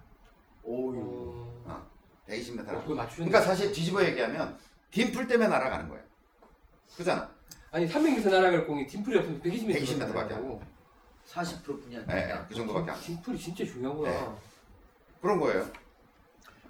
[0.63, 0.99] 오유.
[1.67, 1.87] 어,
[2.29, 2.69] 120m.
[2.69, 4.57] 어, 맞추는 그러니까 사실 뒤집어 얘기하면
[4.91, 6.03] dimple 때문에 날아가는 거예요.
[6.97, 7.29] 그잖아.
[7.71, 10.61] 아니 300m 날아갈 공이 dimple이 없으면 120m 120m 밖에 안
[11.29, 12.47] 40%뿐이 안 예, 예, 된다.
[12.49, 13.07] 그 정도밖에 안 돼.
[13.07, 14.11] dimple이 진짜 중요하구나.
[14.11, 14.29] 네.
[15.21, 15.67] 그런 거예요.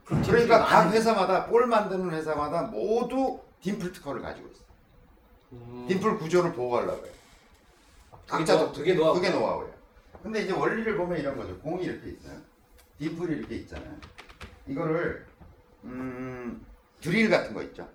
[0.05, 4.63] 그럼 그러니까 각 많이- 회사마다 볼 만드는 회사마다 모두 dimple 특허를 가지고 있어.
[5.53, 5.87] 음.
[5.89, 7.15] dimple 구조를 보호하려고 해요.
[8.27, 9.15] 그게 각자 노- 그게 노하우.
[9.15, 9.75] 그게 노하우예요.
[10.23, 11.59] 근데 이제 원리를 보면 이런 거죠.
[11.61, 12.39] 공이 이렇게 있어요.
[12.99, 13.95] dimple이 이렇게 있잖아요.
[14.67, 15.27] 이거를
[15.85, 16.65] 음,
[17.01, 17.89] 드릴 같은 거 있죠.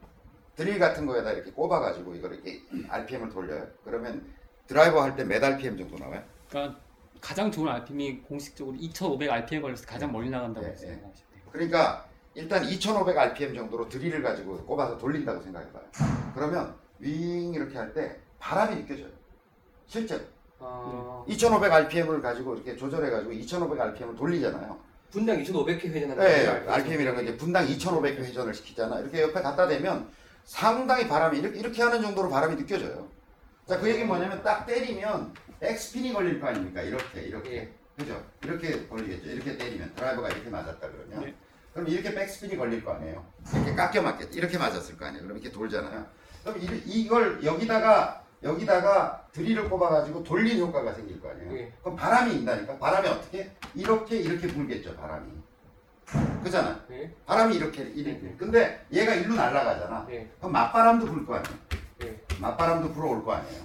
[0.56, 3.68] 드릴 같은 거에다 이렇게 꼽아가지고 이걸 이렇게 RPM을 돌려요.
[3.84, 4.24] 그러면
[4.68, 6.22] 드라이버 할 때 몇 RPM 정도 나와요?
[6.50, 6.80] 그러니까
[7.22, 11.44] 가장 좋은 RPM이 공식적으로 2,500 RPM 걸려서 가장 멀리 나간다고 네, 생각하시면 돼요.
[11.52, 12.06] 그러니까
[12.36, 15.84] 일단 2,500 RPM 정도로 드릴을 가지고 꼽아서 돌린다고 생각해봐요.
[16.36, 19.10] 그러면 윙 이렇게 할 때 바람이 느껴져요.
[19.88, 20.24] 실제로.
[20.60, 24.78] 아, 2,500 RPM을 가지고 이렇게 조절해가지고 2,500 RPM을 돌리잖아요.
[25.12, 26.24] 분당 2,500회 회전한다.
[26.24, 29.00] 네, RPM이라는 건 이제 분당 2,500회 회전을 시키잖아.
[29.00, 30.08] 이렇게 옆에 갖다 대면
[30.46, 33.08] 상당히 바람이 이렇게, 이렇게 하는 정도로 바람이 느껴져요.
[33.68, 36.82] 자, 그 얘기는 뭐냐면 딱 때리면 백스핀이 걸릴 거 아닙니까?
[36.82, 37.56] 이렇게, 이렇게.
[37.56, 37.80] 예.
[37.98, 38.24] 그죠?
[38.44, 39.30] 이렇게 걸리겠죠.
[39.30, 41.36] 이렇게 때리면 드라이버가 이렇게 맞았다 그러면 네.
[41.74, 43.26] 그럼 이렇게 백스핀이 걸릴 거 아니에요.
[43.54, 44.38] 이렇게 깎여 맞겠죠.
[44.38, 45.24] 이렇게 맞았을 거 아니에요.
[45.24, 46.06] 그럼 이렇게 돌잖아요.
[46.44, 51.58] 그럼 이, 이걸 여기다가 여기다가 드릴을 꼽아가지고 돌린 효과가 생길 거 아니에요.
[51.58, 51.74] 예.
[51.82, 52.78] 그럼 바람이 있다니까.
[52.78, 53.52] 바람이 어떻게?
[53.76, 54.96] 이렇게 이렇게 불겠죠.
[54.96, 55.30] 바람이.
[56.44, 56.80] 그잖아.
[56.88, 57.14] 네.
[57.26, 58.34] 바람이 이렇게 이렇게.
[58.38, 60.06] 근데 얘가 일로 날아가잖아.
[60.08, 60.30] 네.
[60.40, 61.58] 그럼 맞바람도 불 거 아니에요.
[62.00, 62.20] 네.
[62.40, 63.62] 맞바람도 불어올 거 아니에요.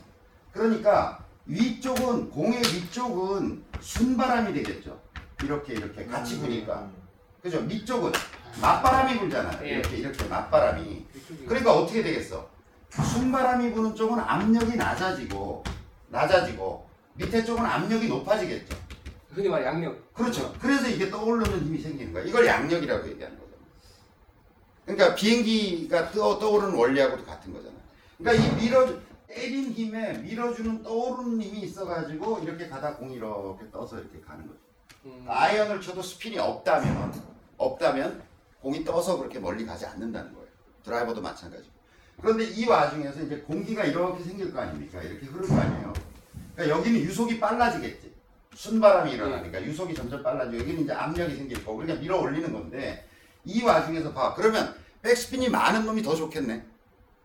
[0.52, 5.00] 그러니까 위쪽은 공의 위쪽은 순바람이 되겠죠.
[5.42, 6.90] 이렇게 이렇게 같이 부니까.
[7.42, 7.60] 그죠?
[7.62, 8.10] 밑쪽은
[8.60, 9.58] 맞바람이 불잖아 요.
[9.62, 9.68] 예.
[9.76, 11.06] 이렇게 이렇게 맞바람이.
[11.46, 12.48] 그러니까 어떻게 되겠어?
[13.02, 15.64] 순바람이 부는 쪽은 압력이 낮아지고
[16.08, 18.76] 낮아지고 밑에 쪽은 압력이 높아지겠죠.
[19.30, 20.12] 흔히 말 양력.
[20.14, 20.52] 그렇죠.
[20.60, 22.24] 그래서 이게 떠오르는 힘이 생기는 거야.
[22.24, 23.50] 이걸 양력이라고 얘기하는 거죠.
[24.84, 27.80] 그러니까 비행기가 떠, 떠오르는 원리하고도 같은 거잖아요.
[28.18, 28.86] 그러니까 이 밀어
[29.26, 34.60] 때린 힘에 밀어주는 떠오르는 힘이 있어가지고 이렇게 가다 공이 이렇게 떠서 이렇게 가는 거죠.
[35.06, 35.24] 음.
[35.28, 37.12] 아이언을 쳐도 스핀이 없다면
[37.56, 38.22] 없다면
[38.60, 40.48] 공이 떠서 그렇게 멀리 가지 않는다는 거예요.
[40.84, 41.73] 드라이버도 마찬가지고.
[42.20, 45.02] 그런데 이 와중에서 이제 공기가 이렇게 생길 거 아닙니까?
[45.02, 45.92] 이렇게 흐를 거 아니에요.
[46.54, 48.14] 그러니까 여기는 유속이 빨라지겠지.
[48.54, 53.08] 순바람이 일어나니까 유속이 점점 빨라지고 여기는 이제 압력이 생길 거고 그러니까 밀어 올리는 건데
[53.44, 54.34] 이 와중에서 봐.
[54.34, 56.64] 그러면 백스핀이 많은 놈이 더 좋겠네.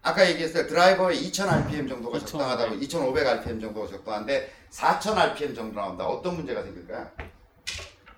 [0.02, 0.66] 아까 얘기했어요.
[0.68, 6.06] 드라이버에 2000 RPM 정도가 2000, 적당하다고 2500 RPM 정도가 적당한데 4000 RPM 정도 나온다.
[6.06, 7.10] 어떤 문제가 생길까요?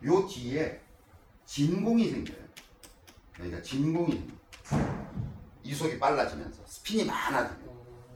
[0.05, 0.79] 요 뒤에
[1.45, 2.37] 진공이 생겨요.
[3.33, 4.11] 그러니까 진공이
[4.63, 5.01] 생겨요.
[5.63, 7.71] 이속이 빨라지면서 스핀이 많아지고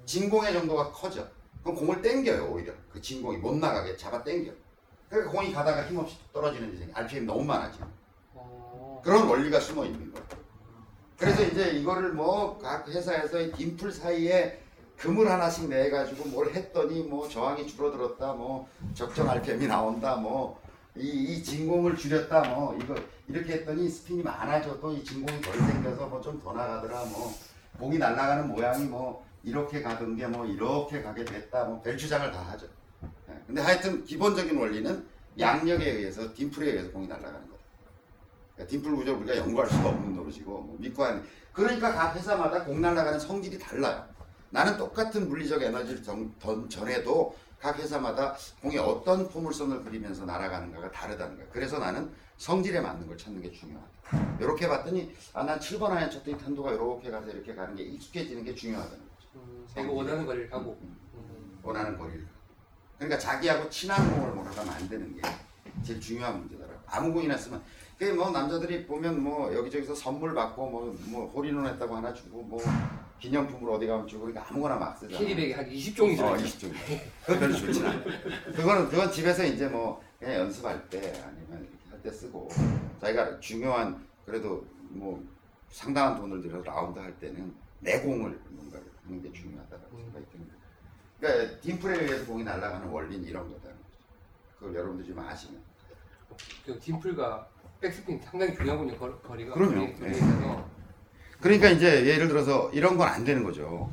[0.05, 1.25] 진공의 정도가 커져.
[1.63, 4.51] 그럼 공을 땡겨요 오히려 그 진공이 못 나가게 잡아 땡겨.
[5.09, 6.91] 그러니까 공이 가다가 힘없이 떨어지는 생겨.
[6.99, 7.89] RPM 너무 많아지면.
[8.33, 9.01] 어.
[9.03, 10.27] 그런 원리가 숨어 있는 거예요.
[11.17, 14.61] 그래서 이제 이거를 뭐 각 회사에서 이 딤플 사이에
[14.97, 20.61] 금을 하나씩 내 가지고 뭘 했더니 뭐 저항이 줄어들었다 뭐 적정 RPM이 나온다 뭐
[20.97, 22.95] 이, 이 진공을 줄였다 뭐 이거
[23.27, 27.33] 이렇게 했더니 스핀이 많아져도 이 진공이 덜 생겨서 뭐 좀 더 나가더라 뭐
[27.79, 32.65] 공이 날아가는 모양이 뭐 이렇게 가던 게 뭐 이렇게 가게 됐다 뭐 별주장을 다 하죠.
[33.29, 33.33] 예.
[33.45, 35.05] 근데 하여튼 기본적인 원리는
[35.37, 37.59] 양력에 의해서 딤플에 의해서 공이 날아가는 거예요.
[38.55, 42.81] 그러니까 딤플 구조를 우리가 연구할 수가 없는 노릇이고 뭐 믿고 하는 그러니까 각 회사마다 공
[42.81, 44.05] 날아가는 성질이 달라요.
[44.49, 47.35] 나는 똑같은 물리적 에너지를 전, 던- 전해도
[47.65, 51.49] 각 회사마다 공이 어떤 포물선을 그리면서 날아가는가가 다르다는 거예요.
[51.51, 53.87] 그래서 나는 성질에 맞는 걸 찾는 게 중요하다.
[54.39, 58.53] 이렇게 봤더니 아 난 7번 안에 쳤더니 탄도가 이렇게 가서 이렇게 가는 게 익숙해지는 게
[58.53, 59.29] 중요하다는 거죠.
[59.35, 60.77] 음, 내가 원하는 거리를 가고.
[60.79, 61.59] 음.
[61.63, 62.27] 원하는 거리를.
[62.99, 65.21] 그러니까 자기하고 친한 공을 몰아가 만드는 게
[65.81, 66.79] 제일 중요한 문제더라고.
[66.85, 67.63] 아무 공이나 쓰면.
[67.97, 72.61] 그게 뭐 남자들이 보면 뭐 여기저기서 선물 받고 뭐, 뭐 홀인원 했다고 하나 주고 뭐
[73.19, 75.17] 기념품으로 어디 가면 주고 그러니까 아무거나 막 쓰잖아.
[75.19, 76.67] 캐리백이 한 20종이 어, 들어있죠.
[76.67, 76.73] 20종.
[77.25, 78.03] 그거 별로 좋진 않아.
[78.55, 82.49] 그거는, 그건 집에서 이제 뭐, 그냥 연습할 때, 아니면 할 때 쓰고,
[83.01, 85.23] 자기가 중요한, 그래도 뭐,
[85.69, 90.03] 상당한 돈을 들여서 라운드 할 때는 내공을 뭔가 하는 게 중요하다고 음.
[90.05, 90.55] 생각이 듭니다.
[91.19, 93.97] 그러니까, 딤플에 의해서 공이 날아가는 원리는 이런 거다는 거죠.
[94.59, 95.61] 그걸 여러분들 좀 아시면.
[96.65, 97.47] 그 딤플과
[97.81, 98.97] 백스핀 상당히 중요하군요.
[98.97, 99.53] 거, 거리가.
[99.55, 99.85] 그럼요.
[99.99, 100.13] 네.
[101.45, 103.91] 그러니까 이제 예를 들어서 이런 건 안 되는 거죠.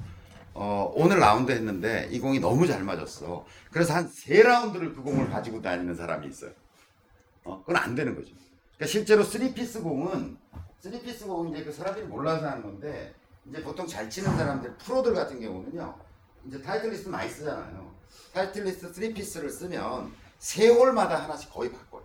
[0.55, 3.45] 어, 오늘 라운드 했는데 이 공이 너무 잘 맞았어.
[3.71, 6.51] 그래서 한 세 라운드를 그 공을 가지고 다니는 사람이 있어요.
[7.45, 8.31] 어, 그건 안 되는 거죠.
[8.77, 10.39] 그러니까 실제로 3 piece 공은
[10.83, 13.15] 3 piece 공은 이제 그 사람들이 몰라서 하는 건데
[13.47, 15.95] 이제 보통 잘 치는 사람들 프로들 같은 경우는요.
[16.47, 17.93] 이제 타이틀리스트 많이 쓰잖아요.
[18.33, 22.03] 타이틀리스트 3 piece를 쓰면 세 홀마다 하나씩 거의 바꿔요.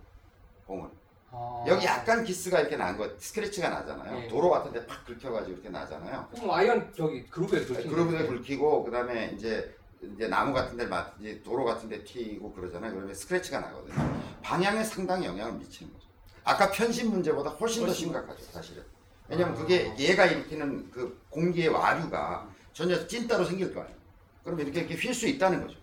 [0.66, 0.90] 공을.
[1.30, 1.64] 아.
[1.66, 4.20] 여기 약간 기스가 이렇게 난 거, scratch가 나잖아요.
[4.20, 4.28] 네.
[4.28, 6.28] 도로 같은데 팍 긁혀가지고 이렇게 나잖아요.
[6.34, 9.74] 그럼 아이언 저기 groove에 그렇게 groove에 긁히고 그다음에 이제
[10.14, 12.92] 이제 나무 같은 데 맞 이제 도로 같은 데 튀고 그러잖아요.
[12.94, 13.94] 그러면 스크래치가 나거든요.
[14.42, 16.06] 방향에 상당히 영향을 미치는 거죠.
[16.44, 18.82] 아까 편심 문제보다 훨씬 더 심각하죠, 사실은.
[19.28, 23.98] 왜냐면 그게 얘가 일으키는 그 공기의 와류가 전혀 찐따로 생길 거 아니에요.
[24.44, 25.76] 그럼 이렇게 이렇게 휠 수 있다는 거죠.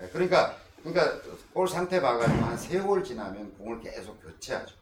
[0.00, 1.20] 예, 그러니까 그러니까
[1.52, 4.74] 볼 상태 봐가지고 한세홀 지나면 공을 계속 교체하죠.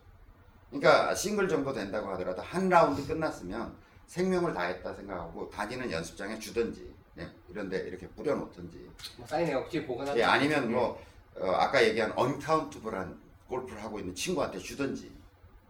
[0.70, 3.74] 그러니까 싱글 정도 된다고 하더라도 한 라운드 끝났으면
[4.06, 9.26] 생명을 다했다 생각하고 다니는 연습장에 주든지 예, 이런데 이렇게 뿌려놓든지 뭐
[9.58, 11.02] 없이 보관하는 예, 아니면 뭐
[11.38, 15.10] 어, 아까 얘기한 uncountable한 골프를 하고 있는 친구한테 주든지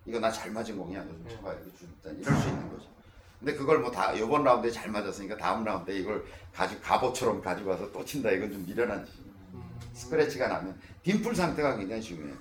[0.07, 1.35] 이거 나 잘 맞은 공이야 요즘 네.
[1.37, 2.87] 쳐봐 이렇게 주다 이럴 수 있는 거죠.
[3.39, 7.91] 근데 그걸 뭐 다 이번 라운드에 잘 맞았으니까 다음 라운드에 이걸 가지고 가보처럼 가지고 와서
[7.93, 8.99] 또 친다 이건 좀 미련한.
[9.01, 9.26] 음.
[10.01, 12.37] scratch가 나면 dimple 상태가 굉장히 중요해요.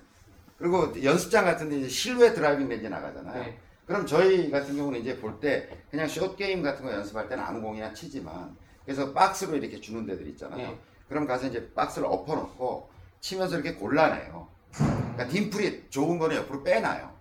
[0.57, 3.43] 그리고 연습장 같은 데 이제 실외 driving range 나가잖아요.
[3.43, 3.57] 네.
[3.85, 7.61] 그럼 저희 같은 경우는 이제 볼 때 그냥 숏 게임 같은 거 연습할 때는 아무
[7.61, 10.57] 공이나 치지만 그래서 박스로 이렇게 주는 데들 있잖아요.
[10.57, 10.79] 네.
[11.07, 14.47] 그럼 가서 이제 박스를 엎어놓고 치면서 이렇게 골라내요.
[14.71, 17.13] 그러니까 딤플이 좋은 거는 옆으로 빼놔요.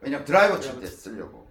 [0.00, 1.46] 왜냐면 드라이버 칠 때 쓰려고.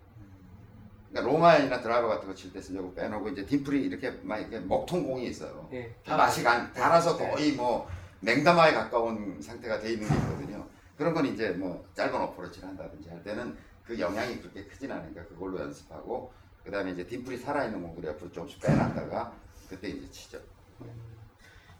[1.12, 5.04] 그러니까 로마인이나 드라이버 같은 거 칠 때 쓰려고 빼놓고 이제 딤플이 이렇게 막 이렇게 먹통
[5.08, 5.68] 공이 있어요.
[5.74, 5.94] 예.
[6.06, 7.30] 맛이 간, 달아서 네.
[7.32, 7.88] 거의 뭐
[8.22, 10.68] 냉담화에 가까운 상태가 돼 있는 게 있거든요.
[10.98, 15.60] 그런 건 이제 뭐 짧은 어프로치를 한다든지 할 때는 그 영향이 그렇게 크진 않으니까 그걸로
[15.60, 16.34] 연습하고
[16.64, 19.34] 그 다음에 이제 딤플이 살아있는 공들이 앞으로 조금씩 빼놨다가
[19.70, 20.40] 그때 이제 치죠.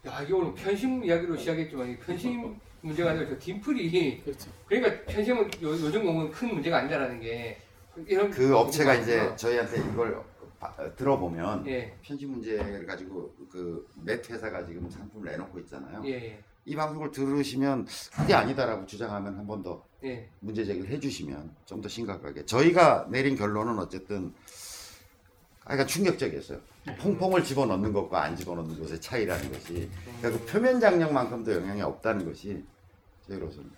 [0.06, 4.50] 야 이게 오늘 편심 이야기로 시작했지만 이 편심 문제가 아니라 저 딤플이 그렇죠.
[4.66, 7.60] 그러니까 편심은 요, 요즘 공은 큰 문제가 아니다라는 게
[8.06, 9.34] 이런 그 업체가 이제.
[9.34, 10.22] 저희한테 이걸
[10.58, 11.96] 바- 어, 들어보면 예.
[12.02, 16.02] 편집 문제를 가지고 그몇 회사가 지금 상품을 내놓고 있잖아요.
[16.04, 17.86] 예, 예, 이 방송을 들으시면
[18.16, 20.28] 그게 아니다라고 주장하면 한 번 더 예.
[20.40, 24.32] 문제 제기를 해주시면 좀 더 심각하게 저희가 내린 결론은 어쨌든
[25.70, 26.58] 약간 충격적이었어요.
[26.98, 29.90] 퐁퐁을 집어넣는 것과 안 집어넣는 것의 차이라는 것이
[30.20, 32.64] 그러니까 그 표면 장력만큼도 영향이 없다는 것이
[33.28, 33.70] 저희로서는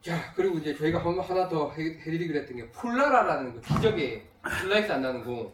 [0.00, 4.24] 자 그리고 이제 저희가 한- 하나 더 해, 해드리기로 했던 게 폴라라라는 그 기적의
[4.60, 5.52] 슬라이스 안 나는 공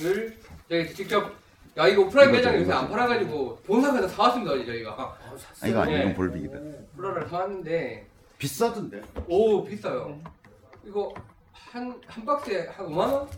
[0.00, 0.36] 을
[0.68, 1.32] 저희 직접
[1.76, 2.92] 야 이거 오프라인 이거죠, 매장에 요새 안 이거죠.
[2.92, 4.92] 팔아가지고 본사에서 사왔습니다 저희가
[5.62, 5.98] 아, 이거 아니에요.
[5.98, 6.04] 네.
[6.04, 6.58] 이건 볼빅이다.
[6.96, 8.06] 폴라를 사왔는데
[8.38, 9.02] 비싸던데.
[9.28, 10.20] 오 비싸요.
[10.84, 11.12] 이거
[11.52, 13.28] 한 한 박스에 한 5만 원?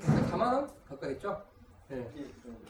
[0.00, 1.42] 4만 원 가까이 했죠?
[1.92, 2.06] 예.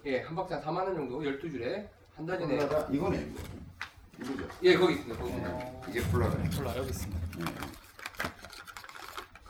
[0.06, 2.56] 예, 한 박스에 한 4만 원 정도 12줄에 한 다진에
[2.90, 4.32] 이거네 이거.
[4.32, 4.48] 이거죠.
[4.64, 5.18] 예, 거기 있습니다.
[5.20, 5.72] 거기 있습니다.
[5.88, 6.36] 이게 폴라다.
[6.56, 7.20] 몰라 여기 있습니다.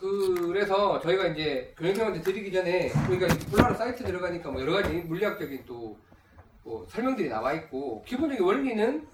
[0.00, 5.64] 그래서 저희가 이제 교육생한테 드리기 전에 그러니까 이 폴라로 사이트 들어가니까 뭐 여러 가지 물리학적인
[5.66, 5.96] 또
[6.68, 9.08] 뭐 설명들이 나와 있고 기본적인 원리는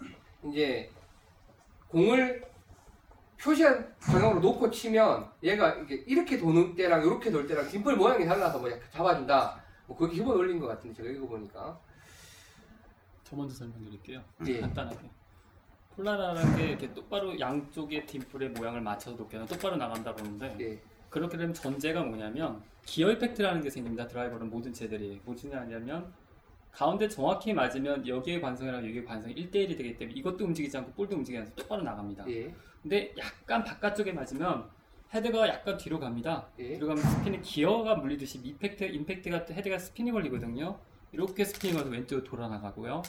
[0.51, 0.91] 이제
[1.89, 2.43] 공을
[3.41, 8.59] 표시한 방향으로 놓고 치면 얘가 이게 이렇게 도는 때랑 이렇게 돌 때랑 딤플 모양이 달라서
[8.59, 9.63] 뭐 잡아준다.
[9.87, 11.79] 뭐 그게 기본 원리인 것 같은데 제가 이거 보니까
[13.23, 14.21] 저 먼저 설명드릴게요.
[14.49, 14.61] 예.
[14.61, 15.09] 간단하게.
[15.97, 21.55] 폴라라는 게 이렇게 똑바로 양쪽의 딤플의 모양을 맞춰서 놓게는 똑바로 나간다고 하는데 예, 그렇게 되면
[21.55, 24.07] 전제가 뭐냐면 기어 이펙트라는 게 생깁니다.
[24.07, 26.13] 드라이버는 모든 채들이 무슨 말이냐면
[26.73, 31.43] 가운데 정확히 맞으면 여기의 관성이랑 여기의 관성이 1대1이 되기 때문에 이것도 움직이지 않고 볼도 움직이지
[31.43, 32.29] 않고 똑바로 나갑니다.
[32.29, 32.53] 예,
[32.83, 34.69] 근데 약간 바깥쪽에 맞으면
[35.15, 36.49] 헤드가 약간 뒤로 갑니다.
[36.59, 36.75] 예.
[36.75, 40.77] 뒤로 가면 스핀이 기어가 물리듯이 effect, 임팩트가 헤드가 스핀이 걸리거든요.
[41.13, 43.03] 이렇게 스핀이 걸려서 왼쪽으로 돌아나가고요.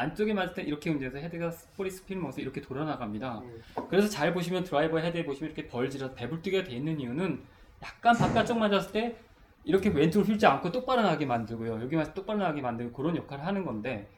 [0.00, 3.38] 안쪽에 맞을 때 이렇게 움직여서 헤드가 볼이 스핀을 먹어서 이렇게 돌아나갑니다.
[3.40, 3.62] 음.
[3.88, 7.42] 그래서 잘 보시면 드라이버 헤드에 보시면 이렇게 bulge라 해서 배불뚝이가 돼 있는 이유는
[7.82, 9.16] 약간 바깥쪽 맞았을 때
[9.64, 11.82] 이렇게 왼쪽으로 휘지 않고 똑바로 나게 만들고요.
[11.82, 14.08] 여기만 똑바로 나게 만들고 그런 역할을 하는 건데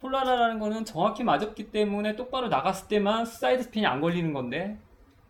[0.00, 4.78] 폴라라라는 거는 정확히 맞았기 때문에 똑바로 나갔을 때만 사이드 스핀이 안 걸리는 건데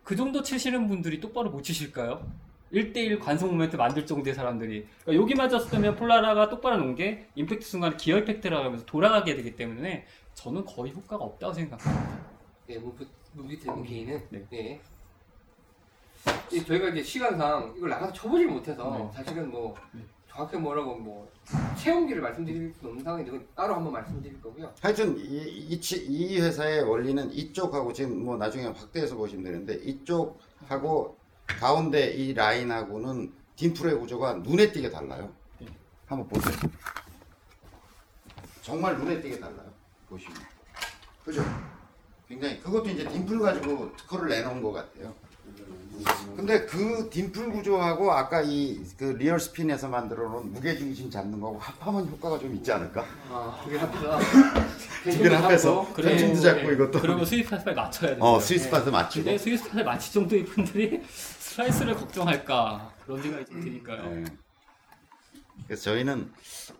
[0.03, 2.25] 그 정도 치시는 분들이 똑바로 못 치실까요?
[2.73, 7.65] 1대1 관성 모멘트 만들 정도의 사람들이 그러니까 여기 맞았을 때면 폴라라가 똑바로 놓은 게 임팩트
[7.65, 12.19] 순간 gear effect라고 하면서 돌아가게 되기 때문에 저는 거의 효과가 없다고 생각합니다.
[12.69, 14.45] 예, 무브, 무비트 있는 개인은 네.
[14.53, 14.81] 예.
[16.51, 19.23] 이 저희가 이제 시간상 이걸 나가서 쳐보질 못해서 네.
[19.23, 20.01] 사실은 뭐 네.
[20.29, 21.29] 정확히 뭐라고 뭐
[21.77, 24.71] 체온기를 말씀드릴 수 없는 상황인데 따로 한번 말씀드릴 거고요.
[24.81, 31.17] 하여튼 이, 이, 치- 이 회사의 원리는 이쪽하고 지금 뭐 나중에 확대해서 보시면 되는데 이쪽하고
[31.57, 35.31] 가운데 이 라인하고는 딤플의 구조가 눈에 띄게 달라요.
[35.59, 35.67] 네.
[36.07, 36.55] 한번 보세요.
[38.61, 39.71] 정말 눈에 띄게 달라요.
[40.09, 40.35] 보시면.
[41.25, 41.43] 그죠?
[42.27, 45.13] 굉장히 그것도 이제 dimple 가지고 특허를 내놓은 것 같아요.
[46.35, 51.59] 근데 그 dimple 구조하고 아까 이 그 리얼 스핀에서 만들어 놓은 무게 중심 잡는 거하고
[51.59, 53.03] 합하면 효과가 좀 있지 않을까?
[53.29, 56.01] 아, 그게 합해서 두.
[56.01, 58.23] 펜싱도 잡고 이것도 그리고 스위스 파스에 맞춰야 돼요.
[58.23, 61.03] 어 sweet spot 맞추고 근데 스위스 파스에 맞출 정도의 분들이
[61.55, 64.15] 슬라이스를 걱정할까 그런 생각이 좀 드니까요.
[64.15, 64.23] 예.
[65.67, 66.31] 그래서 저희는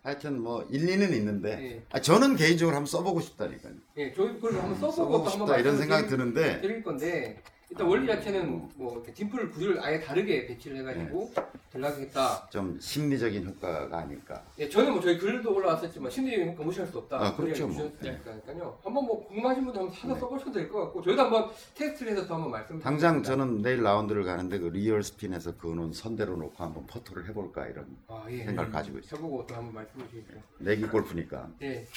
[0.02, 1.86] 하여튼 뭐 일리는 있는데 예.
[1.92, 3.74] 아, 저는 개인적으로 한번 써보고 싶다니까요.
[3.98, 6.84] 예, 저희 그걸 한번 써보고 써보고 또 한번 싶다 이런 말씀을 생각이 드릴- 드는데 드릴
[6.84, 11.32] 건데 일단 원리 자체는 뭐 dimple 구조를 아예 다르게 배치를 해가지고
[11.70, 12.50] 들어가겠다.
[12.50, 14.44] 좀 심리적인 효과가 아닐까.
[14.60, 17.18] 예, 저는 뭐 저희 글도 올라왔었지만 심리적인 효과 무시할 수 없다.
[17.28, 17.82] 아, 그렇죠, 뭐.
[17.82, 18.78] 이야기 주셨으니까요.
[18.84, 22.34] 한번 뭐 궁금하신 분들 한번 사서 써보셔도 될 것 같고 저희도 한번 테스트를 해서 또
[22.36, 22.78] 한번 말씀.
[22.82, 27.88] 당장 저는 내일 라운드를 가는데 그 리얼 스핀에서 그는 선대로 놓고 한번 퍼터를 해볼까 이런
[28.10, 28.44] 아, 예.
[28.44, 29.18] 생각을 가지고 있어요.
[29.18, 30.38] 해보고 또 한번 말씀해 주십시오.
[30.60, 31.48] 내기 골프니까.
[31.62, 31.88] 예.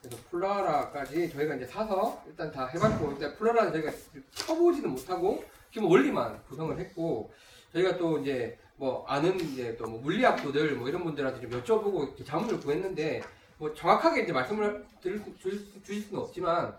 [0.00, 3.92] 그래서 폴라라까지 저희가 이제 사서 일단 다 해봤고 일단 폴라라는 저희가
[4.32, 7.32] 쳐보지는 못하고 기본 원리만 구성을 했고
[7.72, 12.60] 저희가 또 이제 뭐 아는 이제 또 뭐 물리학도들 뭐 이런 분들한테 좀 여쭤보고 자문을
[12.60, 13.22] 구했는데
[13.58, 16.76] 뭐 정확하게 이제 말씀을 드릴 수, 주, 주실 수는 없지만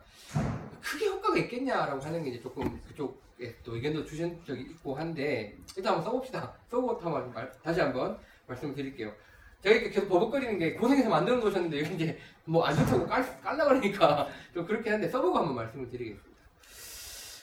[0.82, 5.94] 크게 효과가 있겠냐라고 하는 게 이제 조금 그쪽에 또 의견도 주신 적이 있고 한데 일단
[5.96, 6.54] 한번 써봅시다.
[6.72, 7.00] 써보고
[7.62, 8.18] 다시 한번
[8.48, 9.12] 말씀을 드릴게요.
[9.61, 13.65] 제가 이렇게 계속 버벅거리는 게 고생해서 만들어 놓으셨는데 이게 이제 뭐 안 좋다고 깔, 깔라
[13.65, 16.30] 그러니까 좀 그렇긴 한데 써보고 한번 말씀을 드리겠습니다.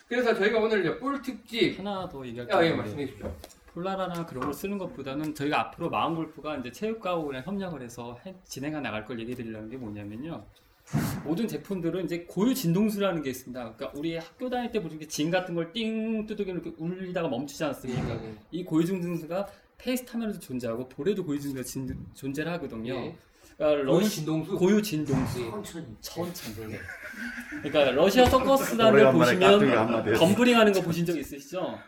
[0.09, 3.35] 그래서 저희가 오늘 이제 볼 특집 하나 더 얘기할 아, 예, 게 말씀해 주십시오.
[3.75, 8.81] 폴라라나 그런 걸 쓰는 것보다는 저희가 앞으로 마음 골프가 이제 체육과학이랑 협력을 해서 해- 진행해
[8.81, 10.45] 나갈 걸 얘기 드리려는 게 뭐냐면요.
[11.25, 13.61] 모든 제품들은 이제 고유 진동수라는 게 있습니다.
[13.75, 18.09] 그러니까 우리 학교 다닐 때 보신 게진 같은 걸 띵 두들기면 이렇게 울리다가 멈추지 않습니까?
[18.23, 18.35] 예, 예.
[18.53, 19.49] 이 고유 진동수가
[19.79, 22.95] 페이스 타면에도 존재하고 볼에도 고유 진동수가 진- 존재를 하거든요.
[22.95, 23.17] 예.
[23.57, 24.57] 그러니까 러시, 진동수.
[24.57, 25.51] 고유 진동수.
[25.51, 25.87] 천천히.
[26.01, 26.75] 천천히.
[27.63, 28.45] 그러니까 러시아 깍두기
[29.71, 30.27] 보시면 한마디 했어.
[30.27, 31.79] 덤블링 하는 거 보신 적 있으시죠?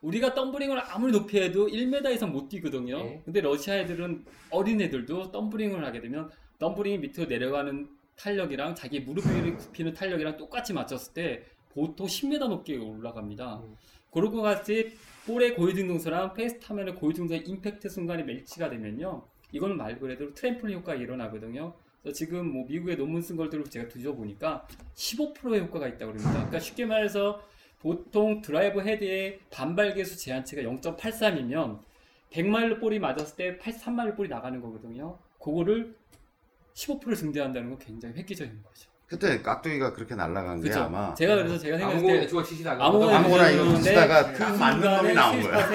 [0.00, 2.96] 우리가 덤블링을 아무리 높이 해도 1m 이상 못 뛰거든요.
[3.02, 3.22] 네.
[3.24, 9.56] 근데 러시아 애들은 어린 애들도 덤블링을 하게 되면 덤블링이 밑으로 내려가는 탄력이랑 자기 무릎 위를
[9.58, 13.56] 굽히는 탄력이랑 똑같이 맞췄을 때 보통 10m 높게 올라갑니다.
[13.62, 13.76] 음.
[14.10, 14.96] 것 같이
[15.26, 19.22] 볼의 고유진동수랑 페이스 타면의 고유진동수의 임팩트 순간이 매치가 되면요.
[19.52, 21.74] 이거는 말 그대로 트램폴린 효과가 일어나거든요.
[22.02, 26.32] 그래서 지금 뭐 미국의 논문 쓴 글들을 제가 뒤져보니까 15%의 효과가 있다고 그럽니다.
[26.32, 27.42] 그러니까 쉽게 말해서
[27.80, 31.80] 보통 드라이브 헤드의 반발 계수 제한치가 0.83이면
[32.30, 35.18] 100마일로 볼이 맞았을 때 83마일로 볼이 나가는 거거든요.
[35.38, 35.94] 그거를
[36.74, 38.89] 15% 증대한다는 건 굉장히 획기적인 거죠.
[39.10, 40.82] 그때 깍두기가 그렇게 날아간 게 그죠?
[40.82, 44.96] 아마 제가 그래서 제가 생각했을 아무거나 때 주워 치시다가 아무거나 아무거나 이거 치다가 그딱 맞는
[44.96, 45.68] 놈이 나온 거야.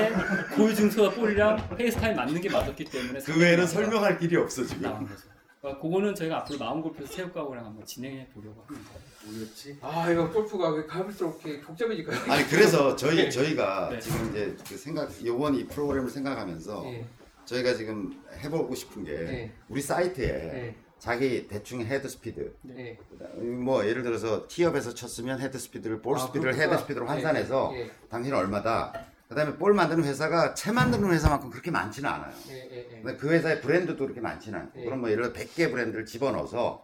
[0.73, 4.83] 진동수와 볼이랑 페이스 타면 맞는 게 맞았기 때문에 그 외에는 설명할 길이 없어 지금.
[4.83, 5.23] 나온 거죠.
[5.59, 8.91] 그러니까 그거는 저희가 앞으로 마음 골프에서 체육과학이랑 한번 진행해 보려고 합니다.
[9.25, 9.79] 뭐였지?
[9.81, 12.31] 아 이거 골프가 왜 갈수록 이렇게 복잡해질까요?
[12.31, 13.29] 아니 그래서 저희 네.
[13.29, 13.99] 저희가 네.
[13.99, 17.05] 지금 이제 그 생각 이번 이 프로그램을 생각하면서 예,
[17.43, 19.53] 저희가 지금 해보고 싶은 게 네.
[19.67, 22.97] 우리 사이트에 예, 자기 대충 헤드 스피드 예.
[23.41, 26.73] 뭐 예를 들어서 티업에서 쳤으면 헤드 스피드를 볼 아, 스피드를 그렇구나.
[26.73, 28.93] 헤드 스피드로 환산해서 예, 예, 당신은 얼마다
[29.29, 32.33] 그다음에 볼 만드는 회사가 채 만드는 회사만큼 그렇게 많지는 않아요.
[32.49, 33.01] 예, 예, 예.
[33.01, 34.85] 근데 그 회사의 브랜드도 그렇게 많지는 않고 예.
[34.85, 36.83] 그럼 뭐 예를 들어 100개 브랜드를 집어넣어서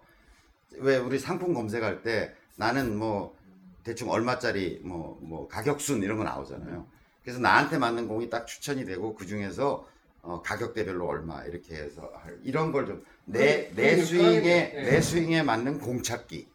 [0.77, 3.35] 왜 우리 상품 검색할 때 나는 뭐
[3.83, 6.85] 대충 얼마짜리 뭐 뭐 가격순 이런 거 나오잖아요.
[7.23, 9.87] 그래서 나한테 맞는 공이 딱 추천이 되고 그 중에서
[10.23, 14.81] 어, 가격대별로 얼마 이렇게 해서 할- 이런 걸 좀 내 내 스윙에 예.
[14.83, 16.47] 내 스윙에 맞는 공 찾기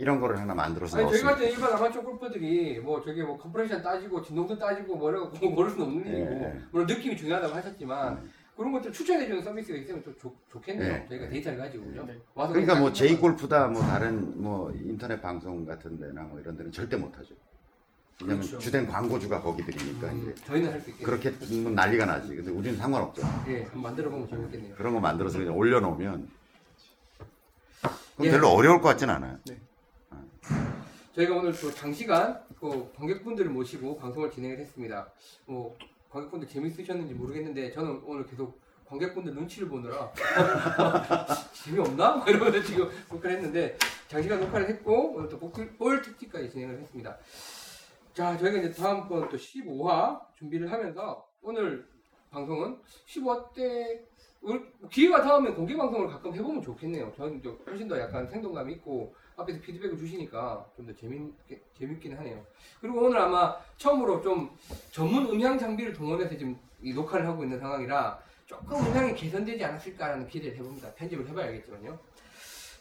[0.00, 1.30] 이런 거를 하나 만들어서 아니 저희 넣었습니다.
[1.34, 6.06] 같은 일반 아마추어 골퍼들이 뭐 저기 뭐 compression 따지고 진동도 따지고 뭐라고 고를 수는 없는
[6.06, 6.60] 예, 일이고 예.
[6.70, 8.30] 물론 느낌이 중요하다고 하셨지만 음.
[8.56, 10.92] 그런 것들 추천해주는 서비스가 있으면 좀 좋, 좋겠네요.
[10.92, 11.06] 예.
[11.08, 12.04] 저희가 데이터를 가지고 그죠?
[12.06, 12.16] 네.
[12.34, 16.96] 와서 그러니까 뭐 제이골프다 뭐 다른 뭐 인터넷 방송 같은 데나 뭐 이런 데는 절대
[16.96, 17.34] 못 하죠.
[18.20, 18.58] 왜냐면 그렇죠.
[18.58, 21.18] 주된 광고주가 거기들이니까 음, 이제 저희는 할 수 있겠네요.
[21.18, 22.34] 그렇게 하면 난리가 나지.
[22.34, 23.22] 근데 우리는 상관없죠.
[23.48, 24.74] 예, 한번 만들어 보면 재밌겠네요.
[24.74, 26.28] 그런 거 만들어서 그냥 올려놓으면
[27.80, 28.30] 그럼 예.
[28.32, 29.38] 별로 어려울 것 같진 않아요.
[31.14, 35.08] 저희가 오늘 또 장시간 그 관객분들을 모시고 방송을 진행을 했습니다.
[35.46, 35.76] 뭐
[36.10, 40.10] 관객분들 재밌으셨는지 모르겠는데 저는 오늘 계속 관객분들 눈치를 보느라
[41.52, 42.16] 재미없나?
[42.16, 43.78] 뭐 이러면서 지금 녹화를 했는데
[44.08, 47.16] 장시간 녹화를 했고 오늘 또 볼- 볼 특집까지 진행을 했습니다.
[48.18, 51.86] 자 저희가 이제 다음번 또 15화 준비를 하면서 오늘
[52.32, 52.76] 방송은
[53.06, 54.02] 15화 때
[54.90, 57.12] 기회가 닿으면 공개 방송을 가끔 해보면 좋겠네요.
[57.16, 62.44] 저는 좀 훨씬 더 약간 생동감 있고 앞에서 피드백을 주시니까 좀 더 재밌게 재밌긴 하네요.
[62.80, 64.50] 그리고 오늘 아마 처음으로 좀
[64.90, 70.58] 전문 음향 장비를 동원해서 지금 이 녹화를 하고 있는 상황이라 조금 음향이 개선되지 않았을까라는 기대를
[70.58, 70.92] 해봅니다.
[70.94, 71.96] 편집을 해봐야겠지만요.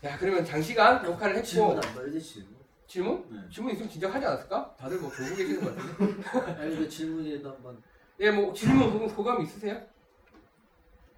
[0.04, 2.58] 야 그러면 장시간 녹화를 했고 질문 안 봐야 돼 질문.
[2.88, 3.26] 질문?
[3.30, 3.50] 네.
[3.54, 4.76] 질문 있으면 진짜 하지 않았을까?
[4.78, 6.30] 다들 뭐 졸고 계시는 것 같은데.
[6.62, 7.82] 아니 그 질문에도 한번
[8.20, 9.82] 예, 뭐 질문 혹은 소감 있으세요?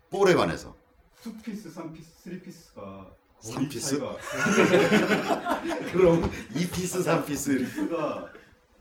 [0.10, 0.76] 볼에 관해서.
[1.22, 4.00] two piece, 삼 piece, three piece가 거리 삼piece?
[4.00, 4.18] 차이가
[5.91, 6.22] 그럼
[6.54, 8.34] 2piece 3piece piece가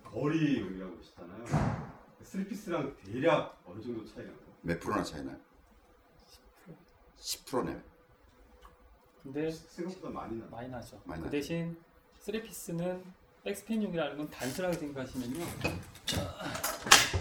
[0.05, 1.89] 거리 의미하고 있잖아요.
[2.23, 4.39] three piece랑 대략 어느 정도 차이가 나요?
[4.63, 5.37] 몇 프로나 차이 나요?
[7.19, 7.81] 10%네요.
[9.23, 10.49] 근데 생각보다 많이 나요.
[10.51, 11.01] 많이 나죠.
[11.05, 11.31] 많이 그 나죠.
[11.31, 11.77] 대신
[12.29, 13.03] three piece는
[13.43, 15.45] 백스핀용이라는 건 단순하게 생각하시면요.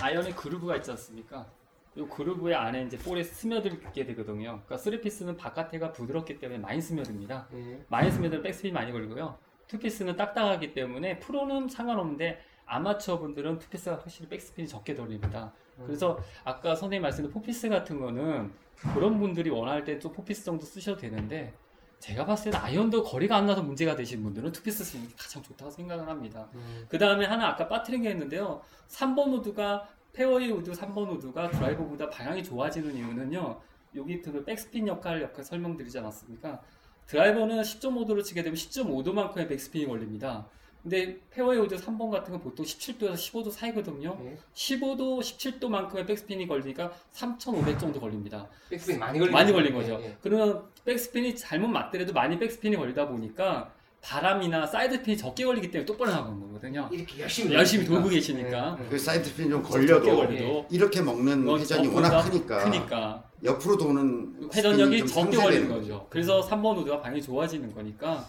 [0.02, 1.48] 아이언의 groove가 있지 않습니까?
[1.96, 4.62] 이 groove의 안에 이제 볼에 스며들게 되거든요.
[4.66, 7.48] 그러니까 three piece는 바깥에가 부드럽기 때문에 많이 스며듭니다.
[7.54, 7.80] 예.
[7.88, 9.38] 많이 스며들면 백스핀이 많이 걸리고요.
[9.68, 15.54] two piece는 딱딱하기 때문에 프로는 상관없는데 아마추어 분들은 two piece가 확실히 백스핀이 적게 걸립니다.
[15.86, 18.52] 그래서 아까 선생님 말씀드린 four piece 같은 거는
[18.94, 21.54] 그런 분들이 원할 때좀 four piece 정도 쓰셔도 되는데
[22.00, 26.08] 제가 봤을 때는 아이언도 거리가 안 나서 문제가 되신 분들은 투피스 게 가장 좋다고 생각을
[26.08, 26.48] 합니다.
[26.54, 26.86] 음.
[26.88, 28.62] 그 다음에 하나 아까 빠뜨린 게 있는데요.
[28.90, 33.60] 3번 우드가 페어웨이 우드 3번 우드가 드라이버보다 방향이 좋아지는 이유는요.
[33.96, 36.62] 여기 그 백스핀 역할 역할 설명드리지 않았습니까?
[37.08, 40.48] 드라이버는 10.5도로 치게 되면 10.5도만큼의 백스핀이 걸립니다.
[40.84, 44.18] 근데 페어웨이 우드 3번 같은 건 보통 17도에서 15도 사이거든요.
[44.24, 44.38] 예.
[44.54, 48.48] 15도, 17도만큼의 백스핀이 걸리니까 3,500 정도 걸립니다.
[48.70, 50.00] 백스핀 많이 걸리 많이 걸린 거죠.
[50.02, 50.18] 예, 예.
[50.22, 56.40] 그러면 백스핀이 잘못 맞더라도 많이 백스핀이 걸리다 보니까 바람이나 사이드스핀이 적게 걸리기 때문에 똑바로 나가는
[56.40, 56.88] 거거든요.
[56.94, 57.86] 이렇게 열심히 열심히.
[57.86, 58.78] 돌고 계시니까.
[58.80, 58.90] 예, 예.
[58.90, 65.06] 그 사이드스핀 좀 걸려도 걸려도 이렇게 먹는 어, 회전이 워낙 크니까 크니까 옆으로 도는 회전력이
[65.08, 66.08] 적게 걸리는 거죠.
[66.10, 68.26] 그래서 3번 우드가 방향이 좋아지는 거니까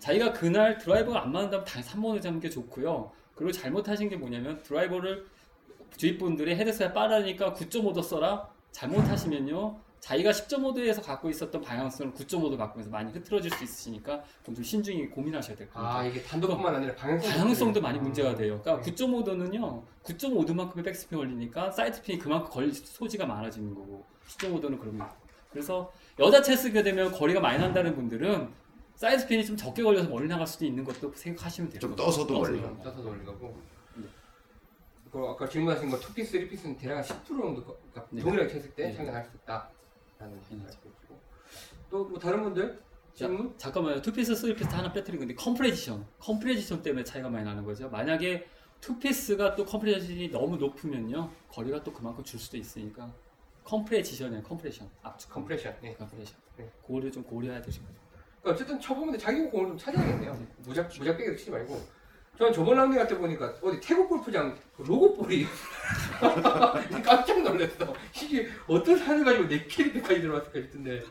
[0.00, 3.12] 자기가 그날 드라이버가 안 맞는다면 당연히 3번 우드 잡는 게 좋고요.
[3.36, 5.24] 그리고 잘못하신 게 뭐냐면 드라이버를
[5.96, 9.76] 주위 분들이 헤드 스피드 빠르니까 9.5도 써라 잘못하시면요.
[10.02, 15.06] 자기가 10.5도에서 갖고 있었던 방향성을 9.5도 갖고 있어서 많이 흐트러질 수 있으니까 좀, 좀 신중히
[15.08, 15.96] 고민하셔야 될 것 같아요.
[15.96, 18.56] 아, 이게 탄도뿐만 아니라 방향성 다양성도 많이 문제가 돼요.
[18.56, 18.62] 네.
[18.64, 25.08] 그러니까 9.5도는요, 9.5도만큼의 백스핀 걸리니까 사이드스핀이 그만큼 걸릴 소지가 많아지는 거고, 10.5도는 그러면.
[25.52, 28.48] 그래서 여자 채 쓰게 되면 거리가 많이 난다는 분들은
[28.96, 31.78] 사이드스핀이 좀 적게 걸려서 멀리 나갈 수도 있는 것도 생각하시면 돼요.
[31.80, 32.82] 좀 떠서도 걸리고.
[32.82, 33.56] 떠서 돌리고.
[35.12, 38.22] 그 아까 질문하신 거 two-piece, three-piece는 대략 한10% 정도 거- 그러니까 네.
[38.22, 39.04] 동일하게 쳤을 때 네.
[39.04, 39.68] 날수 있다
[40.28, 40.90] 말씀이시고.
[41.90, 42.80] 또 뭐 다른 분들
[43.14, 43.52] 질문?
[43.58, 44.00] 잠깐만요.
[44.00, 46.06] two-piece, three-piece 하나 빼뜨린 건데, compression.
[46.18, 47.90] compression 때문에 차이가 많이 나는 거죠.
[47.90, 48.46] 만약에
[48.80, 53.12] two-piece가 또 compression이 너무 높으면요, 거리가 또 그만큼 줄 수도 있으니까.
[53.64, 54.88] compression이에요, compression.
[55.02, 55.76] 압축 compression.
[55.84, 55.94] 예.
[55.94, 56.36] compression.
[56.56, 56.70] 네.
[56.86, 57.94] 그거를 좀 고려해야 되실 거죠.
[58.40, 60.46] 그러니까 어쨌든 쳐보면 자기 공을 좀 찾아야겠네요.
[60.64, 61.80] 무작 무작대기 치지 말고.
[62.42, 65.46] 저는 저번 라운드 갈때 보니까 어디 태국 골프장 그 로고볼이
[67.04, 67.94] 깜짝 놀랐어.
[68.20, 71.04] 이게 어떤 산을 가지고 네 캐릭터까지 들어왔을까 싶은데.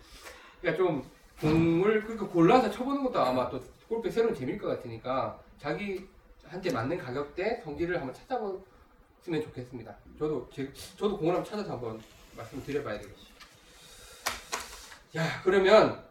[0.60, 1.10] 그러니까 좀
[1.40, 7.62] 공을 그렇게 골라서 쳐보는 것도 아마 또 골프의 새로운 재미일 것 같으니까 자기한테 맞는 가격대
[7.64, 9.96] 성질을 한번 찾아보시면 좋겠습니다.
[10.20, 12.02] 저도 제, 저도 공을 한번 찾아서 한번
[12.36, 13.28] 말씀을 드려봐야 되겠지.
[15.16, 16.04] 야 그러면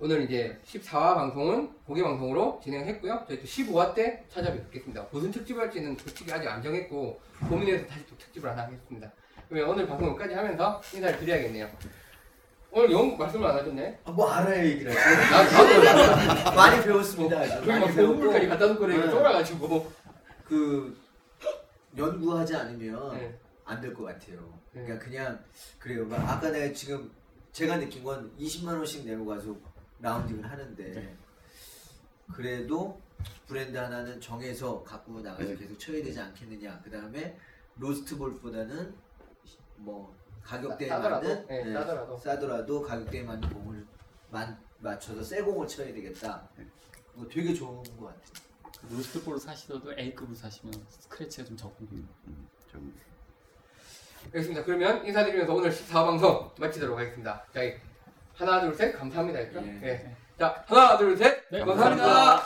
[0.00, 3.24] 오늘 이제 14화 방송은 공개 방송으로 진행했고요.
[3.28, 5.06] 저희 또 15화 때 찾아뵙겠습니다.
[5.10, 9.10] 무슨 특집을 할지는 솔직히 아직 안 정했고 고민해서 다시 또 특집을 하나 하겠습니다.
[9.48, 11.70] 그러면 오늘 방송 여기까지 하면서 인사를 드려야겠네요.
[12.72, 14.00] 오늘 영 말씀을 안 하셨네.
[14.04, 16.50] 아, 뭐 알아요 얘기를 나 나도 몰라.
[16.56, 17.46] 많이 배웠습니다.
[17.48, 19.10] 저기 막 소금물까지 갖다 놓고 내가 네.
[19.10, 19.92] 쫄아가지고.
[20.48, 20.98] 그
[21.96, 23.38] 연구하지 않으면 네.
[23.64, 24.40] 안될 것 같아요.
[24.72, 24.82] 네.
[24.82, 25.38] 그러니까 그냥
[25.78, 26.04] 그래요.
[26.04, 27.10] 막 아까 내가 지금
[27.52, 29.54] 제가 느낀 건 20만 원씩 내고 가서
[30.04, 31.16] 라운딩을 하는데 네.
[32.34, 33.00] 그래도
[33.46, 35.56] 브랜드 하나는 정해서 갖고 나가서 네.
[35.56, 36.80] 계속 쳐야 되지 않겠느냐.
[36.84, 37.38] 그 다음에
[37.76, 38.94] 로스트 볼보다는
[39.76, 42.18] 뭐 가격대에 싸더라도, 맞는 네, 네, 싸더라도.
[42.18, 43.86] 싸더라도 가격대에 맞는 공을
[44.30, 46.46] 만, 맞춰서 새 공을 쳐야 되겠다.
[47.14, 48.44] 뭐 되게 좋은 것 같아요.
[48.90, 52.12] 로스트볼을 사시더라도 A급을 사시면 스크래치가 좀 적습니다.
[52.70, 52.94] 좀
[54.26, 54.64] 알겠습니다.
[54.64, 57.46] 그러면 인사드리면서 오늘 14화 방송 마치도록 하겠습니다.
[57.54, 57.60] 자,
[58.36, 58.98] 하나, 둘, 셋.
[58.98, 59.38] 감사합니다.
[59.38, 59.60] 했죠?
[59.60, 59.70] 예.
[59.80, 60.16] 네.
[60.38, 61.44] 자, 하나, 둘, 셋.
[61.50, 62.04] 네, 감사합니다.
[62.04, 62.44] 감사합니다.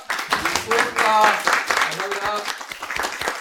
[0.61, 1.03] 수고했습니다.
[1.03, 2.68] 감사합니다.